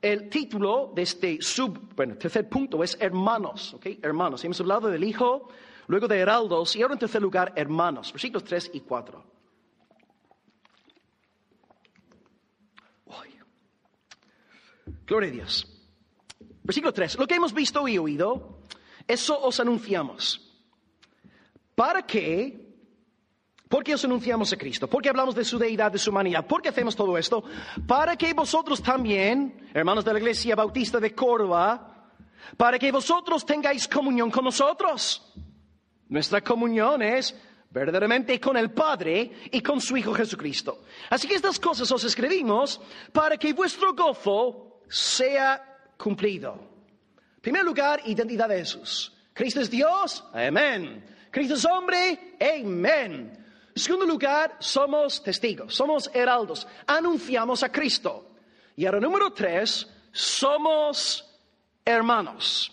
El 0.00 0.28
título 0.28 0.92
de 0.94 1.02
este 1.02 1.40
sub, 1.40 1.94
bueno, 1.94 2.16
tercer 2.16 2.48
punto 2.48 2.82
es 2.82 2.96
hermanos, 3.00 3.74
¿ok? 3.74 3.86
Hermanos. 4.02 4.44
Hemos 4.44 4.60
hablado 4.60 4.88
del 4.88 5.04
Hijo, 5.04 5.48
luego 5.86 6.08
de 6.08 6.18
heraldos, 6.18 6.74
y 6.76 6.82
ahora 6.82 6.94
en 6.94 7.00
tercer 7.00 7.22
lugar, 7.22 7.52
hermanos, 7.56 8.12
versículos 8.12 8.44
tres 8.44 8.70
y 8.72 8.80
cuatro. 8.80 9.32
Gloria 15.06 15.28
a 15.28 15.32
Dios. 15.32 15.66
Versículo 16.62 16.92
3. 16.92 17.18
Lo 17.18 17.26
que 17.26 17.34
hemos 17.34 17.52
visto 17.52 17.86
y 17.86 17.98
oído, 17.98 18.60
eso 19.06 19.38
os 19.40 19.60
anunciamos. 19.60 20.51
¿Para 21.82 22.02
qué 22.06 22.60
¿Por 23.68 23.82
qué 23.82 23.94
os 23.94 24.04
anunciamos 24.04 24.52
a 24.52 24.56
Cristo? 24.56 24.86
¿Por 24.86 25.02
qué 25.02 25.08
hablamos 25.08 25.34
de 25.34 25.44
su 25.44 25.58
deidad, 25.58 25.90
de 25.90 25.98
su 25.98 26.10
humanidad? 26.10 26.46
¿Por 26.46 26.62
qué 26.62 26.68
hacemos 26.68 26.94
todo 26.94 27.18
esto? 27.18 27.42
Para 27.88 28.14
que 28.14 28.32
vosotros 28.34 28.80
también, 28.80 29.68
hermanos 29.74 30.04
de 30.04 30.12
la 30.12 30.20
Iglesia 30.20 30.54
Bautista 30.54 31.00
de 31.00 31.12
Córdoba, 31.12 32.12
para 32.56 32.78
que 32.78 32.92
vosotros 32.92 33.44
tengáis 33.44 33.88
comunión 33.88 34.30
con 34.30 34.44
nosotros. 34.44 35.34
Nuestra 36.08 36.40
comunión 36.40 37.02
es 37.02 37.34
verdaderamente 37.70 38.38
con 38.38 38.56
el 38.56 38.70
Padre 38.70 39.32
y 39.50 39.60
con 39.60 39.80
su 39.80 39.96
Hijo 39.96 40.14
Jesucristo. 40.14 40.84
Así 41.10 41.26
que 41.26 41.34
estas 41.34 41.58
cosas 41.58 41.90
os 41.90 42.04
escribimos 42.04 42.80
para 43.12 43.36
que 43.36 43.52
vuestro 43.54 43.92
gozo 43.92 44.82
sea 44.88 45.94
cumplido. 45.96 46.52
En 47.36 47.40
primer 47.40 47.64
lugar, 47.64 48.02
identidad 48.04 48.48
de 48.48 48.58
Jesús. 48.58 49.12
Cristo 49.32 49.60
es 49.60 49.68
Dios, 49.68 50.22
amén. 50.32 51.10
Cristo 51.32 51.54
es 51.54 51.64
hombre, 51.64 52.36
amén. 52.38 53.32
Segundo 53.74 54.04
lugar, 54.04 54.56
somos 54.58 55.22
testigos, 55.22 55.74
somos 55.74 56.10
heraldos, 56.12 56.66
anunciamos 56.86 57.62
a 57.62 57.72
Cristo. 57.72 58.34
Y 58.76 58.84
ahora 58.84 59.00
número 59.00 59.32
tres, 59.32 59.88
somos 60.12 61.24
hermanos. 61.82 62.70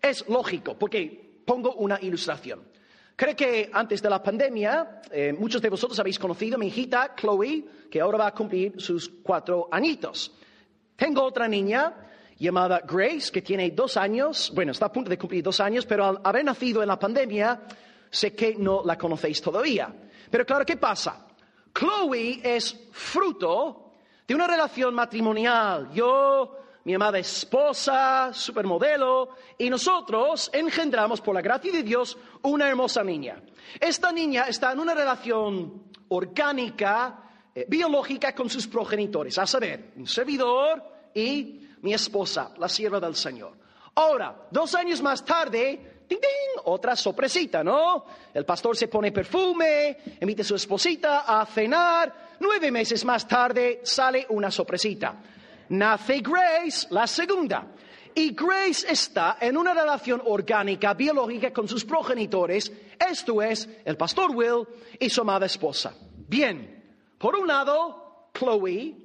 Es 0.00 0.28
lógico, 0.28 0.78
porque 0.78 1.42
pongo 1.44 1.74
una 1.74 1.98
ilustración. 2.00 2.62
Creo 3.16 3.34
que 3.34 3.68
antes 3.72 4.00
de 4.00 4.10
la 4.10 4.22
pandemia, 4.22 5.00
eh, 5.10 5.32
muchos 5.36 5.60
de 5.60 5.68
vosotros 5.68 5.98
habéis 5.98 6.20
conocido 6.20 6.54
a 6.54 6.58
mi 6.58 6.68
hijita 6.68 7.16
Chloe, 7.16 7.64
que 7.90 8.00
ahora 8.00 8.18
va 8.18 8.26
a 8.28 8.34
cumplir 8.34 8.80
sus 8.80 9.08
cuatro 9.24 9.68
añitos. 9.72 10.30
Tengo 10.94 11.24
otra 11.24 11.48
niña 11.48 11.92
llamada 12.38 12.82
Grace, 12.86 13.30
que 13.32 13.42
tiene 13.42 13.70
dos 13.70 13.96
años, 13.96 14.52
bueno, 14.54 14.72
está 14.72 14.86
a 14.86 14.92
punto 14.92 15.10
de 15.10 15.18
cumplir 15.18 15.42
dos 15.42 15.60
años, 15.60 15.86
pero 15.86 16.04
al 16.04 16.20
haber 16.22 16.44
nacido 16.44 16.82
en 16.82 16.88
la 16.88 16.98
pandemia, 16.98 17.62
sé 18.10 18.34
que 18.34 18.54
no 18.56 18.82
la 18.84 18.98
conocéis 18.98 19.40
todavía. 19.40 19.92
Pero 20.30 20.44
claro, 20.44 20.64
¿qué 20.64 20.76
pasa? 20.76 21.26
Chloe 21.72 22.40
es 22.42 22.88
fruto 22.92 23.92
de 24.26 24.34
una 24.34 24.46
relación 24.46 24.94
matrimonial. 24.94 25.90
Yo, 25.92 26.58
mi 26.84 26.94
amada 26.94 27.18
esposa, 27.18 28.32
supermodelo, 28.32 29.30
y 29.58 29.70
nosotros 29.70 30.50
engendramos, 30.52 31.20
por 31.20 31.34
la 31.34 31.42
gracia 31.42 31.72
de 31.72 31.82
Dios, 31.82 32.16
una 32.42 32.68
hermosa 32.68 33.02
niña. 33.02 33.42
Esta 33.80 34.12
niña 34.12 34.44
está 34.48 34.72
en 34.72 34.80
una 34.80 34.94
relación 34.94 35.84
orgánica, 36.08 37.22
eh, 37.54 37.66
biológica 37.68 38.34
con 38.34 38.48
sus 38.50 38.66
progenitores, 38.66 39.38
a 39.38 39.46
saber, 39.46 39.92
un 39.96 40.06
servidor 40.06 40.82
y 41.14 41.65
mi 41.86 41.94
esposa, 41.94 42.50
la 42.58 42.68
sierva 42.68 42.98
del 42.98 43.14
Señor. 43.14 43.52
Ahora, 43.94 44.48
dos 44.50 44.74
años 44.74 45.00
más 45.00 45.24
tarde, 45.24 46.02
¡Ting, 46.08 46.18
Otra 46.64 46.96
sorpresita, 46.96 47.62
¿no? 47.62 48.06
El 48.34 48.44
pastor 48.44 48.76
se 48.76 48.88
pone 48.88 49.12
perfume, 49.12 49.96
invita 50.20 50.42
a 50.42 50.44
su 50.44 50.56
esposita 50.56 51.20
a 51.20 51.46
cenar. 51.46 52.36
Nueve 52.40 52.72
meses 52.72 53.04
más 53.04 53.28
tarde 53.28 53.82
sale 53.84 54.26
una 54.30 54.50
sorpresita. 54.50 55.14
Nace 55.68 56.18
Grace, 56.22 56.88
la 56.90 57.06
segunda. 57.06 57.68
Y 58.12 58.34
Grace 58.34 58.84
está 58.88 59.36
en 59.40 59.56
una 59.56 59.72
relación 59.72 60.20
orgánica, 60.24 60.92
biológica 60.92 61.52
con 61.52 61.68
sus 61.68 61.84
progenitores. 61.84 62.72
Esto 62.98 63.40
es 63.42 63.68
el 63.84 63.96
pastor 63.96 64.32
Will 64.34 64.66
y 64.98 65.08
su 65.08 65.20
amada 65.20 65.46
esposa. 65.46 65.94
Bien, 66.28 66.96
por 67.16 67.36
un 67.36 67.46
lado, 67.46 68.30
Chloe, 68.36 68.96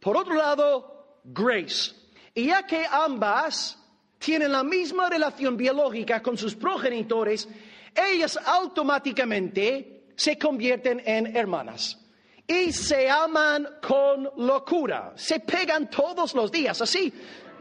por 0.00 0.16
otro 0.16 0.34
lado, 0.34 1.20
Grace. 1.24 1.97
Y 2.38 2.46
ya 2.46 2.62
que 2.62 2.86
ambas 2.88 3.76
tienen 4.16 4.52
la 4.52 4.62
misma 4.62 5.10
relación 5.10 5.56
biológica 5.56 6.22
con 6.22 6.38
sus 6.38 6.54
progenitores, 6.54 7.48
ellas 7.92 8.38
automáticamente 8.46 10.04
se 10.14 10.38
convierten 10.38 11.02
en 11.04 11.36
hermanas. 11.36 11.98
Y 12.46 12.70
se 12.70 13.10
aman 13.10 13.68
con 13.82 14.30
locura. 14.36 15.14
Se 15.16 15.40
pegan 15.40 15.90
todos 15.90 16.32
los 16.34 16.52
días, 16.52 16.80
así. 16.80 17.12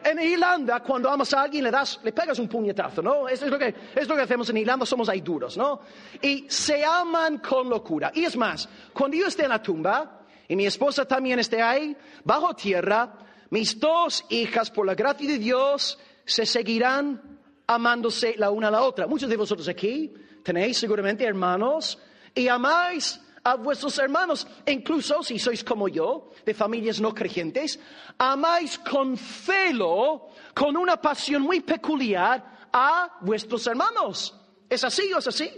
En 0.03 0.21
Irlanda, 0.21 0.83
cuando 0.83 1.09
amas 1.09 1.33
a 1.33 1.41
alguien, 1.41 1.63
le 1.63 1.71
das, 1.71 1.99
le 2.03 2.11
pegas 2.11 2.37
un 2.37 2.47
puñetazo, 2.47 3.01
¿no? 3.01 3.27
Es 3.27 3.41
lo 3.41 3.57
que, 3.57 3.73
es 3.95 4.07
lo 4.07 4.15
que 4.15 4.21
hacemos 4.21 4.47
en 4.51 4.57
Irlanda, 4.57 4.85
somos 4.85 5.09
ahí 5.09 5.21
duros, 5.21 5.57
¿no? 5.57 5.81
Y 6.21 6.45
se 6.47 6.85
aman 6.85 7.39
con 7.39 7.67
locura. 7.67 8.11
Y 8.13 8.25
es 8.25 8.37
más, 8.37 8.69
cuando 8.93 9.17
yo 9.17 9.25
esté 9.25 9.45
en 9.45 9.49
la 9.49 9.63
tumba, 9.63 10.21
y 10.47 10.55
mi 10.55 10.67
esposa 10.67 11.05
también 11.05 11.39
esté 11.39 11.63
ahí, 11.63 11.97
bajo 12.23 12.53
tierra, 12.53 13.26
mis 13.49 13.79
dos 13.79 14.25
hijas, 14.29 14.71
por 14.71 14.85
la 14.85 14.95
gracia 14.95 15.27
de 15.27 15.37
Dios, 15.37 15.97
se 16.25 16.45
seguirán 16.45 17.39
amándose 17.67 18.35
la 18.37 18.51
una 18.51 18.67
a 18.67 18.71
la 18.71 18.81
otra. 18.81 19.07
Muchos 19.07 19.29
de 19.29 19.37
vosotros 19.37 19.67
aquí 19.67 20.13
tenéis 20.43 20.77
seguramente 20.77 21.23
hermanos 21.23 21.97
y 22.33 22.47
amáis 22.47 23.19
a 23.43 23.55
vuestros 23.55 23.97
hermanos, 23.99 24.45
incluso 24.65 25.23
si 25.23 25.39
sois 25.39 25.63
como 25.63 25.87
yo, 25.87 26.31
de 26.45 26.53
familias 26.53 26.99
no 26.99 27.13
creyentes, 27.13 27.79
amáis 28.17 28.77
con 28.79 29.15
celo, 29.15 30.29
con 30.53 30.75
una 30.75 30.99
pasión 30.99 31.43
muy 31.43 31.61
peculiar 31.61 32.67
a 32.73 33.17
vuestros 33.21 33.65
hermanos. 33.67 34.35
¿Es 34.69 34.83
así 34.83 35.13
o 35.13 35.19
es 35.19 35.27
así? 35.27 35.49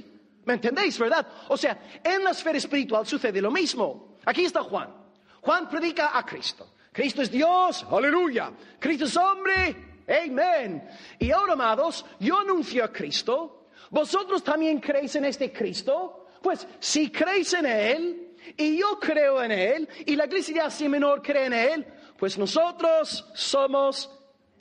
¿Me 0.46 0.54
entendéis, 0.54 1.00
verdad? 1.00 1.28
O 1.48 1.58
sea, 1.58 2.00
en 2.04 2.24
la 2.24 2.32
esfera 2.32 2.58
espiritual 2.60 3.08
sucede 3.08 3.42
lo 3.42 3.50
mismo. 3.50 4.18
Aquí 4.26 4.46
está 4.46 4.62
Juan. 4.62 4.94
Juan 5.42 5.68
predica 5.68 6.18
a 6.18 6.24
Cristo. 6.24 6.68
Cristo 6.92 7.22
es 7.22 7.32
Dios, 7.32 7.86
aleluya. 7.90 8.52
Cristo 8.80 9.06
es 9.06 9.16
hombre, 9.18 9.90
Amén. 10.10 10.90
Y 11.20 11.32
ahora, 11.32 11.54
amados, 11.54 12.04
yo 12.20 12.40
anuncio 12.40 12.84
a 12.84 12.92
Cristo. 12.92 13.68
¿Vosotros 13.92 14.44
también 14.44 14.80
creéis 14.80 15.16
en 15.16 15.26
este 15.26 15.52
Cristo? 15.52 16.28
Pues 16.42 16.68
si 16.80 17.12
creéis 17.12 17.54
en 17.54 17.66
Él 17.66 18.36
y 18.58 18.78
yo 18.78 19.00
creo 19.00 19.44
en 19.44 19.52
Él 19.52 19.90
y 20.06 20.16
la 20.16 20.26
iglesia 20.26 20.56
de 20.56 20.62
Asia 20.62 20.90
Menor 20.90 21.22
cree 21.22 21.46
en 21.46 21.54
Él, 21.54 21.86
pues 22.18 22.38
nosotros 22.38 23.30
somos 23.36 24.10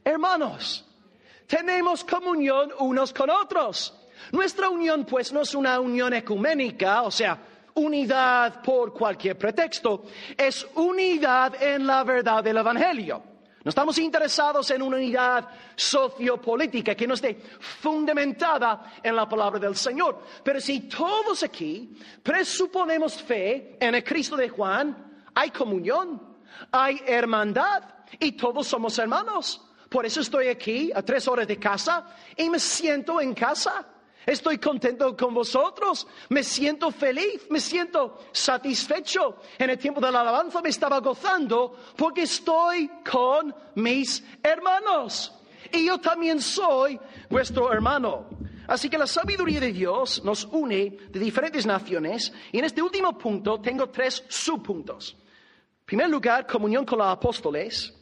hermanos. 0.04 0.84
Tenemos 1.46 2.04
comunión 2.04 2.70
unos 2.78 3.12
con 3.14 3.30
otros. 3.30 3.94
Nuestra 4.32 4.68
unión, 4.68 5.06
pues, 5.06 5.32
no 5.32 5.40
es 5.42 5.54
una 5.54 5.80
unión 5.80 6.12
ecuménica, 6.12 7.02
o 7.02 7.10
sea, 7.10 7.38
unidad 7.74 8.62
por 8.62 8.92
cualquier 8.92 9.36
pretexto, 9.38 10.04
es 10.36 10.66
unidad 10.74 11.62
en 11.62 11.86
la 11.86 12.04
verdad 12.04 12.42
del 12.42 12.58
Evangelio. 12.58 13.22
No 13.64 13.70
estamos 13.70 13.98
interesados 13.98 14.70
en 14.70 14.82
una 14.82 14.96
unidad 14.96 15.48
sociopolítica 15.74 16.94
que 16.94 17.06
no 17.06 17.14
esté 17.14 17.34
fundamentada 17.60 18.94
en 19.02 19.14
la 19.16 19.28
palabra 19.28 19.58
del 19.58 19.76
Señor. 19.76 20.22
Pero 20.42 20.60
si 20.60 20.88
todos 20.88 21.42
aquí 21.42 21.94
presuponemos 22.22 23.20
fe 23.22 23.76
en 23.80 23.96
el 23.96 24.04
Cristo 24.04 24.36
de 24.36 24.48
Juan, 24.48 25.26
hay 25.34 25.50
comunión, 25.50 26.36
hay 26.70 27.02
hermandad 27.04 27.82
y 28.18 28.32
todos 28.32 28.66
somos 28.66 28.98
hermanos. 28.98 29.60
Por 29.88 30.06
eso 30.06 30.20
estoy 30.20 30.48
aquí 30.48 30.90
a 30.94 31.02
tres 31.02 31.26
horas 31.26 31.46
de 31.46 31.58
casa 31.58 32.06
y 32.36 32.48
me 32.48 32.58
siento 32.58 33.20
en 33.20 33.34
casa. 33.34 33.86
Estoy 34.26 34.58
contento 34.58 35.16
con 35.16 35.32
vosotros, 35.32 36.06
me 36.28 36.42
siento 36.42 36.90
feliz, 36.90 37.46
me 37.50 37.60
siento 37.60 38.18
satisfecho. 38.32 39.36
En 39.58 39.70
el 39.70 39.78
tiempo 39.78 40.00
de 40.00 40.12
la 40.12 40.20
alabanza 40.20 40.60
me 40.60 40.68
estaba 40.68 41.00
gozando 41.00 41.76
porque 41.96 42.22
estoy 42.22 42.90
con 43.10 43.54
mis 43.76 44.22
hermanos. 44.42 45.32
Y 45.72 45.86
yo 45.86 45.98
también 45.98 46.40
soy 46.40 47.00
vuestro 47.30 47.72
hermano. 47.72 48.28
Así 48.66 48.90
que 48.90 48.98
la 48.98 49.06
sabiduría 49.06 49.60
de 49.60 49.72
Dios 49.72 50.22
nos 50.24 50.44
une 50.44 50.98
de 51.08 51.18
diferentes 51.18 51.64
naciones 51.64 52.32
y 52.52 52.58
en 52.58 52.66
este 52.66 52.82
último 52.82 53.16
punto 53.16 53.60
tengo 53.60 53.88
tres 53.88 54.22
subpuntos. 54.28 55.16
Primer 55.86 56.10
lugar, 56.10 56.46
comunión 56.46 56.84
con 56.84 56.98
los 56.98 57.08
apóstoles. 57.08 57.94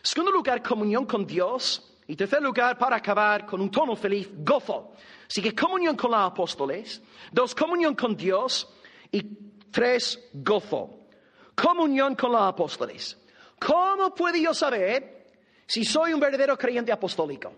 Segundo 0.00 0.32
lugar, 0.32 0.62
comunión 0.62 1.04
con 1.04 1.26
Dios. 1.26 1.90
Y 2.06 2.16
tercer 2.16 2.42
lugar, 2.42 2.78
para 2.78 2.96
acabar 2.96 3.44
con 3.44 3.60
un 3.60 3.70
tono 3.70 3.94
feliz, 3.96 4.30
gozo. 4.32 4.92
Así 5.28 5.40
que 5.42 5.54
comunión 5.54 5.96
con 5.96 6.10
los 6.10 6.20
apóstoles, 6.20 7.02
dos, 7.32 7.54
comunión 7.54 7.94
con 7.94 8.16
Dios 8.16 8.68
y 9.10 9.22
tres, 9.70 10.28
gozo. 10.32 11.08
Comunión 11.54 12.14
con 12.14 12.32
los 12.32 12.42
apóstoles. 12.42 13.16
¿Cómo 13.58 14.14
puedo 14.14 14.36
yo 14.36 14.52
saber 14.52 15.32
si 15.66 15.84
soy 15.84 16.12
un 16.12 16.20
verdadero 16.20 16.58
creyente 16.58 16.92
apostólico? 16.92 17.52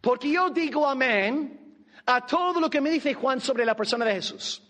Porque 0.00 0.30
yo 0.30 0.50
digo 0.50 0.86
amén 0.88 1.86
a 2.06 2.26
todo 2.26 2.60
lo 2.60 2.70
que 2.70 2.80
me 2.80 2.90
dice 2.90 3.14
Juan 3.14 3.40
sobre 3.40 3.64
la 3.64 3.74
persona 3.74 4.04
de 4.04 4.14
Jesús. 4.14 4.62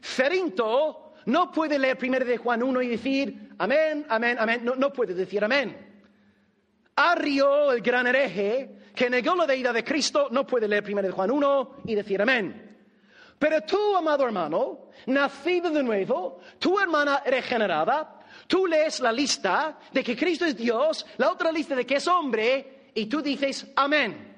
Ferinto 0.00 1.14
no 1.26 1.52
puede 1.52 1.78
leer 1.78 1.96
primero 1.96 2.24
de 2.24 2.36
Juan 2.36 2.62
1 2.62 2.82
y 2.82 2.88
decir 2.88 3.50
amén, 3.58 4.04
amén, 4.08 4.36
amén. 4.38 4.64
No, 4.64 4.74
no 4.74 4.92
puede 4.92 5.14
decir 5.14 5.44
amén. 5.44 5.92
Arrio, 6.96 7.72
el 7.72 7.80
gran 7.80 8.06
hereje, 8.06 8.78
que 8.94 9.08
negó 9.08 9.34
la 9.34 9.46
deidad 9.46 9.74
de 9.74 9.84
Cristo, 9.84 10.28
no 10.30 10.46
puede 10.46 10.68
leer 10.68 10.84
1 10.86 11.12
Juan 11.12 11.30
1 11.30 11.76
y 11.86 11.94
decir 11.94 12.20
amén. 12.20 12.76
Pero 13.38 13.62
tú, 13.62 13.96
amado 13.96 14.24
hermano, 14.24 14.90
nacido 15.06 15.70
de 15.70 15.82
nuevo, 15.82 16.40
tu 16.58 16.78
hermana 16.78 17.22
regenerada, 17.26 18.20
tú 18.46 18.66
lees 18.66 19.00
la 19.00 19.10
lista 19.10 19.78
de 19.92 20.04
que 20.04 20.16
Cristo 20.16 20.44
es 20.44 20.56
Dios, 20.56 21.04
la 21.16 21.32
otra 21.32 21.50
lista 21.50 21.74
de 21.74 21.84
que 21.84 21.96
es 21.96 22.06
hombre, 22.06 22.90
y 22.94 23.06
tú 23.06 23.20
dices 23.20 23.66
amén. 23.74 24.36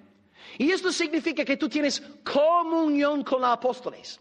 Y 0.57 0.71
esto 0.71 0.93
significa 0.93 1.45
que 1.45 1.57
tú 1.57 1.69
tienes 1.69 2.01
comunión 2.25 3.25
con 3.25 3.41
los 3.41 3.51
apóstoles. 3.51 4.21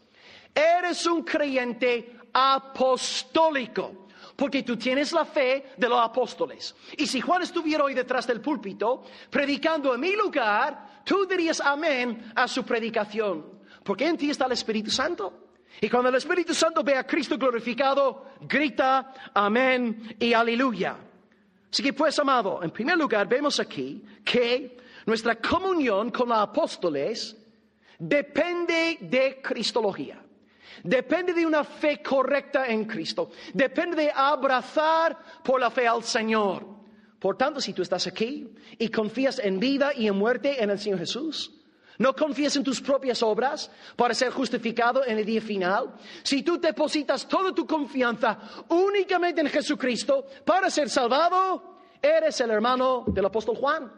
Eres 0.54 1.06
un 1.06 1.24
creyente 1.24 2.18
apostólico 2.34 4.03
porque 4.36 4.64
tú 4.64 4.78
tienes 4.78 5.12
la 5.12 5.26
fe 5.26 5.74
de 5.78 5.90
los 5.90 6.00
apóstoles. 6.00 6.76
Y 6.98 7.08
si 7.08 7.22
Juan 7.22 7.42
estuviera 7.42 7.84
hoy 7.84 7.94
detrás 7.94 8.26
del 8.28 8.42
púlpito, 8.42 9.04
predicando 9.30 9.94
en 9.94 10.02
mi 10.02 10.16
lugar, 10.16 11.02
tú 11.04 11.26
dirías 11.26 11.62
amén 11.62 12.32
a 12.36 12.48
su 12.48 12.64
predicación, 12.64 13.60
porque 13.84 14.08
en 14.08 14.18
ti 14.18 14.30
está 14.30 14.46
el 14.46 14.54
Espíritu 14.54 14.92
Santo. 14.92 15.44
Y 15.82 15.90
cuando 15.90 16.10
el 16.10 16.16
Espíritu 16.16 16.54
Santo 16.54 16.84
ve 16.84 16.96
a 16.96 17.06
Cristo 17.06 17.38
glorificado, 17.38 18.34
grita 18.42 19.14
amén 19.34 20.16
y 20.20 20.34
aleluya. 20.34 20.98
Así 21.72 21.82
que 21.82 21.94
pues, 21.94 22.18
amado, 22.20 22.62
en 22.62 22.72
primer 22.72 22.98
lugar 22.98 23.28
vemos 23.28 23.60
aquí 23.60 24.04
que 24.24 24.78
nuestra 25.06 25.36
comunión 25.36 26.12
con 26.12 26.30
los 26.30 26.38
apóstoles 26.38 27.36
depende 27.98 28.98
de 29.02 29.42
Cristología. 29.42 30.24
Depende 30.84 31.34
de 31.34 31.46
una 31.46 31.64
fe 31.64 32.02
correcta 32.02 32.66
en 32.68 32.86
Cristo. 32.86 33.32
Depende 33.54 33.96
de 33.98 34.12
abrazar 34.12 35.18
por 35.44 35.60
la 35.60 35.70
fe 35.70 35.88
al 35.88 36.04
Señor. 36.04 36.66
Por 37.20 37.38
tanto, 37.38 37.62
si 37.62 37.74
tú 37.74 37.82
estás 37.82 38.08
aquí 38.08 38.54
y 38.78 38.90
confías 38.90 39.40
en 39.40 39.60
vida 39.60 39.94
y 39.96 40.08
en 40.08 40.16
muerte 40.16 40.62
en 40.62 40.70
el 40.70 40.80
Señor 40.80 41.00
Jesús, 41.00 41.52
no 41.98 42.16
confías 42.16 42.56
en 42.56 42.64
tus 42.64 42.82
propias 42.82 43.22
obras 43.22 43.70
para 43.96 44.14
ser 44.14 44.32
justificado 44.32 45.06
en 45.06 45.20
el 45.20 45.26
día 45.26 45.42
final. 45.42 45.94
Si 46.24 46.42
tú 46.42 46.60
depositas 46.60 47.28
toda 47.28 47.54
tu 47.54 47.68
confianza 47.68 48.38
únicamente 48.70 49.42
en 49.42 49.48
Jesucristo 49.48 50.26
para 50.44 50.70
ser 50.70 50.90
salvado, 50.90 51.78
eres 52.02 52.40
el 52.42 52.52
hermano 52.52 53.06
del 53.08 53.26
apóstol 53.26 53.56
Juan. 53.56 53.92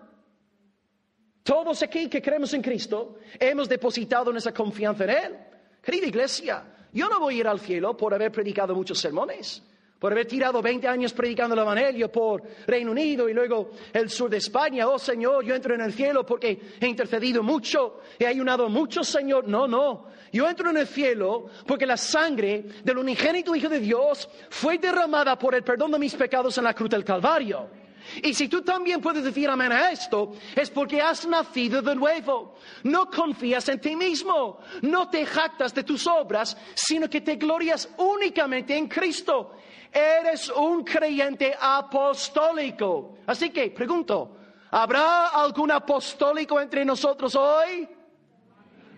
Todos 1.42 1.82
aquí 1.84 2.10
que 2.10 2.22
creemos 2.22 2.54
en 2.54 2.62
Cristo 2.62 3.18
hemos 3.40 3.70
depositado 3.70 4.32
nuestra 4.32 4.54
confianza 4.54 5.04
en 5.06 5.10
Él. 5.10 5.38
Querida 5.86 6.08
iglesia, 6.08 6.64
yo 6.92 7.08
no 7.08 7.20
voy 7.20 7.36
a 7.36 7.40
ir 7.42 7.48
al 7.48 7.60
cielo 7.60 7.96
por 7.96 8.12
haber 8.12 8.32
predicado 8.32 8.74
muchos 8.74 8.98
sermones, 8.98 9.62
por 10.00 10.12
haber 10.12 10.26
tirado 10.26 10.60
20 10.60 10.88
años 10.88 11.14
predicando 11.14 11.54
el 11.54 11.62
Evangelio 11.62 12.12
por 12.12 12.42
Reino 12.66 12.90
Unido 12.90 13.30
y 13.30 13.36
luego 13.36 13.70
el 13.94 14.10
sur 14.10 14.28
de 14.28 14.38
España. 14.38 14.88
Oh 14.88 14.98
Señor, 14.98 15.46
yo 15.46 15.54
entro 15.54 15.76
en 15.76 15.82
el 15.82 15.94
cielo 15.94 16.26
porque 16.26 16.60
he 16.80 16.88
intercedido 16.88 17.44
mucho, 17.44 18.00
he 18.18 18.26
ayunado 18.26 18.68
mucho, 18.68 19.04
Señor. 19.04 19.48
No, 19.48 19.68
no. 19.68 20.08
Yo 20.34 20.50
entro 20.50 20.72
en 20.72 20.78
el 20.78 20.88
cielo 20.88 21.50
porque 21.68 21.86
la 21.86 21.98
sangre 21.98 22.66
del 22.84 22.98
unigénito 22.98 23.56
Hijo 23.56 23.70
de 23.70 23.80
Dios 23.80 24.28
fue 24.50 24.80
derramada 24.80 25.38
por 25.38 25.54
el 25.54 25.64
perdón 25.64 25.92
de 25.92 26.00
mis 26.00 26.16
pecados 26.16 26.58
en 26.58 26.64
la 26.64 26.74
cruz 26.74 26.90
del 26.90 27.06
Calvario. 27.06 27.85
Y 28.22 28.34
si 28.34 28.48
tú 28.48 28.62
también 28.62 29.02
puedes 29.02 29.24
decir 29.24 29.50
amén 29.50 29.72
a 29.72 29.92
esto, 29.92 30.34
es 30.56 30.70
porque 30.70 31.02
has 31.02 31.28
nacido 31.28 31.82
de 31.82 31.96
nuevo. 31.96 32.56
No 32.84 33.10
confías 33.10 33.68
en 33.70 33.80
ti 33.80 33.96
mismo, 33.96 34.60
no 34.82 35.10
te 35.10 35.26
jactas 35.26 35.74
de 35.74 35.84
tus 35.84 36.08
obras, 36.08 36.58
sino 36.74 37.10
que 37.10 37.22
te 37.22 37.36
glorias 37.36 37.90
únicamente 37.98 38.78
en 38.78 38.88
Cristo. 38.88 39.58
Eres 39.92 40.50
un 40.50 40.84
creyente 40.84 41.56
apostólico. 41.60 43.20
Así 43.28 43.50
que, 43.50 43.72
pregunto, 43.72 44.38
¿habrá 44.72 45.28
algún 45.28 45.72
apostólico 45.72 46.60
entre 46.60 46.84
nosotros 46.84 47.36
hoy? 47.36 47.88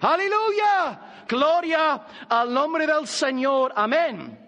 Aleluya. 0.01 1.25
Gloria 1.27 2.05
al 2.29 2.53
nombre 2.53 2.87
del 2.87 3.05
Señor. 3.07 3.73
Amén. 3.75 4.45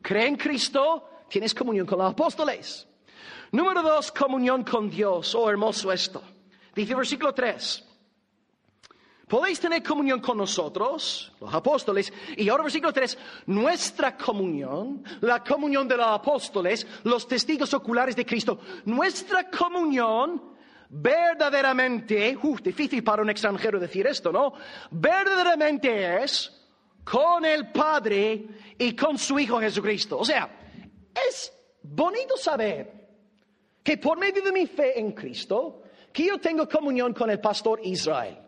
Cree 0.00 0.26
en 0.26 0.36
Cristo, 0.36 1.24
tienes 1.28 1.54
comunión 1.54 1.86
con 1.86 1.98
los 1.98 2.12
apóstoles. 2.12 2.88
Número 3.52 3.82
dos, 3.82 4.10
comunión 4.10 4.64
con 4.64 4.88
Dios. 4.88 5.34
Oh, 5.34 5.48
hermoso 5.48 5.92
esto. 5.92 6.22
Dice 6.74 6.94
versículo 6.94 7.34
3. 7.34 7.84
Podéis 9.28 9.60
tener 9.60 9.82
comunión 9.82 10.20
con 10.20 10.36
nosotros, 10.36 11.32
los 11.40 11.54
apóstoles, 11.54 12.12
y 12.36 12.48
ahora 12.48 12.64
versículo 12.64 12.92
3, 12.92 13.16
nuestra 13.46 14.16
comunión, 14.16 15.02
la 15.20 15.42
comunión 15.42 15.88
de 15.88 15.96
los 15.96 16.06
apóstoles, 16.06 16.86
los 17.04 17.26
testigos 17.26 17.72
oculares 17.72 18.14
de 18.14 18.26
Cristo, 18.26 18.60
nuestra 18.84 19.48
comunión 19.48 20.52
verdaderamente, 20.90 22.38
uf, 22.42 22.60
difícil 22.60 23.02
para 23.02 23.22
un 23.22 23.30
extranjero 23.30 23.80
decir 23.80 24.06
esto, 24.06 24.32
¿no? 24.32 24.52
Verdaderamente 24.90 26.22
es 26.22 26.68
con 27.04 27.44
el 27.46 27.72
Padre 27.72 28.46
y 28.76 28.94
con 28.94 29.16
su 29.16 29.38
Hijo 29.38 29.60
Jesucristo. 29.60 30.18
O 30.18 30.24
sea, 30.24 30.50
es 31.14 31.52
bonito 31.82 32.36
saber 32.36 33.01
que 33.82 33.98
por 33.98 34.18
medio 34.18 34.42
de 34.42 34.52
mi 34.52 34.66
fe 34.66 34.98
en 34.98 35.12
Cristo, 35.12 35.82
que 36.12 36.26
yo 36.26 36.38
tengo 36.38 36.68
comunión 36.68 37.14
con 37.14 37.30
el 37.30 37.40
pastor 37.40 37.80
Israel. 37.82 38.38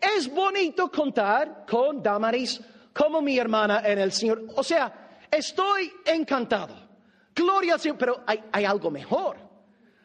Es 0.00 0.32
bonito 0.32 0.90
contar 0.90 1.64
con 1.66 2.02
Damaris 2.02 2.60
como 2.92 3.20
mi 3.20 3.38
hermana 3.38 3.82
en 3.84 3.98
el 3.98 4.12
Señor. 4.12 4.44
O 4.56 4.62
sea, 4.62 5.18
estoy 5.30 5.92
encantado. 6.04 6.74
Gloria 7.34 7.74
al 7.74 7.80
Señor, 7.80 7.98
pero 7.98 8.22
hay, 8.26 8.64
algo 8.64 8.90
mejor. 8.90 9.36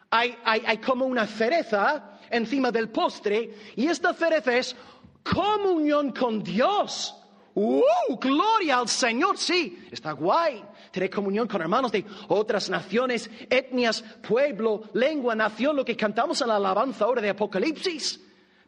Hay, 0.09 0.77
como 0.83 1.05
una 1.05 1.27
cereza 1.27 2.17
encima 2.29 2.71
del 2.71 2.89
postre 2.89 3.53
y 3.75 3.87
esta 3.87 4.13
cereza 4.13 4.55
es 4.55 4.75
comunión 5.23 6.11
con 6.11 6.41
Dios. 6.41 7.15
¡Uh! 7.53 7.83
Gloria 8.19 8.79
al 8.79 8.87
Señor, 8.87 9.37
sí, 9.37 9.87
está 9.91 10.13
guay. 10.13 10.63
Tener 10.91 11.09
comunión 11.09 11.47
con 11.47 11.61
hermanos 11.61 11.91
de 11.91 12.05
otras 12.27 12.69
naciones, 12.69 13.29
etnias, 13.49 14.03
pueblo, 14.27 14.83
lengua, 14.93 15.35
nación, 15.35 15.75
lo 15.75 15.85
que 15.85 15.95
cantamos 15.95 16.41
en 16.41 16.47
la 16.47 16.55
alabanza 16.55 17.05
ahora 17.05 17.21
de 17.21 17.29
Apocalipsis. 17.29 18.19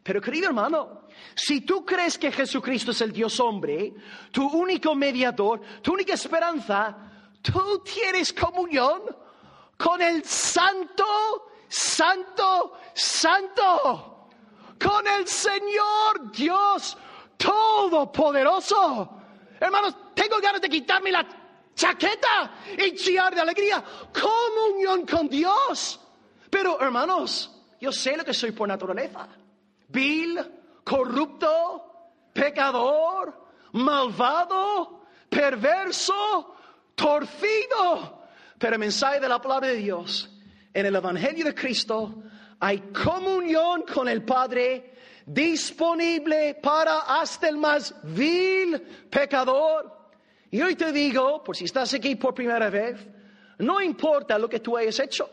Pero 0.02 0.20
querido 0.20 0.48
hermano, 0.48 1.02
si 1.34 1.60
tú 1.60 1.84
crees 1.84 2.18
que 2.18 2.32
Jesucristo 2.32 2.90
es 2.90 3.00
el 3.00 3.12
Dios 3.12 3.38
hombre, 3.40 3.94
tu 4.30 4.46
único 4.48 4.94
mediador, 4.94 5.60
tu 5.80 5.92
única 5.92 6.14
esperanza, 6.14 6.96
tú 7.40 7.82
tienes 7.84 8.32
comunión 8.32 9.02
con 9.76 10.02
el 10.02 10.24
Santo, 10.24 11.04
Santo, 11.68 12.74
Santo, 12.94 14.28
con 14.82 15.06
el 15.06 15.26
Señor 15.26 16.32
Dios 16.32 16.96
Todopoderoso. 17.36 19.18
Hermanos, 19.58 19.96
tengo 20.14 20.38
ganas 20.40 20.60
de 20.60 20.68
quitarme 20.68 21.10
la 21.10 21.26
chaqueta 21.74 22.52
y 22.78 22.94
chillar 22.94 23.34
de 23.34 23.40
alegría. 23.40 23.82
Comunión 24.12 25.06
con 25.06 25.28
Dios. 25.28 26.00
Pero, 26.50 26.80
hermanos, 26.80 27.50
yo 27.80 27.92
sé 27.92 28.16
lo 28.16 28.24
que 28.24 28.34
soy 28.34 28.52
por 28.52 28.68
naturaleza. 28.68 29.28
Vil, 29.88 30.38
corrupto, 30.84 31.92
pecador, 32.32 33.48
malvado, 33.72 35.06
perverso, 35.28 36.56
torcido. 36.94 38.22
Pero 38.58 38.74
el 38.74 38.78
mensaje 38.80 39.20
de 39.20 39.28
la 39.28 39.40
palabra 39.40 39.68
de 39.68 39.76
Dios 39.76 40.30
en 40.72 40.86
el 40.86 40.96
Evangelio 40.96 41.44
de 41.44 41.54
Cristo 41.54 42.22
hay 42.60 42.78
comunión 42.92 43.82
con 43.82 44.08
el 44.08 44.24
Padre 44.24 44.94
disponible 45.26 46.54
para 46.62 47.00
hasta 47.00 47.48
el 47.48 47.56
más 47.56 47.94
vil 48.02 48.80
pecador. 49.10 50.01
Y 50.52 50.60
hoy 50.60 50.76
te 50.76 50.92
digo, 50.92 51.42
por 51.42 51.56
si 51.56 51.64
estás 51.64 51.94
aquí 51.94 52.14
por 52.14 52.34
primera 52.34 52.68
vez, 52.68 52.98
no 53.60 53.80
importa 53.80 54.38
lo 54.38 54.50
que 54.50 54.60
tú 54.60 54.76
hayas 54.76 55.00
hecho. 55.00 55.30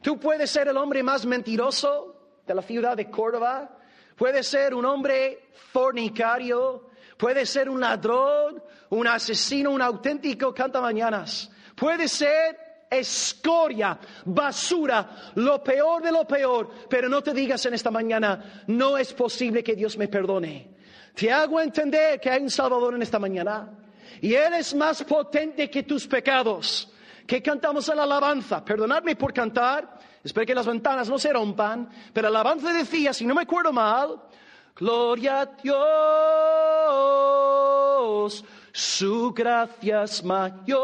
Tú 0.00 0.20
puedes 0.20 0.48
ser 0.48 0.68
el 0.68 0.76
hombre 0.76 1.02
más 1.02 1.26
mentiroso 1.26 2.38
de 2.46 2.54
la 2.54 2.62
ciudad 2.62 2.96
de 2.96 3.10
Córdoba, 3.10 3.78
puedes 4.14 4.46
ser 4.46 4.72
un 4.72 4.84
hombre 4.84 5.48
fornicario, 5.72 6.90
puedes 7.18 7.50
ser 7.50 7.68
un 7.68 7.80
ladrón, 7.80 8.62
un 8.90 9.08
asesino, 9.08 9.72
un 9.72 9.82
auténtico 9.82 10.54
cantamañanas, 10.54 11.50
puedes 11.74 12.12
ser 12.12 12.86
escoria, 12.88 13.98
basura, 14.24 15.32
lo 15.34 15.64
peor 15.64 16.00
de 16.00 16.12
lo 16.12 16.28
peor, 16.28 16.70
pero 16.88 17.08
no 17.08 17.24
te 17.24 17.34
digas 17.34 17.66
en 17.66 17.74
esta 17.74 17.90
mañana, 17.90 18.62
no 18.68 18.96
es 18.98 19.12
posible 19.14 19.64
que 19.64 19.74
Dios 19.74 19.98
me 19.98 20.06
perdone. 20.06 20.76
Te 21.12 21.32
hago 21.32 21.60
entender 21.60 22.20
que 22.20 22.30
hay 22.30 22.40
un 22.40 22.50
Salvador 22.50 22.94
en 22.94 23.02
esta 23.02 23.18
mañana 23.18 23.80
y 24.24 24.34
Él 24.34 24.54
es 24.54 24.74
más 24.74 25.04
potente 25.04 25.68
que 25.68 25.82
tus 25.82 26.06
pecados. 26.06 26.90
Que 27.26 27.42
cantamos 27.42 27.86
en 27.90 27.96
la 27.96 28.04
alabanza. 28.04 28.64
Perdonadme 28.64 29.16
por 29.16 29.34
cantar, 29.34 29.98
espero 30.24 30.46
que 30.46 30.54
las 30.54 30.64
ventanas 30.64 31.10
no 31.10 31.18
se 31.18 31.30
rompan, 31.30 31.90
pero 32.10 32.30
la 32.30 32.40
alabanza 32.40 32.72
decía, 32.72 33.12
si 33.12 33.26
no 33.26 33.34
me 33.34 33.42
acuerdo 33.42 33.70
mal, 33.70 34.18
Gloria 34.76 35.42
a 35.42 35.44
Dios, 38.26 38.42
su 38.72 39.30
gracia 39.34 40.04
es 40.04 40.24
mayor, 40.24 40.80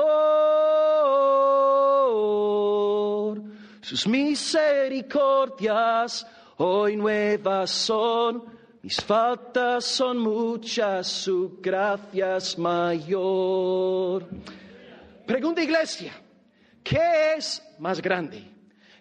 sus 3.80 4.06
misericordias 4.06 6.26
hoy 6.58 6.94
nuevas 6.94 7.70
son, 7.70 8.59
mis 8.82 9.00
faltas 9.00 9.84
son 9.84 10.18
muchas, 10.18 11.06
su 11.06 11.58
gracia 11.60 12.36
es 12.36 12.58
mayor. 12.58 14.26
Pregunta 15.26 15.62
iglesia, 15.62 16.12
¿qué 16.82 17.34
es 17.36 17.62
más 17.78 18.00
grande? 18.00 18.50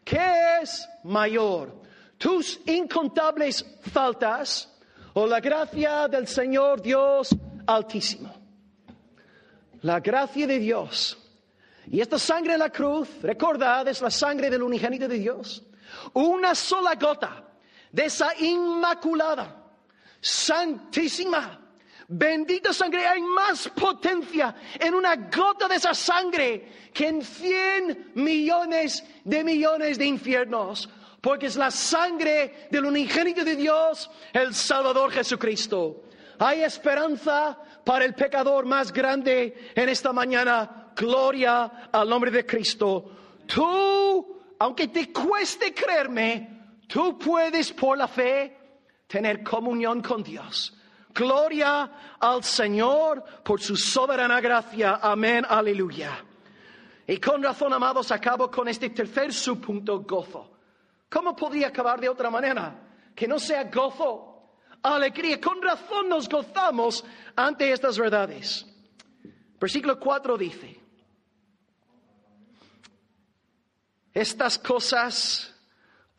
¿Qué 0.03 0.59
es 0.61 0.87
mayor? 1.03 1.81
¿Tus 2.17 2.59
incontables 2.65 3.65
faltas 3.91 4.69
o 5.13 5.25
la 5.25 5.39
gracia 5.39 6.07
del 6.07 6.27
Señor 6.27 6.81
Dios 6.81 7.35
Altísimo? 7.65 8.33
La 9.81 9.99
gracia 10.01 10.45
de 10.45 10.59
Dios. 10.59 11.17
Y 11.87 12.01
esta 12.01 12.19
sangre 12.19 12.53
en 12.53 12.59
la 12.59 12.69
cruz, 12.69 13.07
recordad, 13.21 13.87
es 13.87 14.01
la 14.01 14.11
sangre 14.11 14.49
del 14.49 14.61
unigénito 14.61 15.07
de 15.07 15.17
Dios. 15.17 15.63
Una 16.13 16.53
sola 16.53 16.95
gota 16.95 17.45
de 17.91 18.05
esa 18.05 18.35
inmaculada, 18.39 19.58
santísima, 20.21 21.59
bendita 22.07 22.73
sangre. 22.73 23.05
Hay 23.05 23.21
más 23.21 23.69
potencia 23.69 24.55
en 24.79 24.93
una 24.93 25.15
gota 25.15 25.67
de 25.67 25.75
esa 25.75 25.93
sangre 25.93 26.89
que 26.93 27.07
en 27.07 27.23
cien 27.23 28.11
millones 28.15 29.03
de 29.23 29.43
millones 29.43 29.97
de 29.97 30.05
infiernos. 30.05 30.89
Porque 31.21 31.47
es 31.47 31.57
la 31.57 31.69
sangre 31.69 32.67
del 32.71 32.85
unigénito 32.85 33.43
de 33.43 33.55
Dios, 33.55 34.09
el 34.31 34.55
Salvador 34.55 35.11
Jesucristo. 35.11 36.03
Hay 36.39 36.61
esperanza 36.61 37.57
para 37.83 38.05
el 38.05 38.13
pecador 38.13 38.65
más 38.65 38.93
grande 38.93 39.71
en 39.75 39.89
esta 39.89 40.13
mañana. 40.13 40.91
Gloria 40.95 41.89
al 41.91 42.07
nombre 42.07 42.31
de 42.31 42.45
Cristo. 42.45 43.11
Tú, 43.45 44.41
aunque 44.59 44.87
te 44.87 45.11
cueste 45.11 45.73
creerme, 45.73 46.77
tú 46.87 47.17
puedes 47.17 47.73
por 47.73 47.97
la 47.97 48.07
fe 48.07 48.58
tener 49.09 49.43
comunión 49.43 50.01
con 50.01 50.21
Dios. 50.21 50.71
Gloria 51.13 52.15
al 52.19 52.43
Señor 52.43 53.23
por 53.43 53.59
su 53.59 53.75
soberana 53.75 54.39
gracia. 54.39 54.99
Amén, 55.01 55.45
aleluya. 55.49 56.23
Y 57.07 57.17
con 57.17 57.41
razón, 57.41 57.73
amados, 57.73 58.11
acabo 58.11 58.51
con 58.51 58.67
este 58.67 58.91
tercer 58.91 59.33
subpunto, 59.33 60.01
gozo. 60.01 60.51
¿Cómo 61.09 61.35
podría 61.35 61.69
acabar 61.69 61.99
de 61.99 62.07
otra 62.07 62.29
manera? 62.29 62.79
Que 63.15 63.27
no 63.27 63.39
sea 63.39 63.63
gozo, 63.63 64.51
alegría. 64.83 65.41
Con 65.41 65.59
razón 65.59 66.07
nos 66.07 66.29
gozamos 66.29 67.03
ante 67.35 67.71
estas 67.71 67.97
verdades. 67.97 68.67
Versículo 69.59 69.99
4 69.99 70.37
dice, 70.37 70.79
estas 74.13 74.59
cosas 74.59 75.58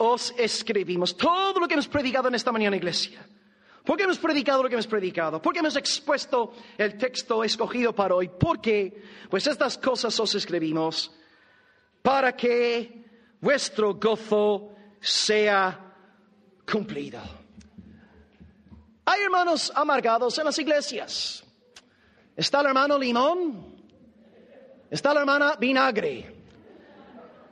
os 0.03 0.33
escribimos. 0.39 1.15
Todo 1.17 1.61
lo 1.61 1.69
que 1.69 1.75
hemos 1.75 1.89
predicado 1.89 2.29
en 2.29 2.35
esta 2.35 2.51
mañana, 2.51 2.77
iglesia. 2.77 3.21
¿Por 3.85 3.97
qué 3.97 4.05
hemos 4.05 4.19
predicado 4.19 4.63
lo 4.63 4.69
que 4.69 4.75
hemos 4.75 4.87
predicado? 4.87 5.41
¿Por 5.43 5.53
qué 5.53 5.59
hemos 5.59 5.77
expuesto 5.77 6.55
el 6.79 6.97
texto 6.97 7.45
escogido 7.45 7.95
para 7.95 8.15
hoy? 8.15 8.31
Porque, 8.39 9.03
pues 9.29 9.47
estas 9.47 9.77
cosas 9.77 10.19
os 10.19 10.35
escribimos 10.35 11.11
para 12.03 12.35
que 12.35 13.05
vuestro 13.41 13.95
gozo 13.95 14.75
sea 15.01 15.95
cumplido. 16.71 17.21
Hay 19.05 19.23
hermanos 19.23 19.71
amargados 19.75 20.39
en 20.39 20.45
las 20.47 20.59
iglesias. 20.59 21.45
Está 22.37 22.61
el 22.61 22.69
hermano 22.69 22.99
limón. 22.99 23.77
Está 24.91 25.13
la 25.13 25.21
hermana 25.21 25.57
vinagre. 25.57 26.40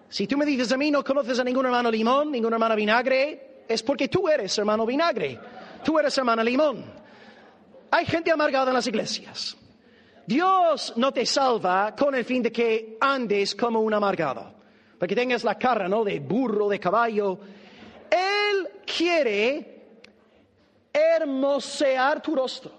Si 0.08 0.26
tú 0.26 0.36
me 0.36 0.46
dices 0.46 0.72
a 0.72 0.76
mí 0.76 0.90
no 0.90 1.04
conoces 1.04 1.38
a 1.38 1.44
ningún 1.44 1.66
hermano 1.66 1.90
limón, 1.90 2.32
ningún 2.32 2.52
hermano 2.52 2.74
vinagre, 2.74 3.64
es 3.68 3.82
porque 3.82 4.08
tú 4.08 4.28
eres 4.28 4.56
hermano 4.58 4.86
vinagre. 4.86 5.38
Tú 5.84 5.98
eres 5.98 6.16
hermana 6.16 6.42
limón. 6.42 6.84
Hay 7.90 8.06
gente 8.06 8.30
amargada 8.30 8.68
en 8.68 8.74
las 8.74 8.86
iglesias. 8.86 9.56
Dios 10.26 10.92
no 10.96 11.12
te 11.12 11.24
salva 11.24 11.94
con 11.96 12.14
el 12.14 12.24
fin 12.24 12.42
de 12.42 12.52
que 12.52 12.98
andes 13.00 13.54
como 13.54 13.80
un 13.80 13.94
amargado 13.94 14.58
para 14.98 15.08
que 15.08 15.14
tengas 15.14 15.44
la 15.44 15.56
cara, 15.56 15.88
¿no? 15.88 16.04
De 16.04 16.18
burro, 16.20 16.68
de 16.68 16.80
caballo. 16.80 17.38
Él 18.10 18.68
quiere 18.84 19.86
hermosear 20.92 22.20
tu 22.20 22.34
rostro. 22.34 22.72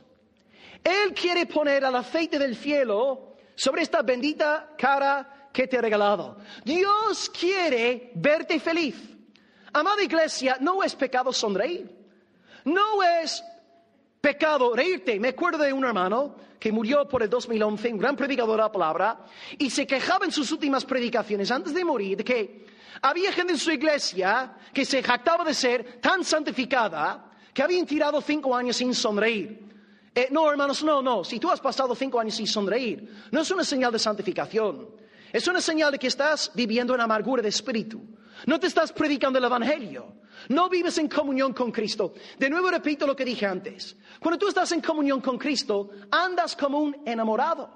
Él 0.83 1.13
quiere 1.13 1.45
poner 1.45 1.83
el 1.83 1.95
aceite 1.95 2.37
del 2.37 2.55
cielo 2.55 3.35
sobre 3.55 3.83
esta 3.83 4.01
bendita 4.01 4.73
cara 4.77 5.38
que 5.51 5.67
te 5.67 5.77
he 5.77 5.81
regalado. 5.81 6.37
Dios 6.63 7.29
quiere 7.29 8.11
verte 8.15 8.59
feliz. 8.59 8.95
Amada 9.73 10.03
iglesia, 10.03 10.57
no 10.59 10.83
es 10.83 10.95
pecado 10.95 11.31
sonreír. 11.31 11.89
No 12.65 13.01
es 13.03 13.43
pecado 14.21 14.75
reírte. 14.75 15.19
Me 15.19 15.29
acuerdo 15.29 15.63
de 15.63 15.73
un 15.73 15.85
hermano 15.85 16.35
que 16.59 16.71
murió 16.71 17.07
por 17.07 17.23
el 17.23 17.29
2011, 17.29 17.93
un 17.93 17.97
gran 17.99 18.15
predicador 18.15 18.57
de 18.57 18.63
la 18.63 18.71
palabra, 18.71 19.25
y 19.57 19.69
se 19.69 19.87
quejaba 19.87 20.25
en 20.25 20.31
sus 20.31 20.51
últimas 20.51 20.83
predicaciones 20.83 21.49
antes 21.51 21.73
de 21.73 21.85
morir 21.85 22.17
de 22.17 22.23
que 22.23 22.65
había 23.01 23.31
gente 23.31 23.53
en 23.53 23.59
su 23.59 23.71
iglesia 23.71 24.55
que 24.73 24.83
se 24.83 25.01
jactaba 25.01 25.45
de 25.45 25.53
ser 25.53 26.01
tan 26.01 26.23
santificada 26.23 27.31
que 27.53 27.63
habían 27.63 27.85
tirado 27.85 28.19
cinco 28.21 28.55
años 28.55 28.75
sin 28.75 28.93
sonreír. 28.93 29.67
Eh, 30.13 30.27
no, 30.31 30.49
hermanos, 30.51 30.83
no, 30.83 31.01
no. 31.01 31.23
Si 31.23 31.39
tú 31.39 31.49
has 31.49 31.61
pasado 31.61 31.95
cinco 31.95 32.19
años 32.19 32.35
sin 32.35 32.47
sonreír, 32.47 33.27
no 33.31 33.41
es 33.41 33.51
una 33.51 33.63
señal 33.63 33.91
de 33.91 33.99
santificación. 33.99 34.89
Es 35.31 35.47
una 35.47 35.61
señal 35.61 35.91
de 35.91 35.99
que 35.99 36.07
estás 36.07 36.51
viviendo 36.53 36.95
en 36.95 37.01
amargura 37.01 37.41
de 37.41 37.49
espíritu. 37.49 38.01
No 38.45 38.59
te 38.59 38.67
estás 38.67 38.91
predicando 38.91 39.37
el 39.37 39.45
Evangelio. 39.45 40.13
No 40.49 40.69
vives 40.69 40.97
en 40.97 41.09
comunión 41.09 41.53
con 41.53 41.71
Cristo. 41.71 42.13
De 42.37 42.49
nuevo 42.49 42.69
repito 42.71 43.05
lo 43.05 43.15
que 43.15 43.25
dije 43.25 43.45
antes. 43.45 43.95
Cuando 44.19 44.39
tú 44.39 44.47
estás 44.47 44.71
en 44.71 44.81
comunión 44.81 45.21
con 45.21 45.37
Cristo, 45.37 45.91
andas 46.11 46.55
como 46.55 46.79
un 46.79 46.95
enamorado. 47.05 47.69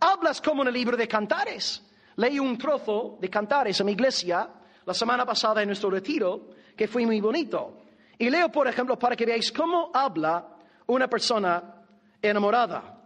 Hablas 0.00 0.40
como 0.40 0.62
en 0.62 0.68
el 0.68 0.74
libro 0.74 0.96
de 0.96 1.08
Cantares. 1.08 1.82
Leí 2.16 2.38
un 2.38 2.56
trozo 2.56 3.18
de 3.20 3.28
Cantares 3.28 3.78
en 3.80 3.86
mi 3.86 3.92
iglesia 3.92 4.48
la 4.86 4.94
semana 4.94 5.26
pasada 5.26 5.60
en 5.60 5.68
nuestro 5.68 5.90
retiro, 5.90 6.48
que 6.74 6.88
fue 6.88 7.04
muy 7.04 7.20
bonito. 7.20 7.82
Y 8.16 8.30
leo, 8.30 8.50
por 8.50 8.66
ejemplo, 8.66 8.98
para 8.98 9.14
que 9.14 9.26
veáis 9.26 9.52
cómo 9.52 9.90
habla 9.92 10.56
una 10.86 11.08
persona 11.08 11.84
enamorada. 12.22 12.98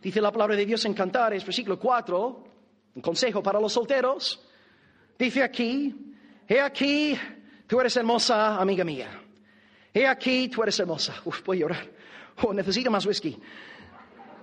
Dice 0.00 0.20
la 0.20 0.30
palabra 0.30 0.56
de 0.56 0.64
Dios 0.66 0.84
en 0.84 0.94
Cantares, 0.94 1.44
versículo 1.44 1.78
4, 1.78 2.44
un 2.94 3.02
consejo 3.02 3.42
para 3.42 3.60
los 3.60 3.72
solteros. 3.72 4.40
Dice 5.18 5.42
aquí, 5.42 5.94
he 6.48 6.60
aquí, 6.60 7.18
tú 7.66 7.80
eres 7.80 7.96
hermosa, 7.96 8.56
amiga 8.60 8.84
mía. 8.84 9.08
He 9.94 10.06
aquí, 10.06 10.48
tú 10.48 10.62
eres 10.62 10.78
hermosa. 10.80 11.14
Uf, 11.24 11.42
voy 11.44 11.58
a 11.58 11.60
llorar. 11.60 11.86
Oh, 12.42 12.52
necesito 12.52 12.90
más 12.90 13.04
whisky. 13.06 13.38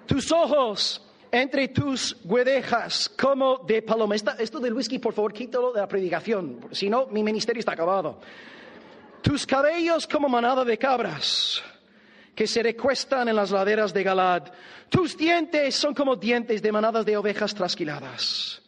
tus 0.06 0.32
ojos 0.32 1.06
entre 1.32 1.68
tus 1.68 2.18
guedejas 2.24 3.10
como 3.10 3.60
de 3.60 3.82
paloma. 3.84 4.16
Esta- 4.16 4.36
esto 4.40 4.60
del 4.60 4.74
whisky, 4.74 4.98
por 4.98 5.14
favor, 5.14 5.32
quítalo 5.32 5.72
de 5.72 5.80
la 5.82 5.88
predicación, 5.88 6.60
si 6.72 6.90
no, 6.90 7.06
mi 7.08 7.24
ministerio 7.24 7.60
está 7.60 7.74
acabado. 7.74 8.20
Tus 9.22 9.46
cabellos 9.46 10.08
como 10.08 10.28
manada 10.30 10.64
de 10.66 10.78
cabras 10.80 11.62
que 12.40 12.48
se 12.48 12.64
recuestan 12.64 13.28
en 13.28 13.36
las 13.36 13.52
laderas 13.52 13.94
de 13.94 14.02
Galad. 14.02 14.44
Tus 14.88 15.18
dientes 15.18 15.76
son 15.76 15.94
como 15.94 16.16
dientes 16.16 16.62
de 16.62 16.72
manadas 16.72 17.06
de 17.06 17.18
ovejas 17.18 17.54
trasquiladas. 17.54 18.62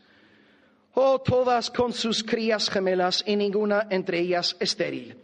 Oh, 0.96 1.22
todas 1.22 1.72
con 1.72 1.94
sus 1.94 2.22
crías 2.22 2.70
gemelas 2.70 3.24
y 3.26 3.38
ninguna 3.38 3.88
entre 3.90 4.20
ellas 4.20 4.58
estéril. 4.60 5.24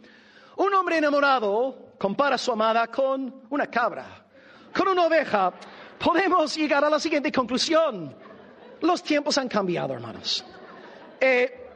Un 0.56 0.72
hombre 0.72 0.96
enamorado 0.96 1.92
compara 1.98 2.36
a 2.36 2.38
su 2.38 2.50
amada 2.50 2.86
con 2.86 3.42
una 3.50 3.66
cabra, 3.66 4.24
con 4.74 4.88
una 4.88 5.04
oveja. 5.04 5.52
Podemos 5.98 6.56
llegar 6.56 6.82
a 6.82 6.88
la 6.88 6.98
siguiente 6.98 7.30
conclusión. 7.30 8.16
Los 8.80 9.02
tiempos 9.02 9.36
han 9.36 9.48
cambiado, 9.48 9.92
hermanos. 9.92 10.42
Eh, 11.20 11.68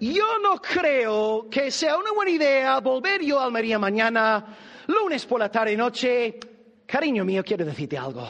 yo 0.00 0.40
no 0.42 0.60
creo 0.60 1.48
que 1.48 1.70
sea 1.70 1.96
una 1.96 2.10
buena 2.10 2.32
idea 2.32 2.80
volver 2.80 3.22
yo 3.22 3.38
a 3.38 3.44
Almería 3.44 3.78
mañana, 3.78 4.44
lunes 4.86 5.26
por 5.26 5.40
la 5.40 5.50
tarde 5.50 5.72
y 5.72 5.76
noche. 5.76 6.38
Cariño 6.86 7.24
mío, 7.24 7.42
quiero 7.44 7.64
decirte 7.64 7.96
algo. 7.96 8.28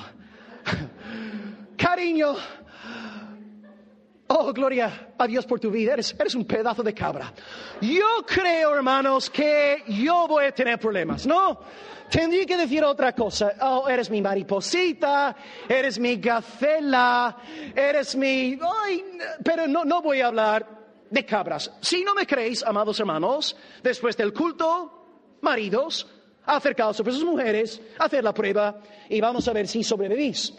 Cariño, 1.77 2.37
Oh, 4.37 4.53
gloria 4.53 5.15
a 5.19 5.27
Dios 5.27 5.45
por 5.45 5.61
tu 5.61 5.71
vida. 5.71 5.93
Eres, 5.93 6.35
un 6.35 6.45
pedazo 6.45 6.83
de 6.83 6.95
cabra. 6.95 7.33
Yo 7.81 8.25
creo, 8.27 8.75
hermanos, 8.75 9.29
que 9.29 9.85
yo 9.87 10.27
voy 10.27 10.47
a 10.47 10.53
tener 10.53 10.79
problemas, 10.79 11.27
¿no? 11.27 11.61
Tendría 12.11 12.47
que 12.47 12.57
decir 12.57 12.83
otra 12.85 13.13
cosa. 13.13 13.55
Oh, 13.61 13.89
eres 13.89 14.09
mi 14.11 14.23
mariposita, 14.23 15.37
eres 15.69 15.99
mi 15.99 16.17
gacela, 16.17 17.37
eres 17.75 18.17
mi... 18.17 18.59
Ay, 18.61 19.05
pero 19.45 19.67
no, 19.67 19.85
no 19.85 20.01
voy 20.01 20.21
a 20.21 20.29
hablar 20.29 20.67
de 21.11 21.25
cabras. 21.27 21.71
Si 21.81 22.03
no 22.03 22.15
me 22.15 22.27
creéis, 22.27 22.63
amados 22.63 22.99
hermanos, 23.01 23.57
después 23.83 24.17
del 24.17 24.33
culto, 24.33 25.39
maridos, 25.43 26.09
acercaos 26.47 26.97
sobre 26.97 27.13
sus 27.13 27.25
mujeres, 27.25 27.81
hacer 27.99 28.23
la 28.23 28.35
prueba 28.35 28.79
y 29.09 29.21
vamos 29.21 29.47
a 29.49 29.53
ver 29.53 29.67
si 29.67 29.83
sobrevivís. 29.83 30.55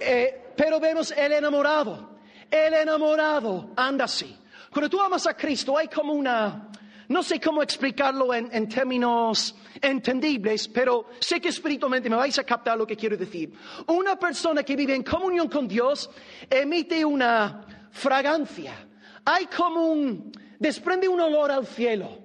Eh, 0.00 0.52
pero 0.56 0.80
vemos 0.80 1.12
el 1.12 1.32
enamorado. 1.32 2.14
El 2.50 2.74
enamorado 2.74 3.70
anda 3.76 4.04
así. 4.04 4.36
Cuando 4.70 4.88
tú 4.88 5.00
amas 5.00 5.26
a 5.26 5.36
Cristo 5.36 5.76
hay 5.78 5.88
como 5.88 6.12
una, 6.12 6.68
no 7.08 7.22
sé 7.22 7.40
cómo 7.40 7.62
explicarlo 7.62 8.34
en, 8.34 8.48
en 8.52 8.68
términos 8.68 9.54
entendibles, 9.80 10.68
pero 10.68 11.06
sé 11.20 11.40
que 11.40 11.48
espiritualmente 11.48 12.10
me 12.10 12.16
vais 12.16 12.38
a 12.38 12.44
captar 12.44 12.76
lo 12.76 12.86
que 12.86 12.96
quiero 12.96 13.16
decir. 13.16 13.52
Una 13.86 14.16
persona 14.16 14.62
que 14.62 14.76
vive 14.76 14.94
en 14.94 15.02
comunión 15.02 15.48
con 15.48 15.66
Dios 15.68 16.10
emite 16.50 17.04
una 17.04 17.66
fragancia. 17.90 18.88
Hay 19.24 19.46
como 19.46 19.86
un, 19.86 20.32
desprende 20.58 21.08
un 21.08 21.20
olor 21.20 21.50
al 21.50 21.66
cielo. 21.66 22.18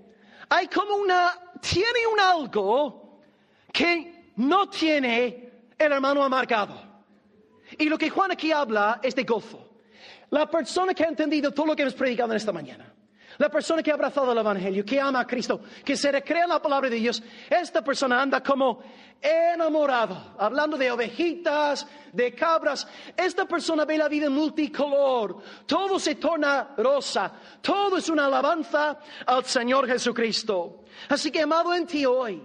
Hay 0.49 0.67
como 0.67 0.95
una, 0.95 1.31
tiene 1.59 2.07
un 2.11 2.19
algo 2.19 3.21
que 3.71 4.31
no 4.37 4.69
tiene 4.69 5.49
el 5.77 5.91
hermano 5.91 6.23
amargado. 6.23 6.89
Y 7.77 7.87
lo 7.87 7.97
que 7.97 8.09
Juan 8.09 8.31
aquí 8.31 8.51
habla 8.51 8.99
es 9.03 9.15
de 9.15 9.23
gozo. 9.23 9.69
La 10.31 10.49
persona 10.49 10.93
que 10.93 11.03
ha 11.03 11.07
entendido 11.07 11.51
todo 11.51 11.67
lo 11.67 11.75
que 11.75 11.83
hemos 11.83 11.93
predicado 11.93 12.31
en 12.31 12.37
esta 12.37 12.51
mañana, 12.51 12.93
la 13.37 13.49
persona 13.49 13.81
que 13.81 13.89
ha 13.89 13.93
abrazado 13.93 14.31
el 14.31 14.37
Evangelio, 14.37 14.85
que 14.85 14.99
ama 14.99 15.21
a 15.21 15.27
Cristo, 15.27 15.61
que 15.83 15.95
se 15.95 16.11
recrea 16.11 16.43
en 16.43 16.49
la 16.49 16.61
palabra 16.61 16.89
de 16.89 16.97
Dios, 16.97 17.23
esta 17.49 17.81
persona 17.83 18.21
anda 18.21 18.43
como 18.43 18.83
enamorado, 19.21 20.35
hablando 20.37 20.77
de 20.77 20.91
ovejitas, 20.91 21.87
de 22.11 22.33
cabras. 22.33 22.87
Esta 23.15 23.45
persona 23.45 23.85
ve 23.85 23.97
la 23.97 24.07
vida 24.07 24.29
multicolor, 24.29 25.41
todo 25.65 25.99
se 25.99 26.15
torna 26.15 26.75
rosa, 26.77 27.31
todo 27.61 27.97
es 27.97 28.09
una 28.09 28.25
alabanza 28.25 28.99
al 29.25 29.45
Señor 29.45 29.87
Jesucristo. 29.87 30.78
Así 31.07 31.31
que, 31.31 31.41
amado 31.41 31.73
en 31.73 31.85
ti 31.85 32.05
hoy, 32.05 32.41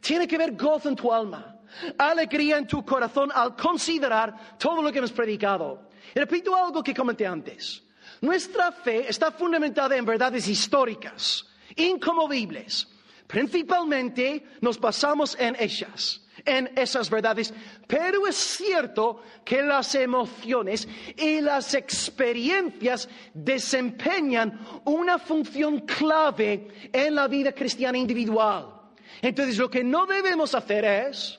tiene 0.00 0.26
que 0.26 0.38
ver 0.38 0.56
gozo 0.56 0.88
en 0.88 0.96
tu 0.96 1.12
alma, 1.12 1.60
alegría 1.96 2.58
en 2.58 2.66
tu 2.66 2.84
corazón 2.84 3.30
al 3.34 3.56
considerar 3.56 4.58
todo 4.58 4.82
lo 4.82 4.92
que 4.92 4.98
hemos 4.98 5.12
predicado. 5.12 5.88
Y 6.14 6.18
repito 6.18 6.54
algo 6.54 6.82
que 6.82 6.94
comenté 6.94 7.26
antes. 7.26 7.82
Nuestra 8.20 8.72
fe 8.72 9.08
está 9.08 9.30
fundamentada 9.30 9.96
en 9.96 10.04
verdades 10.04 10.48
históricas, 10.48 11.46
incomovibles. 11.76 12.88
Principalmente 13.26 14.44
nos 14.60 14.80
basamos 14.80 15.36
en 15.38 15.56
ellas, 15.58 16.22
en 16.48 16.72
esas 16.76 17.10
verdades. 17.10 17.52
Pero 17.86 18.26
es 18.26 18.36
cierto 18.36 19.22
que 19.44 19.62
las 19.62 19.94
emociones 19.94 20.88
y 21.16 21.42
las 21.42 21.74
experiencias 21.74 23.08
desempeñan 23.34 24.58
una 24.86 25.18
función 25.18 25.80
clave 25.80 26.90
en 26.90 27.14
la 27.14 27.28
vida 27.28 27.52
cristiana 27.52 27.98
individual. 27.98 28.74
Entonces 29.20 29.58
lo 29.58 29.68
que 29.68 29.84
no 29.84 30.06
debemos 30.06 30.54
hacer 30.54 30.84
es 30.84 31.38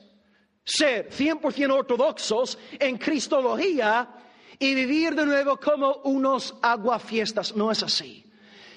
ser 0.64 1.10
100% 1.10 1.72
ortodoxos 1.72 2.60
en 2.78 2.98
cristología 2.98 4.08
y 4.60 4.76
vivir 4.76 5.16
de 5.16 5.26
nuevo 5.26 5.58
como 5.58 6.02
unos 6.04 6.54
aguafiestas. 6.62 7.56
No 7.56 7.72
es 7.72 7.82
así. 7.82 8.24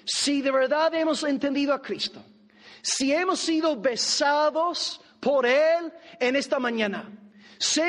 Si 0.05 0.41
de 0.41 0.51
verdad 0.51 0.95
hemos 0.95 1.22
entendido 1.24 1.74
a 1.74 1.83
Cristo, 1.83 2.22
si 2.80 3.12
hemos 3.12 3.39
sido 3.39 3.76
besados 3.76 5.01
por 5.23 5.47
Él 5.47 5.93
en 6.18 6.35
esta 6.35 6.59
mañana, 6.59 7.09
si 7.57 7.81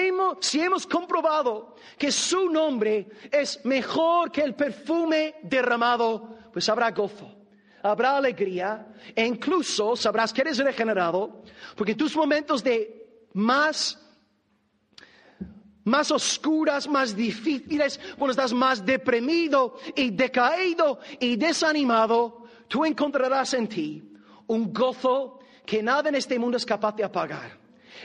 hemos, 0.61 0.85
comprobado 0.85 1.75
que 1.97 2.11
su 2.11 2.47
nombre 2.47 3.07
es 3.31 3.59
mejor 3.65 4.31
que 4.31 4.41
el 4.41 4.53
perfume 4.53 5.37
derramado, 5.41 6.37
pues 6.53 6.69
habrá 6.69 6.91
gozo, 6.91 7.35
habrá 7.81 8.17
alegría 8.17 8.85
e 9.15 9.25
incluso 9.25 9.95
sabrás 9.95 10.31
que 10.31 10.41
eres 10.41 10.59
regenerado, 10.59 11.41
porque 11.75 11.95
tus 11.95 12.15
momentos 12.15 12.63
de 12.63 13.25
más 13.33 13.99
más 15.85 16.11
oscuras, 16.11 16.87
más 16.87 17.13
difíciles, 17.13 17.99
cuando 18.17 18.31
estás 18.31 18.53
más 18.53 18.85
deprimido 18.85 19.75
y 19.95 20.11
decaído 20.11 20.99
y 21.19 21.35
desanimado, 21.35 22.45
tú 22.69 22.85
encontrarás 22.85 23.53
en 23.55 23.67
ti 23.67 24.13
un 24.47 24.71
gozo 24.71 25.39
que 25.65 25.81
nada 25.81 26.09
en 26.09 26.15
este 26.15 26.37
mundo 26.37 26.57
es 26.57 26.65
capaz 26.65 26.95
de 26.95 27.03
apagar. 27.03 27.57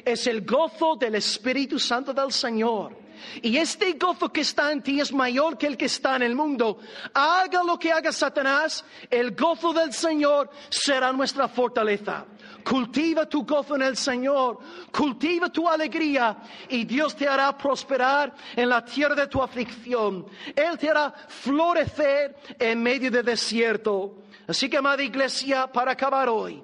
Es 0.04 0.26
el 0.26 0.42
gozo 0.44 0.96
del 0.96 1.16
Espíritu 1.16 1.78
Santo 1.78 2.12
del 2.12 2.32
Señor. 2.32 3.08
Y 3.42 3.56
este 3.56 3.92
gozo 3.94 4.32
que 4.32 4.42
está 4.42 4.70
en 4.70 4.82
ti 4.82 5.00
es 5.00 5.12
mayor 5.12 5.58
que 5.58 5.66
el 5.66 5.76
que 5.76 5.86
está 5.86 6.16
en 6.16 6.22
el 6.22 6.34
mundo. 6.34 6.78
Haga 7.12 7.62
lo 7.64 7.78
que 7.78 7.92
haga 7.92 8.12
Satanás, 8.12 8.84
el 9.10 9.34
gozo 9.34 9.72
del 9.72 9.92
Señor 9.92 10.50
será 10.68 11.12
nuestra 11.12 11.48
fortaleza. 11.48 12.26
Cultiva 12.64 13.26
tu 13.28 13.44
gozo 13.44 13.76
en 13.76 13.82
el 13.82 13.96
Señor, 13.96 14.58
cultiva 14.92 15.50
tu 15.50 15.68
alegría 15.68 16.36
y 16.68 16.84
Dios 16.84 17.16
te 17.16 17.26
hará 17.26 17.56
prosperar 17.56 18.34
en 18.54 18.68
la 18.68 18.84
tierra 18.84 19.14
de 19.14 19.26
tu 19.26 19.42
aflicción. 19.42 20.26
Él 20.54 20.78
te 20.78 20.90
hará 20.90 21.12
florecer 21.28 22.36
en 22.58 22.82
medio 22.82 23.10
del 23.10 23.24
desierto. 23.24 24.22
Así 24.46 24.68
que, 24.68 24.76
amada 24.76 25.02
iglesia, 25.02 25.66
para 25.66 25.92
acabar 25.92 26.28
hoy, 26.28 26.62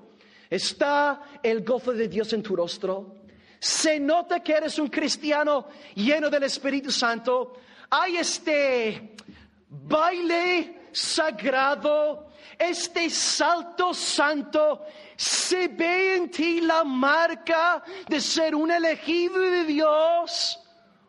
¿está 0.55 1.21
el 1.43 1.65
gozo 1.65 1.93
de 1.93 2.09
Dios 2.09 2.33
en 2.33 2.43
tu 2.43 2.55
rostro? 2.57 3.17
¿Se 3.59 3.99
nota 3.99 4.41
que 4.41 4.53
eres 4.53 4.79
un 4.79 4.89
cristiano 4.89 5.69
lleno 5.95 6.29
del 6.31 6.45
Espíritu 6.45 6.91
Santo? 6.91 7.55
Hay 7.91 8.17
este 8.17 9.17
baile 9.69 10.89
sagrado, 10.93 12.29
este 12.59 13.11
salto 13.11 13.93
santo, 13.93 14.85
se 15.17 15.69
ve 15.69 16.17
en 16.17 16.31
ti 16.31 16.61
la 16.61 16.85
marca 16.85 17.83
de 18.09 18.21
ser 18.21 18.55
un 18.55 18.71
elegido 18.71 19.39
de 19.39 19.65
Dios 19.65 20.61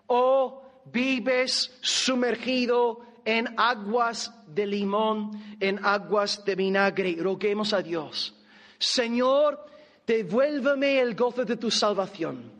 o 0.08 0.64
vives 0.86 1.78
sumergido 1.82 3.02
en 3.26 3.54
aguas 3.58 4.32
de 4.48 4.68
limón, 4.68 5.58
en 5.60 5.84
aguas 5.84 6.46
de 6.46 6.56
vinagre. 6.56 7.16
Roguemos 7.20 7.74
a 7.74 7.82
Dios. 7.82 8.35
Señor, 8.78 9.66
devuélveme 10.06 11.00
el 11.00 11.16
gozo 11.16 11.46
de 11.46 11.58
tu 11.58 11.72
salvación. 11.72 12.52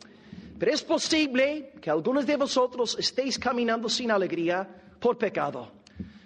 Pero 0.58 0.72
es 0.72 0.82
posible 0.82 1.72
que 1.80 1.90
algunos 1.90 2.26
de 2.26 2.36
vosotros 2.36 2.96
estéis 2.98 3.38
caminando 3.38 3.88
sin 3.88 4.10
alegría 4.10 4.66
por 4.98 5.18
pecado. 5.18 5.72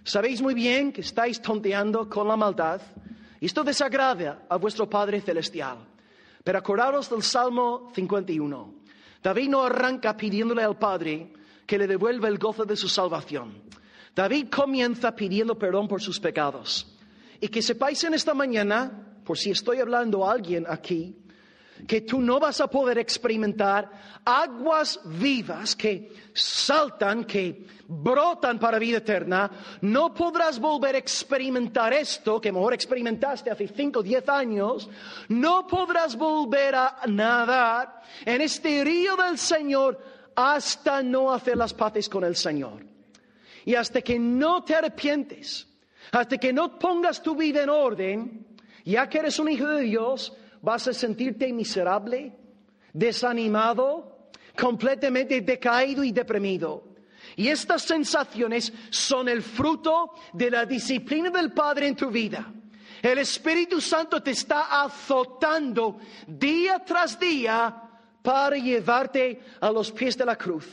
Sabéis 0.05 0.41
muy 0.41 0.55
bien 0.55 0.93
que 0.93 1.01
estáis 1.01 1.43
tonteando 1.43 2.09
con 2.09 2.28
la 2.28 2.36
maldad 2.36 2.80
y 3.41 3.47
esto 3.47 3.64
desagrada 3.64 4.47
a 4.49 4.57
vuestro 4.57 4.88
Padre 4.88 5.20
Celestial. 5.20 5.78
Pero 6.43 6.59
acordaros 6.59 7.11
del 7.11 7.22
Salmo 7.22 7.91
51. 7.95 8.74
David 9.22 9.49
no 9.49 9.62
arranca 9.62 10.16
pidiéndole 10.16 10.62
al 10.62 10.78
Padre 10.78 11.32
que 11.66 11.78
le 11.78 11.86
devuelva 11.86 12.28
el 12.28 12.38
gozo 12.38 12.64
de 12.64 12.76
su 12.76 12.88
salvación. 12.88 13.62
David 14.14 14.49
comienza 14.49 15.14
pidiendo 15.14 15.59
perdón 15.59 15.88
por 15.88 16.01
sus 16.01 16.18
pecados. 16.18 16.86
Y 17.41 17.49
que 17.49 17.62
sepáis 17.62 18.03
en 18.05 18.14
esta 18.14 18.34
mañana, 18.34 19.10
por 19.25 19.39
si 19.39 19.51
estoy 19.51 19.79
hablando 19.79 20.27
a 20.27 20.33
alguien 20.33 20.66
aquí, 20.68 21.16
que 21.87 22.03
tú 22.03 22.21
no 22.21 22.39
vas 22.39 22.61
a 22.61 22.68
poder 22.68 22.99
experimentar 22.99 23.91
aguas 24.25 25.01
vivas 25.05 25.75
que 25.75 26.12
saltan, 26.35 27.25
que 27.25 27.66
brotan 27.87 28.59
para 28.59 28.79
vida 28.79 28.99
eterna, 28.99 29.51
no 29.81 30.12
podrás 30.14 30.59
volver 30.59 30.95
a 30.95 30.99
experimentar 30.99 31.93
esto 31.93 32.41
que 32.41 32.53
mejor 32.53 32.75
experimentaste 32.75 33.51
hace 33.51 33.68
5 33.68 34.01
o 34.01 34.03
10 34.03 34.29
años, 34.29 34.91
no 35.29 35.66
podrás 35.66 36.16
volver 36.16 36.75
a 36.75 36.99
nadar 37.07 38.03
en 38.25 38.41
este 38.41 38.85
río 38.85 39.16
del 39.16 39.39
Señor 39.39 39.99
hasta 40.35 41.03
no 41.03 41.33
hacer 41.33 41.57
las 41.57 41.75
paces 41.75 42.09
con 42.09 42.25
el 42.25 42.37
Señor. 42.37 42.85
Y 43.64 43.75
hasta 43.75 44.01
que 44.01 44.18
no 44.18 44.64
te 44.64 44.75
arrepientes, 44.75 45.66
hasta 46.12 46.39
que 46.39 46.53
no 46.53 46.79
pongas 46.79 47.23
tu 47.23 47.37
vida 47.37 47.62
en 47.62 47.68
orden, 47.68 48.47
ya 48.85 49.09
que 49.09 49.18
eres 49.18 49.39
un 49.39 49.49
hijo 49.49 49.66
de 49.66 49.83
Dios, 49.83 50.33
vas 50.62 50.89
a 50.89 50.93
sentirte 50.93 51.53
miserable, 51.53 52.37
desanimado, 52.93 54.31
completamente 54.59 55.41
decaído 55.41 56.05
y 56.05 56.12
deprimido. 56.12 56.85
Y 57.37 57.49
estas 57.49 57.83
sensaciones 57.83 58.72
son 58.91 59.28
el 59.28 59.43
fruto 59.43 60.12
de 60.33 60.51
la 60.51 60.66
disciplina 60.66 61.31
del 61.31 61.53
Padre 61.53 61.87
en 61.87 61.97
tu 61.97 62.11
vida. 62.11 62.53
El 63.03 63.18
Espíritu 63.18 63.81
Santo 63.81 64.22
te 64.22 64.33
está 64.33 64.83
azotando 64.83 65.99
día 66.26 66.83
tras 66.85 67.18
día 67.18 67.83
para 68.22 68.57
llevarte 68.57 69.41
a 69.61 69.70
los 69.70 69.91
pies 69.93 70.18
de 70.18 70.26
la 70.26 70.37
cruz. 70.37 70.66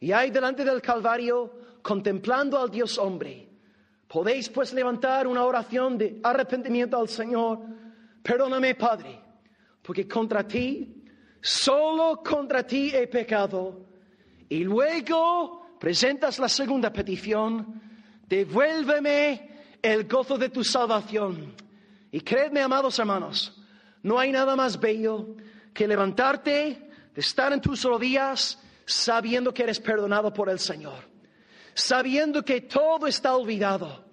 Y 0.00 0.10
ahí 0.10 0.30
delante 0.30 0.64
del 0.64 0.82
Calvario, 0.82 1.52
contemplando 1.82 2.58
al 2.58 2.70
Dios 2.70 2.98
hombre, 2.98 3.48
podéis 4.14 4.48
pues 4.48 4.72
levantar 4.72 5.26
una 5.26 5.42
oración 5.42 5.98
de 5.98 6.20
arrepentimiento 6.22 6.96
al 6.96 7.08
Señor. 7.08 7.58
Perdóname, 8.22 8.76
Padre, 8.76 9.20
porque 9.82 10.06
contra 10.06 10.46
ti, 10.46 11.02
solo 11.40 12.22
contra 12.22 12.64
ti 12.64 12.92
he 12.94 13.08
pecado. 13.08 13.86
Y 14.48 14.62
luego 14.62 15.78
presentas 15.80 16.38
la 16.38 16.48
segunda 16.48 16.92
petición, 16.92 17.82
devuélveme 18.28 19.50
el 19.82 20.06
gozo 20.06 20.38
de 20.38 20.48
tu 20.48 20.62
salvación. 20.62 21.52
Y 22.12 22.20
creedme, 22.20 22.62
amados 22.62 22.96
hermanos, 23.00 23.60
no 24.04 24.20
hay 24.20 24.30
nada 24.30 24.54
más 24.54 24.78
bello 24.78 25.34
que 25.72 25.88
levantarte, 25.88 26.88
de 27.12 27.20
estar 27.20 27.52
en 27.52 27.60
tus 27.60 27.82
rodillas, 27.82 28.62
sabiendo 28.86 29.52
que 29.52 29.64
eres 29.64 29.80
perdonado 29.80 30.32
por 30.32 30.48
el 30.48 30.60
Señor, 30.60 31.02
sabiendo 31.74 32.44
que 32.44 32.60
todo 32.60 33.08
está 33.08 33.34
olvidado, 33.34 34.03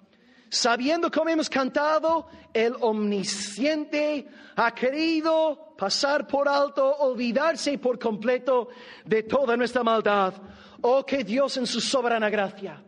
sabiendo 0.52 1.10
como 1.10 1.30
hemos 1.30 1.48
cantado, 1.48 2.28
el 2.52 2.74
omnisciente 2.80 4.28
ha 4.54 4.74
querido 4.74 5.74
pasar 5.78 6.26
por 6.26 6.46
alto, 6.46 6.94
olvidarse 6.98 7.78
por 7.78 7.98
completo 7.98 8.68
de 9.06 9.22
toda 9.22 9.56
nuestra 9.56 9.82
maldad. 9.82 10.34
Oh, 10.82 11.04
que 11.06 11.24
Dios 11.24 11.56
en 11.56 11.66
su 11.66 11.80
soberana 11.80 12.28
gracia 12.28 12.82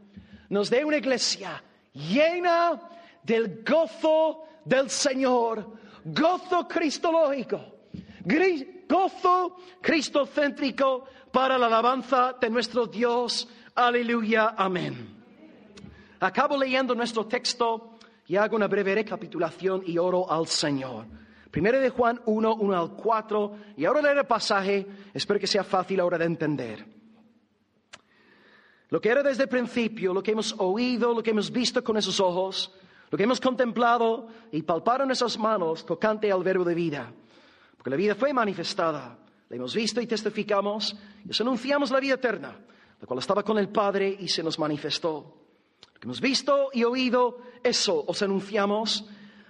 nos 0.51 0.69
dé 0.69 0.85
una 0.85 0.99
iglesia 0.99 1.63
llena 1.95 2.81
del 3.23 3.65
gozo 3.65 4.45
del 4.65 4.91
Señor, 4.91 5.67
gozo 6.05 6.69
cristológico 6.69 7.75
gozo 8.89 9.57
cristocéntrico 9.81 11.07
para 11.33 11.59
la 11.59 11.67
alabanza 11.67 12.35
de 12.41 12.51
nuestro 12.51 12.87
Dios. 12.87 13.49
Aleluya, 13.75 14.55
amén. 14.57 15.14
Acabo 16.25 16.57
leyendo 16.57 16.95
nuestro 16.95 17.27
texto 17.27 17.99
y 18.27 18.37
hago 18.37 18.57
una 18.57 18.67
breve 18.67 18.95
recapitulación 18.95 19.83
y 19.87 19.99
oro 19.99 20.31
al 20.31 20.47
Señor. 20.47 21.07
Primero 21.51 21.79
de 21.79 21.91
Juan 21.91 22.21
1, 22.25 22.55
1 22.55 22.77
al 22.77 22.91
4, 22.93 23.57
y 23.77 23.85
ahora 23.85 24.03
leer 24.03 24.19
el 24.19 24.27
pasaje, 24.27 24.87
espero 25.13 25.39
que 25.39 25.47
sea 25.47 25.63
fácil 25.63 26.01
ahora 26.01 26.19
de 26.19 26.25
entender. 26.25 26.87
Lo 28.89 29.01
que 29.01 29.09
era 29.09 29.23
desde 29.23 29.45
el 29.45 29.49
principio, 29.49 30.13
lo 30.13 30.23
que 30.23 30.33
hemos 30.33 30.55
oído, 30.59 31.15
lo 31.15 31.23
que 31.23 31.31
hemos 31.31 31.51
visto 31.51 31.85
con 31.85 31.97
esos 31.97 32.19
ojos, 32.21 32.73
lo 33.11 33.17
que 33.19 33.25
hemos 33.25 33.41
contemplado 33.41 34.29
y 34.51 34.63
palpado 34.63 35.05
en 35.05 35.11
esas 35.11 35.39
manos 35.39 35.85
tocante 35.87 36.33
al 36.33 36.43
verbo 36.43 36.65
de 36.65 36.75
vida 36.75 37.13
porque 37.85 37.91
la 37.91 37.97
vida 37.97 38.15
fue 38.15 38.33
manifestada, 38.33 39.19
la 39.51 39.57
hemos 39.57 39.75
visto 39.75 40.01
y 40.01 40.07
testificamos, 40.07 40.97
y 41.23 41.29
os 41.29 41.41
anunciamos 41.43 41.91
la 41.91 42.01
vida 42.01 42.15
eterna, 42.15 42.57
la 42.99 43.07
cual 43.07 43.19
estaba 43.19 43.43
con 43.43 43.59
el 43.59 43.69
Padre 43.69 44.17
y 44.21 44.27
se 44.27 44.43
nos 44.43 44.59
manifestó. 44.59 45.44
Hemos 46.05 46.21
visto 46.21 46.69
y 46.75 46.85
oído, 46.85 47.39
eso 47.63 48.05
os 48.07 48.21
anunciamos, 48.21 49.07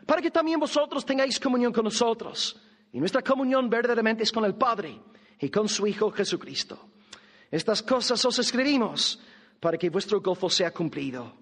para 0.07 0.23
que 0.23 0.31
también 0.31 0.61
vosotros 0.61 1.05
tengáis 1.05 1.41
comunión 1.41 1.73
con 1.73 1.83
nosotros. 1.83 2.57
Y 2.93 3.01
nuestra 3.01 3.23
comunión 3.23 3.69
verdaderamente 3.69 4.23
es 4.23 4.31
con 4.31 4.45
el 4.45 4.55
Padre 4.55 5.01
y 5.41 5.51
con 5.51 5.69
su 5.69 5.85
Hijo 5.85 6.13
Jesucristo. 6.13 6.91
Estas 7.51 7.83
cosas 7.83 8.25
os 8.25 8.39
escribimos 8.39 9.19
para 9.59 9.77
que 9.77 9.91
vuestro 9.91 10.21
gozo 10.21 10.49
sea 10.49 10.71
cumplido. 10.71 11.35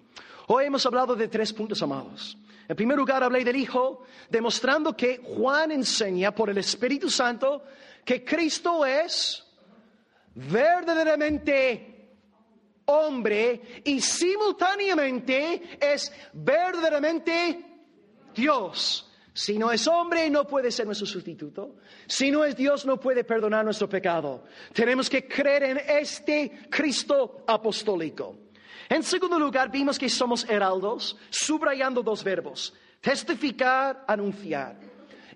Hoy 0.47 0.65
hemos 0.65 0.83
hablado 0.87 1.15
de 1.15 1.27
tres 1.27 1.53
puntos, 1.53 1.83
amados. 1.83 2.35
En 2.67 2.75
primer 2.75 2.97
lugar, 2.97 3.21
hablé 3.21 3.43
del 3.43 3.57
Hijo, 3.57 4.05
demostrando 4.31 4.97
que 4.97 5.21
Juan 5.23 5.71
enseña 5.71 6.33
por 6.33 6.49
el 6.49 6.57
Espíritu 6.57 7.07
Santo 7.11 7.65
que 8.03 8.25
Cristo 8.25 8.83
es 8.83 9.45
verdaderamente 10.33 11.92
hombre 12.85 13.81
y 13.83 13.99
simultáneamente 14.01 15.77
es 15.79 16.11
verdaderamente 16.33 17.65
Dios. 18.33 19.09
Si 19.33 19.57
no 19.57 19.71
es 19.71 19.87
hombre, 19.87 20.29
no 20.29 20.45
puede 20.45 20.71
ser 20.71 20.85
nuestro 20.85 21.07
sustituto. 21.07 21.77
Si 22.05 22.29
no 22.29 22.45
es 22.45 22.55
Dios, 22.55 22.85
no 22.85 22.99
puede 22.99 23.23
perdonar 23.23 23.65
nuestro 23.65 23.89
pecado. 23.89 24.43
Tenemos 24.73 25.09
que 25.09 25.27
creer 25.27 25.63
en 25.63 25.81
este 25.87 26.67
Cristo 26.69 27.43
apostólico. 27.47 28.37
En 28.89 29.01
segundo 29.01 29.39
lugar, 29.39 29.71
vimos 29.71 29.97
que 29.97 30.07
somos 30.07 30.47
heraldos, 30.47 31.17
subrayando 31.31 32.03
dos 32.03 32.23
verbos, 32.23 32.73
testificar, 33.01 34.05
anunciar. 34.07 34.77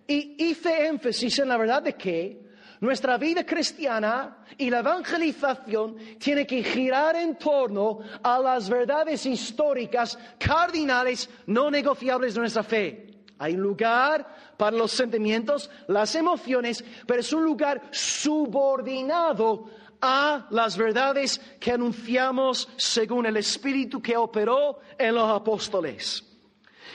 Y 0.06 0.36
hice 0.46 0.86
énfasis 0.86 1.40
en 1.40 1.50
la 1.50 1.58
verdad 1.58 1.82
de 1.82 1.94
que 1.94 2.47
nuestra 2.80 3.18
vida 3.18 3.46
cristiana 3.46 4.38
y 4.58 4.70
la 4.70 4.80
evangelización 4.80 5.96
tiene 6.20 6.46
que 6.46 6.64
girar 6.64 7.16
en 7.16 7.38
torno 7.38 8.00
a 8.22 8.40
las 8.40 8.70
verdades 8.70 9.26
históricas 9.26 10.18
cardinales 10.38 11.30
no 11.48 11.72
negociables 11.72 12.36
de 12.36 12.40
nuestra 12.40 12.64
fe. 12.64 13.08
Hay 13.40 13.54
lugar 13.54 14.28
para 14.58 14.76
los 14.76 14.92
sentimientos, 14.92 15.70
las 15.88 16.16
emociones, 16.16 16.84
pero 17.06 17.20
es 17.20 17.32
un 17.34 17.44
lugar 17.44 17.82
subordinado 17.92 19.70
a 20.02 20.48
las 20.52 20.78
verdades 20.78 21.40
que 21.60 21.72
anunciamos 21.72 22.70
según 22.78 23.26
el 23.26 23.38
Espíritu 23.38 24.02
que 24.02 24.18
operó 24.18 24.80
en 24.98 25.16
los 25.16 25.30
apóstoles. 25.30 26.24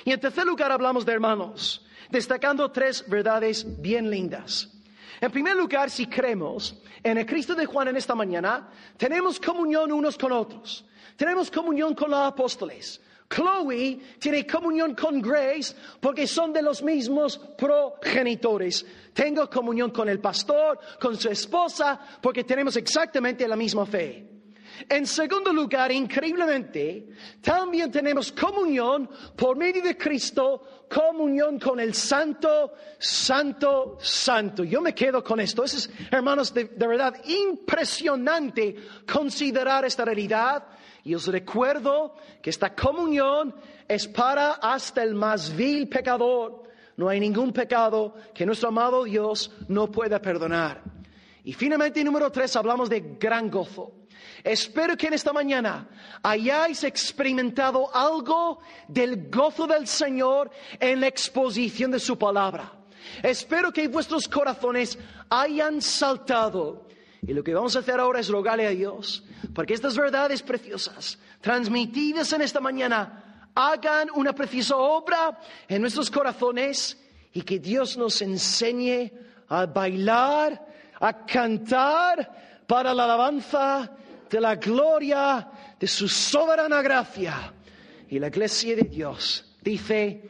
Y 0.05 0.13
en 0.13 0.21
tercer 0.21 0.47
lugar 0.47 0.73
hablamos 0.73 1.05
de 1.07 1.13
hermanos, 1.13 1.85
destacando 2.11 2.71
tres 2.71 3.05
verdades 3.09 3.81
bien 3.81 4.11
lindas. 4.11 4.72
En 5.23 5.31
primer 5.31 5.55
lugar, 5.55 5.89
si 5.89 6.09
creemos 6.09 6.75
en 7.01 7.17
el 7.17 7.25
Cristo 7.25 7.55
de 7.55 7.65
Juan 7.65 7.87
en 7.87 7.97
esta 7.97 8.13
mañana, 8.13 8.69
tenemos 8.97 9.39
comunión 9.39 9.93
unos 9.93 10.19
con 10.19 10.33
otros. 10.33 10.85
Tenemos 11.17 11.49
comunión 11.49 11.95
con 11.95 12.11
los 12.11 12.19
apóstoles. 12.19 13.01
Chloe 13.31 14.01
tiene 14.19 14.45
comunión 14.45 14.97
con 14.97 15.23
Grace 15.23 15.77
porque 16.01 16.27
son 16.27 16.53
de 16.53 16.61
los 16.61 16.83
mismos 16.83 17.39
progenitores. 17.57 18.85
Tengo 19.15 19.49
comunión 19.49 19.93
con 19.93 20.09
el 20.09 20.19
pastor, 20.19 20.81
con 21.01 21.17
su 21.17 21.29
esposa, 21.29 22.01
porque 22.21 22.43
tenemos 22.43 22.75
exactamente 22.77 23.47
la 23.47 23.55
misma 23.55 23.87
fe. 23.87 24.32
En 24.89 25.07
segundo 25.07 25.53
lugar, 25.53 25.93
increíblemente, 25.93 27.09
también 27.41 27.91
tenemos 27.91 28.33
comunión 28.33 29.09
por 29.37 29.57
medio 29.57 29.83
de 29.83 29.97
Cristo, 29.97 30.87
comunión 30.89 31.59
con 31.59 31.81
el 31.81 31.95
Santo, 31.95 32.73
Santo, 32.99 33.99
Santo. 34.01 34.65
Yo 34.65 34.81
me 34.81 34.95
quedo 34.95 35.23
con 35.23 35.41
esto. 35.41 35.65
Es, 35.65 35.91
hermanos, 36.11 36.53
de 36.53 36.65
verdad 36.65 37.15
impresionante 37.25 38.77
considerar 39.11 39.85
esta 39.85 40.05
realidad 40.05 40.67
y 41.05 41.15
os 41.15 41.27
recuerdo 41.27 42.15
que 42.41 42.51
esta 42.51 42.75
comunión 42.75 43.55
es 43.89 44.07
para 44.07 44.53
hasta 44.53 45.03
el 45.03 45.15
más 45.15 45.55
vil 45.55 45.89
pecador. 45.89 46.63
No 46.97 47.09
hay 47.09 47.19
ningún 47.19 47.53
pecado 47.53 48.15
que 48.35 48.47
nuestro 48.47 48.69
amado 48.69 49.05
Dios 49.05 49.51
no 49.69 49.91
pueda 49.91 50.21
perdonar. 50.21 50.83
Y 51.45 51.53
finalmente, 51.53 52.05
número 52.05 52.31
tres, 52.31 52.55
hablamos 52.57 52.89
de 52.89 53.17
gran 53.19 53.51
gozo. 53.51 53.93
Espero 54.45 54.97
que 54.97 55.09
en 55.09 55.15
esta 55.15 55.33
mañana 55.33 55.89
hayáis 56.23 56.85
experimentado 56.85 57.95
algo 57.95 58.61
del 58.89 59.31
gozo 59.31 59.67
del 59.67 59.87
Señor 59.87 60.51
en 60.79 61.01
la 61.01 61.07
exposición 61.09 61.91
de 61.91 62.01
su 62.01 62.19
palabra. 62.19 62.73
Espero 63.23 63.73
que 63.73 63.89
vuestros 63.89 64.29
corazones 64.29 64.99
hayan 65.29 65.81
saltado 65.81 66.89
y 67.25 67.33
lo 67.33 67.45
que 67.45 67.55
vamos 67.55 67.77
a 67.77 67.81
hacer 67.81 68.01
ahora 68.01 68.19
es 68.19 68.29
rogarle 68.29 68.67
a 68.67 68.71
Dios 68.71 69.23
para 69.55 69.65
que 69.65 69.75
estas 69.75 69.97
verdades 69.97 70.43
preciosas, 70.43 71.19
transmitidas 71.41 72.33
en 72.33 72.43
esta 72.43 72.61
mañana, 72.61 73.49
hagan 73.55 74.09
una 74.15 74.33
preciosa 74.33 74.77
obra 74.77 75.39
en 75.69 75.83
nuestros 75.83 76.11
corazones 76.11 76.99
y 77.33 77.43
que 77.43 77.61
Dios 77.61 77.97
nos 77.97 78.21
enseñe 78.23 79.13
a 79.49 79.67
bailar, 79.67 80.67
a 81.03 81.27
cantar 81.27 82.65
para 82.67 82.95
la 82.95 83.05
alabanza 83.05 83.91
de 84.31 84.41
la 84.41 84.55
gloria 84.55 85.49
de 85.79 85.87
su 85.89 86.09
soberana 86.09 86.81
gracia. 86.81 87.53
Y 88.09 88.21
la 88.21 88.29
iglesia 88.29 88.77
de 88.77 88.83
Dios 88.83 89.57
dice, 89.61 90.23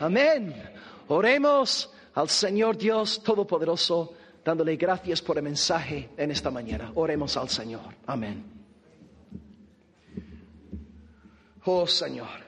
amén. 0.00 0.70
Oremos 1.06 1.88
al 2.14 2.28
Señor 2.28 2.76
Dios 2.76 3.22
Todopoderoso, 3.22 4.14
dándole 4.44 4.76
gracias 4.76 5.22
por 5.22 5.36
el 5.36 5.44
mensaje 5.44 6.10
en 6.16 6.32
esta 6.32 6.50
mañana. 6.50 6.90
Oremos 6.96 7.36
al 7.36 7.48
Señor. 7.48 7.94
Amén. 8.06 8.44
Oh 11.64 11.86
Señor. 11.86 12.42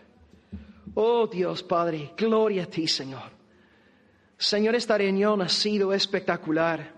Oh 0.94 1.28
Dios 1.28 1.62
Padre, 1.62 2.12
gloria 2.16 2.64
a 2.64 2.66
ti 2.66 2.88
Señor. 2.88 3.30
Señor, 4.36 4.74
esta 4.74 4.98
reunión 4.98 5.40
ha 5.40 5.48
sido 5.48 5.92
espectacular. 5.92 6.93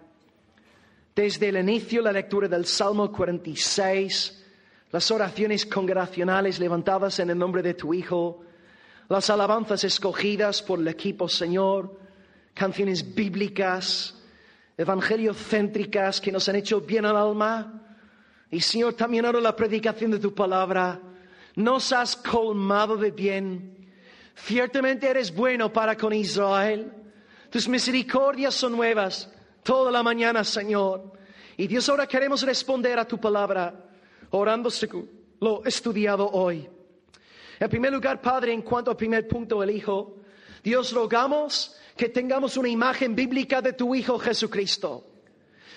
Desde 1.16 1.48
el 1.48 1.56
inicio, 1.56 2.02
la 2.02 2.12
lectura 2.12 2.46
del 2.46 2.66
Salmo 2.66 3.10
46, 3.10 4.44
las 4.92 5.10
oraciones 5.10 5.64
congregacionales 5.64 6.60
levantadas 6.60 7.18
en 7.20 7.30
el 7.30 7.38
nombre 7.38 7.62
de 7.62 7.72
tu 7.72 7.94
Hijo, 7.94 8.44
las 9.08 9.30
alabanzas 9.30 9.82
escogidas 9.84 10.60
por 10.60 10.78
el 10.78 10.88
equipo, 10.88 11.26
Señor, 11.26 11.98
canciones 12.52 13.14
bíblicas, 13.14 14.22
evangeliocéntricas 14.76 16.20
que 16.20 16.30
nos 16.30 16.50
han 16.50 16.56
hecho 16.56 16.82
bien 16.82 17.06
al 17.06 17.16
alma. 17.16 17.96
Y 18.50 18.60
Señor, 18.60 18.92
también 18.92 19.24
ahora 19.24 19.40
la 19.40 19.56
predicación 19.56 20.10
de 20.10 20.18
tu 20.18 20.34
palabra. 20.34 21.00
Nos 21.54 21.94
has 21.94 22.14
colmado 22.14 22.94
de 22.98 23.10
bien. 23.10 23.88
Ciertamente 24.34 25.08
eres 25.08 25.34
bueno 25.34 25.72
para 25.72 25.96
con 25.96 26.12
Israel. 26.12 26.92
Tus 27.48 27.66
misericordias 27.68 28.52
son 28.52 28.72
nuevas 28.72 29.30
toda 29.66 29.90
la 29.90 30.04
mañana, 30.04 30.44
Señor. 30.44 31.12
Y 31.56 31.66
Dios, 31.66 31.88
ahora 31.88 32.06
queremos 32.06 32.42
responder 32.42 33.00
a 33.00 33.04
tu 33.04 33.18
palabra, 33.18 33.74
orando 34.30 34.70
lo 35.40 35.64
estudiado 35.64 36.30
hoy. 36.30 36.68
En 37.58 37.68
primer 37.68 37.92
lugar, 37.92 38.20
Padre, 38.20 38.52
en 38.52 38.62
cuanto 38.62 38.92
al 38.92 38.96
primer 38.96 39.26
punto, 39.26 39.62
el 39.64 39.70
Hijo, 39.70 40.18
Dios 40.62 40.92
rogamos 40.92 41.76
que 41.96 42.10
tengamos 42.10 42.56
una 42.56 42.68
imagen 42.68 43.16
bíblica 43.16 43.60
de 43.60 43.72
tu 43.72 43.92
Hijo 43.92 44.20
Jesucristo. 44.20 45.04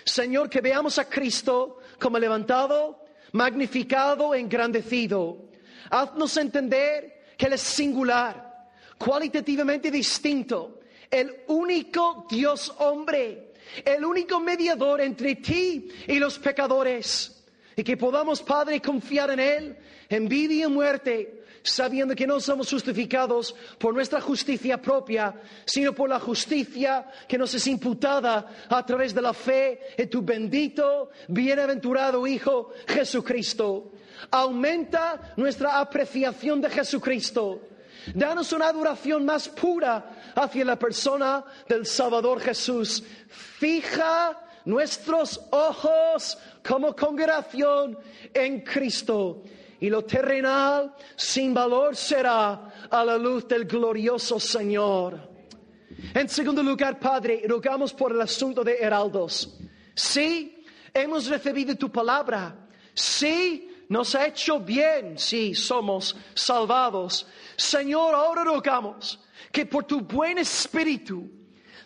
Señor, 0.06 0.50
que 0.52 0.62
veamos 0.62 1.00
a 1.00 1.10
Cristo 1.10 1.80
como 2.00 2.20
levantado, 2.20 3.04
magnificado, 3.32 4.36
engrandecido. 4.36 5.50
Haznos 5.90 6.38
entender 6.38 7.24
que 7.36 7.48
Él 7.48 7.54
es 7.54 7.62
singular, 7.62 8.70
cualitativamente 9.00 9.90
distinto, 9.90 10.82
el 11.10 11.44
único 11.48 12.28
Dios 12.30 12.72
hombre, 12.78 13.49
el 13.86 14.06
único 14.06 14.40
mediador 14.40 15.02
entre 15.02 15.36
ti 15.36 15.90
y 16.08 16.20
los 16.20 16.40
pecadores. 16.40 17.44
Y 17.76 17.84
que 17.84 17.98
podamos, 17.98 18.42
Padre, 18.42 18.82
confiar 18.82 19.32
en 19.32 19.40
Él 19.40 19.78
en 20.10 20.28
vida 20.28 20.54
y 20.54 20.64
en 20.64 20.74
muerte, 20.74 21.44
sabiendo 21.62 22.16
que 22.16 22.26
no 22.26 22.40
somos 22.40 22.70
justificados 22.70 23.56
por 23.78 23.94
nuestra 23.94 24.20
justicia 24.20 24.82
propia, 24.82 25.34
sino 25.66 25.94
por 25.94 26.10
la 26.10 26.20
justicia 26.20 27.06
que 27.28 27.38
nos 27.38 27.54
es 27.54 27.68
imputada 27.68 28.66
a 28.68 28.86
través 28.86 29.14
de 29.14 29.22
la 29.22 29.34
fe 29.34 29.80
en 29.98 30.10
tu 30.10 30.22
bendito, 30.22 31.12
bienaventurado 31.28 32.26
Hijo 32.26 32.72
Jesucristo. 32.88 33.92
Aumenta 34.32 35.34
nuestra 35.38 35.80
apreciación 35.80 36.60
de 36.60 36.70
Jesucristo. 36.70 37.62
Danos 38.14 38.52
una 38.54 38.68
adoración 38.68 39.26
más 39.26 39.50
pura 39.50 40.34
hacia 40.36 40.66
la 40.66 40.78
persona 40.78 41.44
del 41.68 41.86
Salvador 41.86 42.40
Jesús. 42.42 43.04
Fija 43.30 44.40
nuestros 44.66 45.40
ojos 45.52 46.38
como 46.68 46.96
congregación 46.96 47.98
en 48.34 48.62
Cristo. 48.62 49.44
Y 49.82 49.90
lo 49.90 50.04
terrenal 50.04 50.94
sin 51.16 51.54
valor 51.54 51.96
será 51.96 52.88
a 52.90 53.06
la 53.06 53.18
luz 53.18 53.48
del 53.48 53.66
glorioso 53.66 54.40
Señor. 54.40 55.30
En 56.14 56.28
segundo 56.30 56.62
lugar, 56.62 57.00
Padre, 57.00 57.44
rogamos 57.48 57.94
por 57.94 58.12
el 58.12 58.22
asunto 58.22 58.64
de 58.64 58.78
heraldos. 58.78 59.58
Sí, 59.94 60.64
hemos 60.94 61.28
recibido 61.28 61.76
tu 61.76 61.92
palabra. 61.92 62.56
Sí, 62.94 63.86
nos 63.90 64.16
ha 64.16 64.28
hecho 64.28 64.60
bien. 64.60 65.18
Sí, 65.18 65.56
somos 65.56 66.16
salvados. 66.34 67.26
Señor, 67.60 68.16
ahora 68.16 68.44
rogamos 68.44 69.20
que 69.52 69.66
por 69.66 69.84
tu 69.84 70.02
buen 70.02 70.38
espíritu 70.38 71.30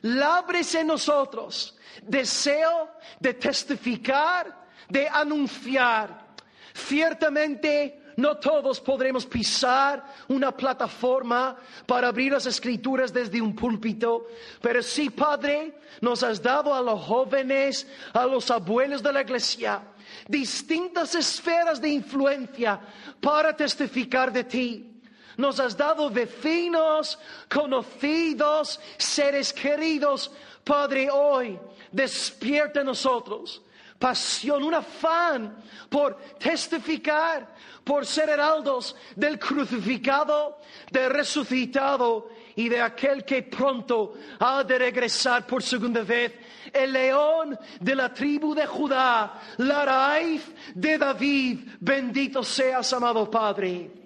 labres 0.04 0.76
en 0.76 0.88
nosotros 0.88 1.76
deseo 2.04 2.90
de 3.20 3.34
testificar, 3.34 4.68
de 4.88 5.08
anunciar. 5.08 6.36
Ciertamente 6.74 8.14
no 8.18 8.38
todos 8.38 8.80
podremos 8.80 9.26
pisar 9.26 10.04
una 10.28 10.56
plataforma 10.56 11.58
para 11.88 12.10
abrir 12.10 12.34
las 12.34 12.46
escrituras 12.46 13.12
desde 13.12 13.42
un 13.42 13.56
púlpito, 13.56 14.28
pero 14.62 14.84
sí, 14.84 15.10
Padre, 15.10 15.80
nos 16.02 16.22
has 16.22 16.40
dado 16.40 16.74
a 16.74 16.82
los 16.82 17.02
jóvenes, 17.02 17.88
a 18.14 18.28
los 18.28 18.52
abuelos 18.52 19.02
de 19.02 19.14
la 19.14 19.22
iglesia, 19.22 19.82
distintas 20.28 21.16
esferas 21.16 21.82
de 21.82 21.90
influencia 21.90 22.80
para 23.20 23.56
testificar 23.56 24.32
de 24.32 24.44
ti. 24.44 24.93
Nos 25.38 25.60
has 25.60 25.76
dado 25.76 26.10
vecinos, 26.10 27.18
conocidos, 27.50 28.80
seres 28.98 29.52
queridos. 29.52 30.32
Padre, 30.64 31.10
hoy 31.10 31.60
despierta 31.92 32.82
en 32.82 32.88
nosotros 32.88 33.62
pasión, 34.04 34.64
un 34.64 34.74
afán 34.74 35.64
por 35.90 36.18
testificar, 36.38 37.48
por 37.86 38.06
ser 38.06 38.28
heraldos 38.28 38.98
del 39.16 39.40
crucificado, 39.40 40.60
del 40.92 41.10
resucitado 41.10 42.30
y 42.58 42.68
de 42.68 42.82
aquel 42.82 43.24
que 43.24 43.44
pronto 43.44 44.16
ha 44.40 44.62
de 44.66 44.78
regresar 44.78 45.48
por 45.48 45.64
segunda 45.64 46.04
vez, 46.04 46.34
el 46.74 46.92
león 46.92 47.58
de 47.80 47.96
la 47.96 48.14
tribu 48.14 48.54
de 48.54 48.66
Judá, 48.66 49.40
la 49.58 49.86
raíz 49.86 50.52
de 50.76 50.98
David, 50.98 51.60
bendito 51.80 52.44
seas, 52.44 52.92
amado 52.92 53.32
Padre. 53.32 54.03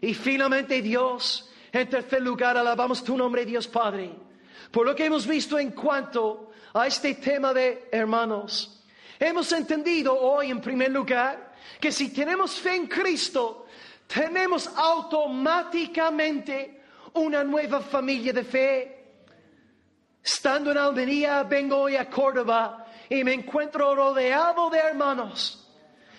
Y 0.00 0.14
finalmente 0.14 0.80
Dios, 0.80 1.50
en 1.72 1.88
tercer 1.88 2.22
lugar, 2.22 2.56
alabamos 2.56 3.02
tu 3.02 3.16
nombre, 3.16 3.44
Dios 3.44 3.66
Padre, 3.66 4.12
por 4.70 4.86
lo 4.86 4.94
que 4.94 5.06
hemos 5.06 5.26
visto 5.26 5.58
en 5.58 5.72
cuanto 5.72 6.52
a 6.74 6.86
este 6.86 7.14
tema 7.14 7.52
de 7.52 7.88
hermanos. 7.90 8.84
Hemos 9.18 9.50
entendido 9.52 10.18
hoy, 10.18 10.50
en 10.50 10.60
primer 10.60 10.92
lugar, 10.92 11.54
que 11.80 11.90
si 11.90 12.12
tenemos 12.12 12.54
fe 12.54 12.76
en 12.76 12.86
Cristo, 12.86 13.66
tenemos 14.06 14.70
automáticamente 14.76 16.82
una 17.14 17.42
nueva 17.42 17.80
familia 17.80 18.32
de 18.32 18.44
fe. 18.44 18.94
Estando 20.22 20.70
en 20.70 20.78
Almería, 20.78 21.42
vengo 21.42 21.78
hoy 21.78 21.96
a 21.96 22.08
Córdoba 22.08 22.86
y 23.08 23.24
me 23.24 23.32
encuentro 23.32 23.94
rodeado 23.94 24.70
de 24.70 24.78
hermanos. 24.78 25.67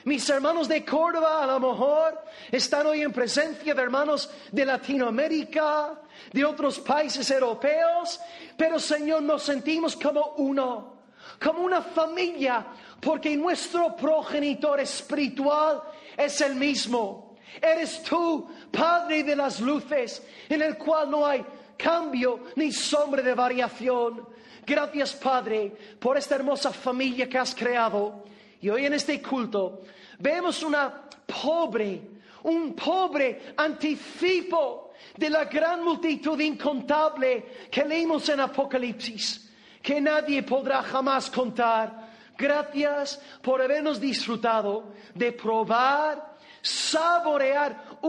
Mis 0.05 0.29
hermanos 0.29 0.67
de 0.67 0.85
Córdoba 0.85 1.43
a 1.43 1.47
lo 1.47 1.59
mejor 1.59 2.23
están 2.51 2.87
hoy 2.87 3.01
en 3.01 3.11
presencia 3.11 3.73
de 3.73 3.81
hermanos 3.81 4.29
de 4.51 4.65
Latinoamérica, 4.65 5.99
de 6.31 6.45
otros 6.45 6.79
países 6.79 7.29
europeos, 7.31 8.19
pero 8.55 8.79
Señor 8.79 9.23
nos 9.23 9.43
sentimos 9.43 9.97
como 9.97 10.35
uno, 10.37 10.99
como 11.41 11.63
una 11.63 11.81
familia, 11.81 12.65
porque 13.01 13.35
nuestro 13.35 13.95
progenitor 13.95 14.79
espiritual 14.79 15.81
es 16.15 16.39
el 16.41 16.55
mismo. 16.55 17.35
Eres 17.61 18.01
tú, 18.03 18.47
Padre 18.71 19.23
de 19.23 19.35
las 19.35 19.59
luces, 19.59 20.25
en 20.47 20.61
el 20.61 20.77
cual 20.77 21.11
no 21.11 21.25
hay 21.25 21.45
cambio 21.77 22.45
ni 22.55 22.71
sombra 22.71 23.21
de 23.21 23.33
variación. 23.33 24.27
Gracias, 24.65 25.13
Padre, 25.13 25.75
por 25.99 26.17
esta 26.17 26.35
hermosa 26.35 26.71
familia 26.71 27.27
que 27.27 27.37
has 27.37 27.55
creado. 27.55 28.23
Y 28.61 28.69
hoy 28.69 28.85
en 28.85 28.93
este 28.93 29.21
culto 29.21 29.81
vemos 30.19 30.63
una 30.63 31.09
pobre, 31.25 32.01
un 32.43 32.75
pobre 32.75 33.53
anticipo 33.57 34.91
de 35.15 35.29
la 35.29 35.45
gran 35.45 35.83
multitud 35.83 36.39
incontable 36.39 37.45
que 37.71 37.85
leímos 37.85 38.27
en 38.29 38.41
Apocalipsis, 38.41 39.49
que 39.81 40.01
nadie 40.01 40.43
podrá 40.43 40.81
jamás 40.83 41.29
contar 41.29 42.09
Gracias 42.39 43.21
por 43.41 43.61
habernos 43.61 43.99
disfrutado 43.99 44.93
de 45.13 45.33
probar, 45.33 46.37
saborear 46.61 47.99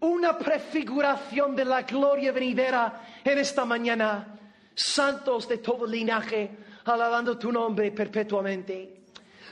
una 0.00 0.36
prefiguración 0.36 1.56
de 1.56 1.64
la 1.64 1.80
gloria 1.80 2.30
venidera 2.30 3.02
en 3.24 3.38
esta 3.38 3.64
mañana. 3.64 4.38
Santos 4.74 5.48
de 5.48 5.58
todo 5.58 5.86
linaje, 5.86 6.58
alabando 6.84 7.38
tu 7.38 7.50
nombre 7.50 7.90
perpetuamente. 7.90 8.97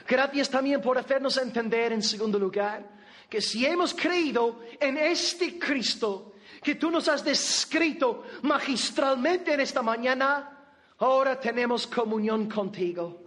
Gracias 0.06 0.48
también 0.48 0.80
por 0.80 0.98
hacernos 0.98 1.36
entender, 1.36 1.92
en 1.92 2.02
segundo 2.02 2.38
lugar, 2.38 2.84
que 3.28 3.40
si 3.40 3.66
hemos 3.66 3.94
creído 3.94 4.60
en 4.78 4.98
este 4.98 5.58
Cristo 5.58 6.34
que 6.62 6.76
tú 6.76 6.90
nos 6.90 7.08
has 7.08 7.24
descrito 7.24 8.24
magistralmente 8.42 9.52
en 9.52 9.60
esta 9.60 9.82
mañana, 9.82 10.56
Ahora 10.98 11.38
tenemos 11.38 11.86
comunión 11.86 12.48
contigo. 12.48 13.22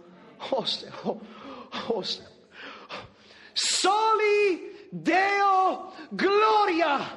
Oh, 0.50 0.64
oh, 1.04 1.20
oh, 1.88 2.02
Soli 3.54 4.88
Deo 4.90 5.92
Gloria. 6.10 7.16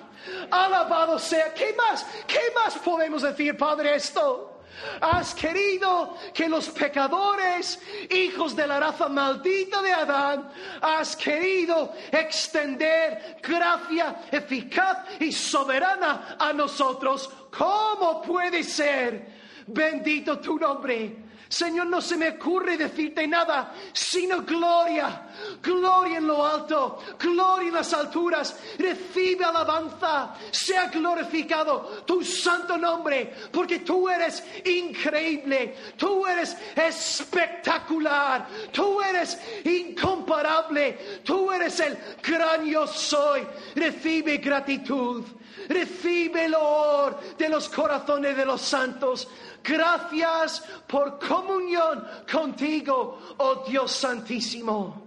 Alabado 0.51 1.17
sea. 1.17 1.53
¿Qué 1.53 1.73
más? 1.75 2.05
¿Qué 2.27 2.51
más 2.53 2.77
podemos 2.77 3.23
decir, 3.23 3.57
Padre, 3.57 3.95
esto? 3.95 4.52
Has 5.01 5.33
querido 5.33 6.17
que 6.33 6.47
los 6.47 6.69
pecadores, 6.69 7.79
hijos 8.09 8.55
de 8.55 8.67
la 8.67 8.79
raza 8.79 9.07
maldita 9.09 9.81
de 9.81 9.91
Adán, 9.91 10.49
has 10.81 11.15
querido 11.15 11.93
extender 12.11 13.37
gracia 13.41 14.15
eficaz 14.31 14.99
y 15.19 15.31
soberana 15.31 16.35
a 16.39 16.53
nosotros. 16.53 17.29
¿Cómo 17.51 18.21
puede 18.21 18.63
ser? 18.63 19.27
Bendito 19.67 20.39
tu 20.39 20.57
nombre. 20.57 21.23
Señor, 21.53 21.85
no 21.85 22.01
se 22.01 22.17
me 22.17 22.29
ocurre 22.29 22.77
decirte 22.77 23.27
nada, 23.27 23.73
sino 23.93 24.41
gloria, 24.41 25.27
gloria 25.61 26.17
en 26.17 26.27
lo 26.27 26.45
alto, 26.45 26.99
gloria 27.19 27.67
en 27.67 27.73
las 27.73 27.93
alturas. 27.93 28.55
Recibe 28.77 29.45
alabanza, 29.45 30.35
sea 30.51 30.87
glorificado 30.87 32.03
tu 32.05 32.23
santo 32.23 32.77
nombre, 32.77 33.33
porque 33.51 33.79
tú 33.79 34.09
eres 34.09 34.43
increíble, 34.65 35.75
tú 35.97 36.25
eres 36.25 36.55
espectacular, 36.75 38.47
tú 38.71 39.01
eres 39.01 39.39
incomparable, 39.63 41.21
tú 41.23 41.51
eres 41.51 41.79
el 41.79 41.97
gran 42.21 42.65
yo 42.65 42.87
soy. 42.87 43.45
Recibe 43.75 44.37
gratitud. 44.37 45.23
Recibe 45.69 46.45
el 46.45 46.55
honor 46.55 47.19
de 47.37 47.49
los 47.49 47.69
corazones 47.69 48.35
de 48.35 48.45
los 48.45 48.61
santos. 48.61 49.27
Gracias 49.63 50.63
por 50.87 51.19
comunión 51.19 52.05
contigo, 52.29 53.35
oh 53.37 53.63
Dios 53.67 53.91
Santísimo. 53.91 55.02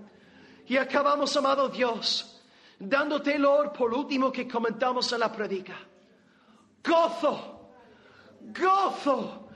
Y 0.67 0.77
acabamos, 0.77 1.37
amado 1.37 1.69
Dios, 1.69 2.43
dándote 2.79 3.35
el 3.35 3.45
honor 3.45 3.73
por 3.73 3.93
último 3.95 4.33
que 4.33 4.49
comentamos 4.49 5.13
en 5.13 5.21
la 5.21 5.33
predica. 5.33 5.77
Gozo, 6.83 7.71
gozo, 8.41 9.49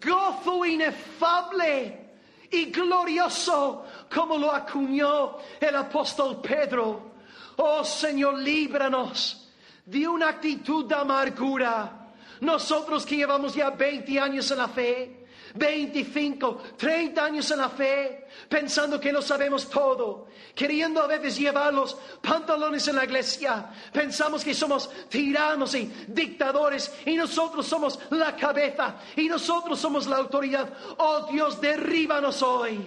gozo 0.00 0.64
inefable 0.64 2.16
y 2.50 2.66
glorioso 2.66 3.84
como 4.14 4.38
lo 4.38 4.52
acuñó 4.52 5.36
el 5.60 5.76
apóstol 5.76 6.40
Pedro. 6.40 7.12
Oh 7.56 7.84
Señor, 7.84 8.38
líbranos 8.38 9.50
de 9.84 10.06
una 10.06 10.28
actitud 10.28 10.86
de 10.86 10.94
amargura 10.94 11.98
nosotros 12.40 13.04
que 13.04 13.16
llevamos 13.16 13.54
ya 13.54 13.70
20 13.70 14.20
años 14.20 14.50
en 14.50 14.58
la 14.58 14.68
fe, 14.68 15.17
25, 15.58 16.62
30 16.76 17.24
años 17.24 17.50
en 17.50 17.58
la 17.58 17.68
fe, 17.68 18.26
pensando 18.48 19.00
que 19.00 19.12
lo 19.12 19.20
sabemos 19.20 19.68
todo, 19.68 20.28
queriendo 20.54 21.02
a 21.02 21.06
veces 21.06 21.38
llevar 21.38 21.74
los 21.74 21.96
pantalones 22.22 22.86
en 22.88 22.96
la 22.96 23.04
iglesia, 23.04 23.70
pensamos 23.92 24.44
que 24.44 24.54
somos 24.54 24.88
tiranos 25.08 25.74
y 25.74 25.90
dictadores 26.06 26.92
y 27.04 27.16
nosotros 27.16 27.66
somos 27.66 27.98
la 28.10 28.36
cabeza 28.36 28.96
y 29.16 29.28
nosotros 29.28 29.78
somos 29.78 30.06
la 30.06 30.16
autoridad. 30.16 30.72
Oh 30.98 31.26
Dios, 31.30 31.60
derríbanos 31.60 32.42
hoy, 32.42 32.80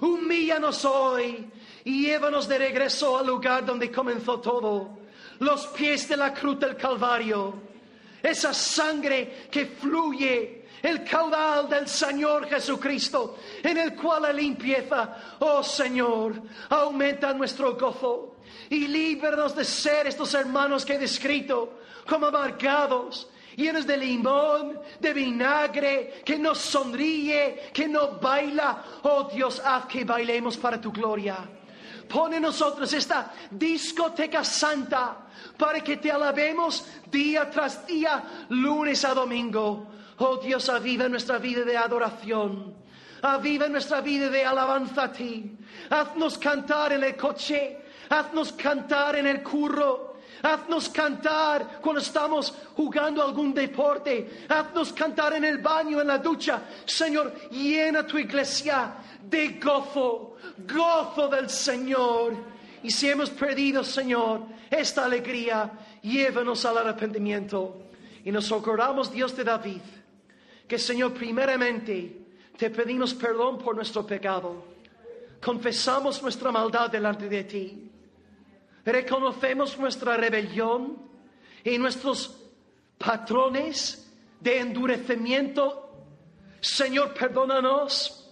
humíllanos 0.00 0.84
hoy 0.84 1.48
y 1.84 2.06
llévanos 2.06 2.48
de 2.48 2.58
regreso 2.58 3.18
al 3.18 3.26
lugar 3.26 3.64
donde 3.64 3.92
comenzó 3.92 4.40
todo, 4.40 4.98
los 5.38 5.68
pies 5.68 6.08
de 6.08 6.16
la 6.16 6.34
cruz 6.34 6.58
del 6.58 6.76
Calvario 6.76 7.68
esa 8.22 8.52
sangre 8.52 9.48
que 9.50 9.66
fluye, 9.66 10.57
el 10.82 11.04
caudal 11.04 11.68
del 11.68 11.88
Señor 11.88 12.48
Jesucristo, 12.48 13.38
en 13.62 13.78
el 13.78 13.94
cual 13.94 14.22
la 14.22 14.32
limpieza, 14.32 15.36
oh 15.40 15.62
Señor, 15.62 16.40
aumenta 16.68 17.32
nuestro 17.32 17.76
gozo 17.76 18.36
y 18.70 18.86
líbranos 18.86 19.54
de 19.54 19.64
ser 19.64 20.06
estos 20.06 20.32
hermanos 20.34 20.84
que 20.84 20.94
he 20.94 20.98
descrito 20.98 21.80
como 22.08 22.26
amargados, 22.26 23.28
llenos 23.56 23.86
de 23.86 23.96
limón, 23.96 24.80
de 25.00 25.12
vinagre, 25.12 26.22
que 26.24 26.38
no 26.38 26.54
sonríe, 26.54 27.70
que 27.72 27.88
no 27.88 28.12
baila. 28.12 28.84
Oh 29.02 29.24
Dios, 29.24 29.60
haz 29.64 29.86
que 29.86 30.04
bailemos 30.04 30.56
para 30.56 30.80
tu 30.80 30.92
gloria. 30.92 31.36
Pone 32.08 32.36
en 32.36 32.42
nosotros 32.42 32.90
esta 32.94 33.32
discoteca 33.50 34.42
santa 34.42 35.26
para 35.58 35.80
que 35.80 35.98
te 35.98 36.10
alabemos 36.10 36.86
día 37.10 37.50
tras 37.50 37.86
día, 37.86 38.46
lunes 38.48 39.04
a 39.04 39.12
domingo. 39.12 39.97
Oh 40.18 40.36
Dios, 40.36 40.68
aviva 40.68 41.08
nuestra 41.08 41.38
vida 41.38 41.64
de 41.64 41.76
adoración. 41.76 42.74
Aviva 43.22 43.68
nuestra 43.68 44.00
vida 44.00 44.28
de 44.28 44.44
alabanza 44.44 45.04
a 45.04 45.12
ti. 45.12 45.56
Haznos 45.90 46.38
cantar 46.38 46.92
en 46.92 47.04
el 47.04 47.16
coche. 47.16 47.78
Haznos 48.10 48.52
cantar 48.52 49.16
en 49.16 49.26
el 49.26 49.42
curro. 49.42 50.16
Haznos 50.42 50.88
cantar 50.90 51.80
cuando 51.80 52.00
estamos 52.00 52.54
jugando 52.76 53.22
algún 53.22 53.52
deporte. 53.52 54.46
Haznos 54.48 54.92
cantar 54.92 55.34
en 55.34 55.44
el 55.44 55.58
baño, 55.58 56.00
en 56.00 56.06
la 56.08 56.18
ducha. 56.18 56.62
Señor, 56.84 57.50
llena 57.50 58.06
tu 58.06 58.18
iglesia 58.18 58.94
de 59.22 59.58
gozo, 59.60 60.36
gozo 60.66 61.28
del 61.28 61.50
Señor. 61.50 62.34
Y 62.82 62.90
si 62.90 63.08
hemos 63.08 63.30
perdido, 63.30 63.82
Señor, 63.82 64.42
esta 64.70 65.04
alegría, 65.04 65.70
llévanos 66.02 66.64
al 66.64 66.78
arrepentimiento. 66.78 67.82
Y 68.24 68.30
nos 68.30 68.52
acordamos, 68.52 69.10
Dios 69.10 69.36
de 69.36 69.42
David, 69.42 69.80
que 70.68 70.78
Señor, 70.78 71.14
primeramente 71.14 72.26
te 72.56 72.70
pedimos 72.70 73.14
perdón 73.14 73.58
por 73.58 73.74
nuestro 73.74 74.06
pecado. 74.06 74.64
Confesamos 75.40 76.22
nuestra 76.22 76.52
maldad 76.52 76.90
delante 76.90 77.28
de 77.28 77.44
ti. 77.44 77.90
Reconocemos 78.84 79.78
nuestra 79.78 80.16
rebelión 80.16 80.98
y 81.64 81.78
nuestros 81.78 82.36
patrones 82.98 84.10
de 84.40 84.58
endurecimiento. 84.58 85.90
Señor, 86.60 87.14
perdónanos. 87.14 88.30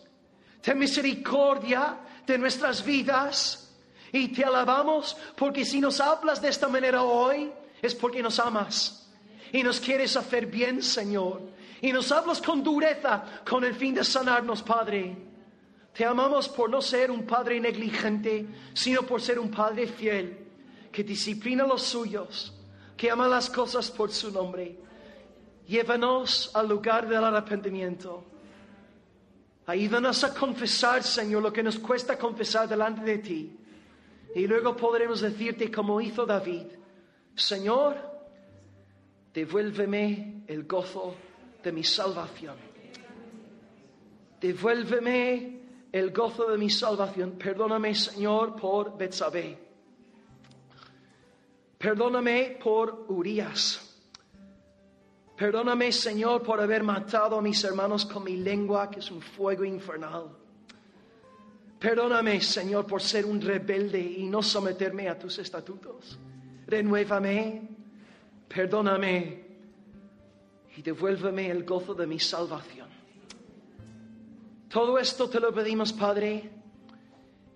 Ten 0.61 0.79
misericordia 0.79 1.99
de 2.27 2.39
nuestras 2.39 2.85
vidas 2.85 3.75
y 4.13 4.29
te 4.29 4.45
alabamos 4.45 5.17
porque 5.37 5.65
si 5.65 5.81
nos 5.81 6.01
hablas 6.01 6.43
de 6.43 6.49
esta 6.49 6.69
manera 6.69 7.03
hoy 7.03 7.53
es 7.81 7.95
porque 7.95 8.23
nos 8.23 8.39
amas 8.41 9.09
y 9.53 9.63
nos 9.63 9.81
quieres 9.81 10.17
hacer 10.17 10.47
bien, 10.47 10.83
Señor. 10.83 11.41
Y 11.83 11.93
nos 11.93 12.11
hablas 12.13 12.41
con 12.41 12.63
dureza 12.63 13.25
con 13.49 13.65
el 13.65 13.75
fin 13.75 13.95
de 13.95 14.05
sanarnos, 14.05 14.63
Padre. 14.63 15.17
Te 15.93 16.05
amamos 16.05 16.49
por 16.49 16.69
no 16.69 16.81
ser 16.83 17.11
un 17.11 17.27
Padre 17.27 17.61
negligente, 17.61 18.47
sino 18.75 19.03
por 19.03 19.21
ser 19.21 19.39
un 19.39 19.51
Padre 19.51 19.87
fiel, 19.87 20.39
que 20.93 21.05
disciplina 21.05 21.67
los 21.67 21.83
suyos, 21.83 22.55
que 22.97 23.11
ama 23.11 23.29
las 23.29 23.49
cosas 23.51 23.91
por 23.91 24.11
su 24.13 24.31
nombre. 24.31 24.79
Llévanos 25.67 26.51
al 26.55 26.69
lugar 26.69 27.09
del 27.09 27.25
arrepentimiento. 27.25 28.25
Ayúdanos 29.67 30.23
a 30.23 30.33
confesar, 30.33 31.03
Señor, 31.03 31.43
lo 31.43 31.53
que 31.53 31.63
nos 31.63 31.79
cuesta 31.79 32.17
confesar 32.17 32.69
delante 32.69 33.03
de 33.03 33.19
ti 33.19 33.59
y 34.37 34.47
luego 34.47 34.77
podremos 34.77 35.23
decirte 35.23 35.71
como 35.71 35.99
hizo 35.99 36.27
David, 36.27 36.67
Señor, 37.35 37.97
devuélveme 39.33 40.45
el 40.47 40.65
gozo 40.65 41.15
de 41.67 41.73
mi 41.73 41.83
salvación. 41.83 42.55
Devuélveme 44.41 45.89
el 45.91 46.13
gozo 46.13 46.49
de 46.49 46.59
mi 46.59 46.71
salvación. 46.71 47.33
Perdóname, 47.33 47.93
Señor, 47.93 48.55
por 48.55 48.97
Betsabé. 48.97 49.59
Perdóname 51.77 52.57
por 52.63 53.07
Urias. 53.09 53.83
Perdóname, 55.37 55.91
Señor, 55.91 56.45
por 56.45 56.61
haber 56.61 56.85
matado 56.85 57.37
a 57.37 57.43
mis 57.43 57.65
hermanos 57.65 58.07
con 58.07 58.23
mi 58.23 58.37
lengua, 58.37 58.89
que 58.89 59.01
es 59.01 59.11
un 59.11 59.21
fuego 59.21 59.65
infernal. 59.65 60.29
Perdóname, 61.81 62.41
Señor, 62.43 62.87
por 62.87 63.03
ser 63.03 63.27
un 63.27 63.41
rebelde 63.41 64.01
y 64.01 64.25
no 64.29 64.41
someterme 64.41 65.09
a 65.09 65.19
tus 65.19 65.41
estatutos. 65.41 66.17
Renuévame, 66.69 67.69
perdóname 68.49 69.46
y 70.77 70.83
devuélveme 70.83 71.51
el 71.51 71.65
gozo 71.65 71.95
de 71.95 72.07
mi 72.07 72.21
salvación. 72.21 72.89
Todo 74.69 74.99
esto 74.99 75.29
te 75.29 75.41
lo 75.41 75.53
pedimos, 75.53 75.93
Padre, 75.93 76.51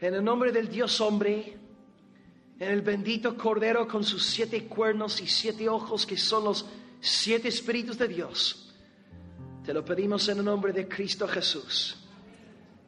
en 0.00 0.14
el 0.14 0.24
nombre 0.24 0.52
del 0.52 0.68
Dios 0.68 1.00
hombre, 1.00 1.58
en 2.58 2.68
el 2.68 2.82
bendito 2.82 3.36
Cordero 3.36 3.86
con 3.86 4.04
sus 4.04 4.24
siete 4.24 4.64
cuernos 4.64 5.20
y 5.20 5.26
siete 5.26 5.68
ojos 5.68 6.06
que 6.06 6.16
son 6.16 6.44
los 6.44 6.66
siete 7.00 7.48
espíritus 7.48 7.98
de 7.98 8.08
Dios. 8.08 8.74
Te 9.64 9.74
lo 9.74 9.84
pedimos 9.84 10.28
en 10.28 10.38
el 10.38 10.44
nombre 10.44 10.72
de 10.72 10.88
Cristo 10.88 11.28
Jesús. 11.28 11.96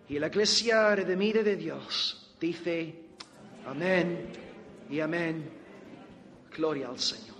Y 0.09 0.18
la 0.18 0.28
iglesia 0.28 0.94
redimida 0.94 1.42
de 1.42 1.56
Dios 1.56 2.34
dice, 2.40 3.06
amén 3.66 4.30
y 4.88 5.00
amén. 5.00 5.50
Gloria 6.54 6.88
al 6.88 6.98
Señor. 6.98 7.32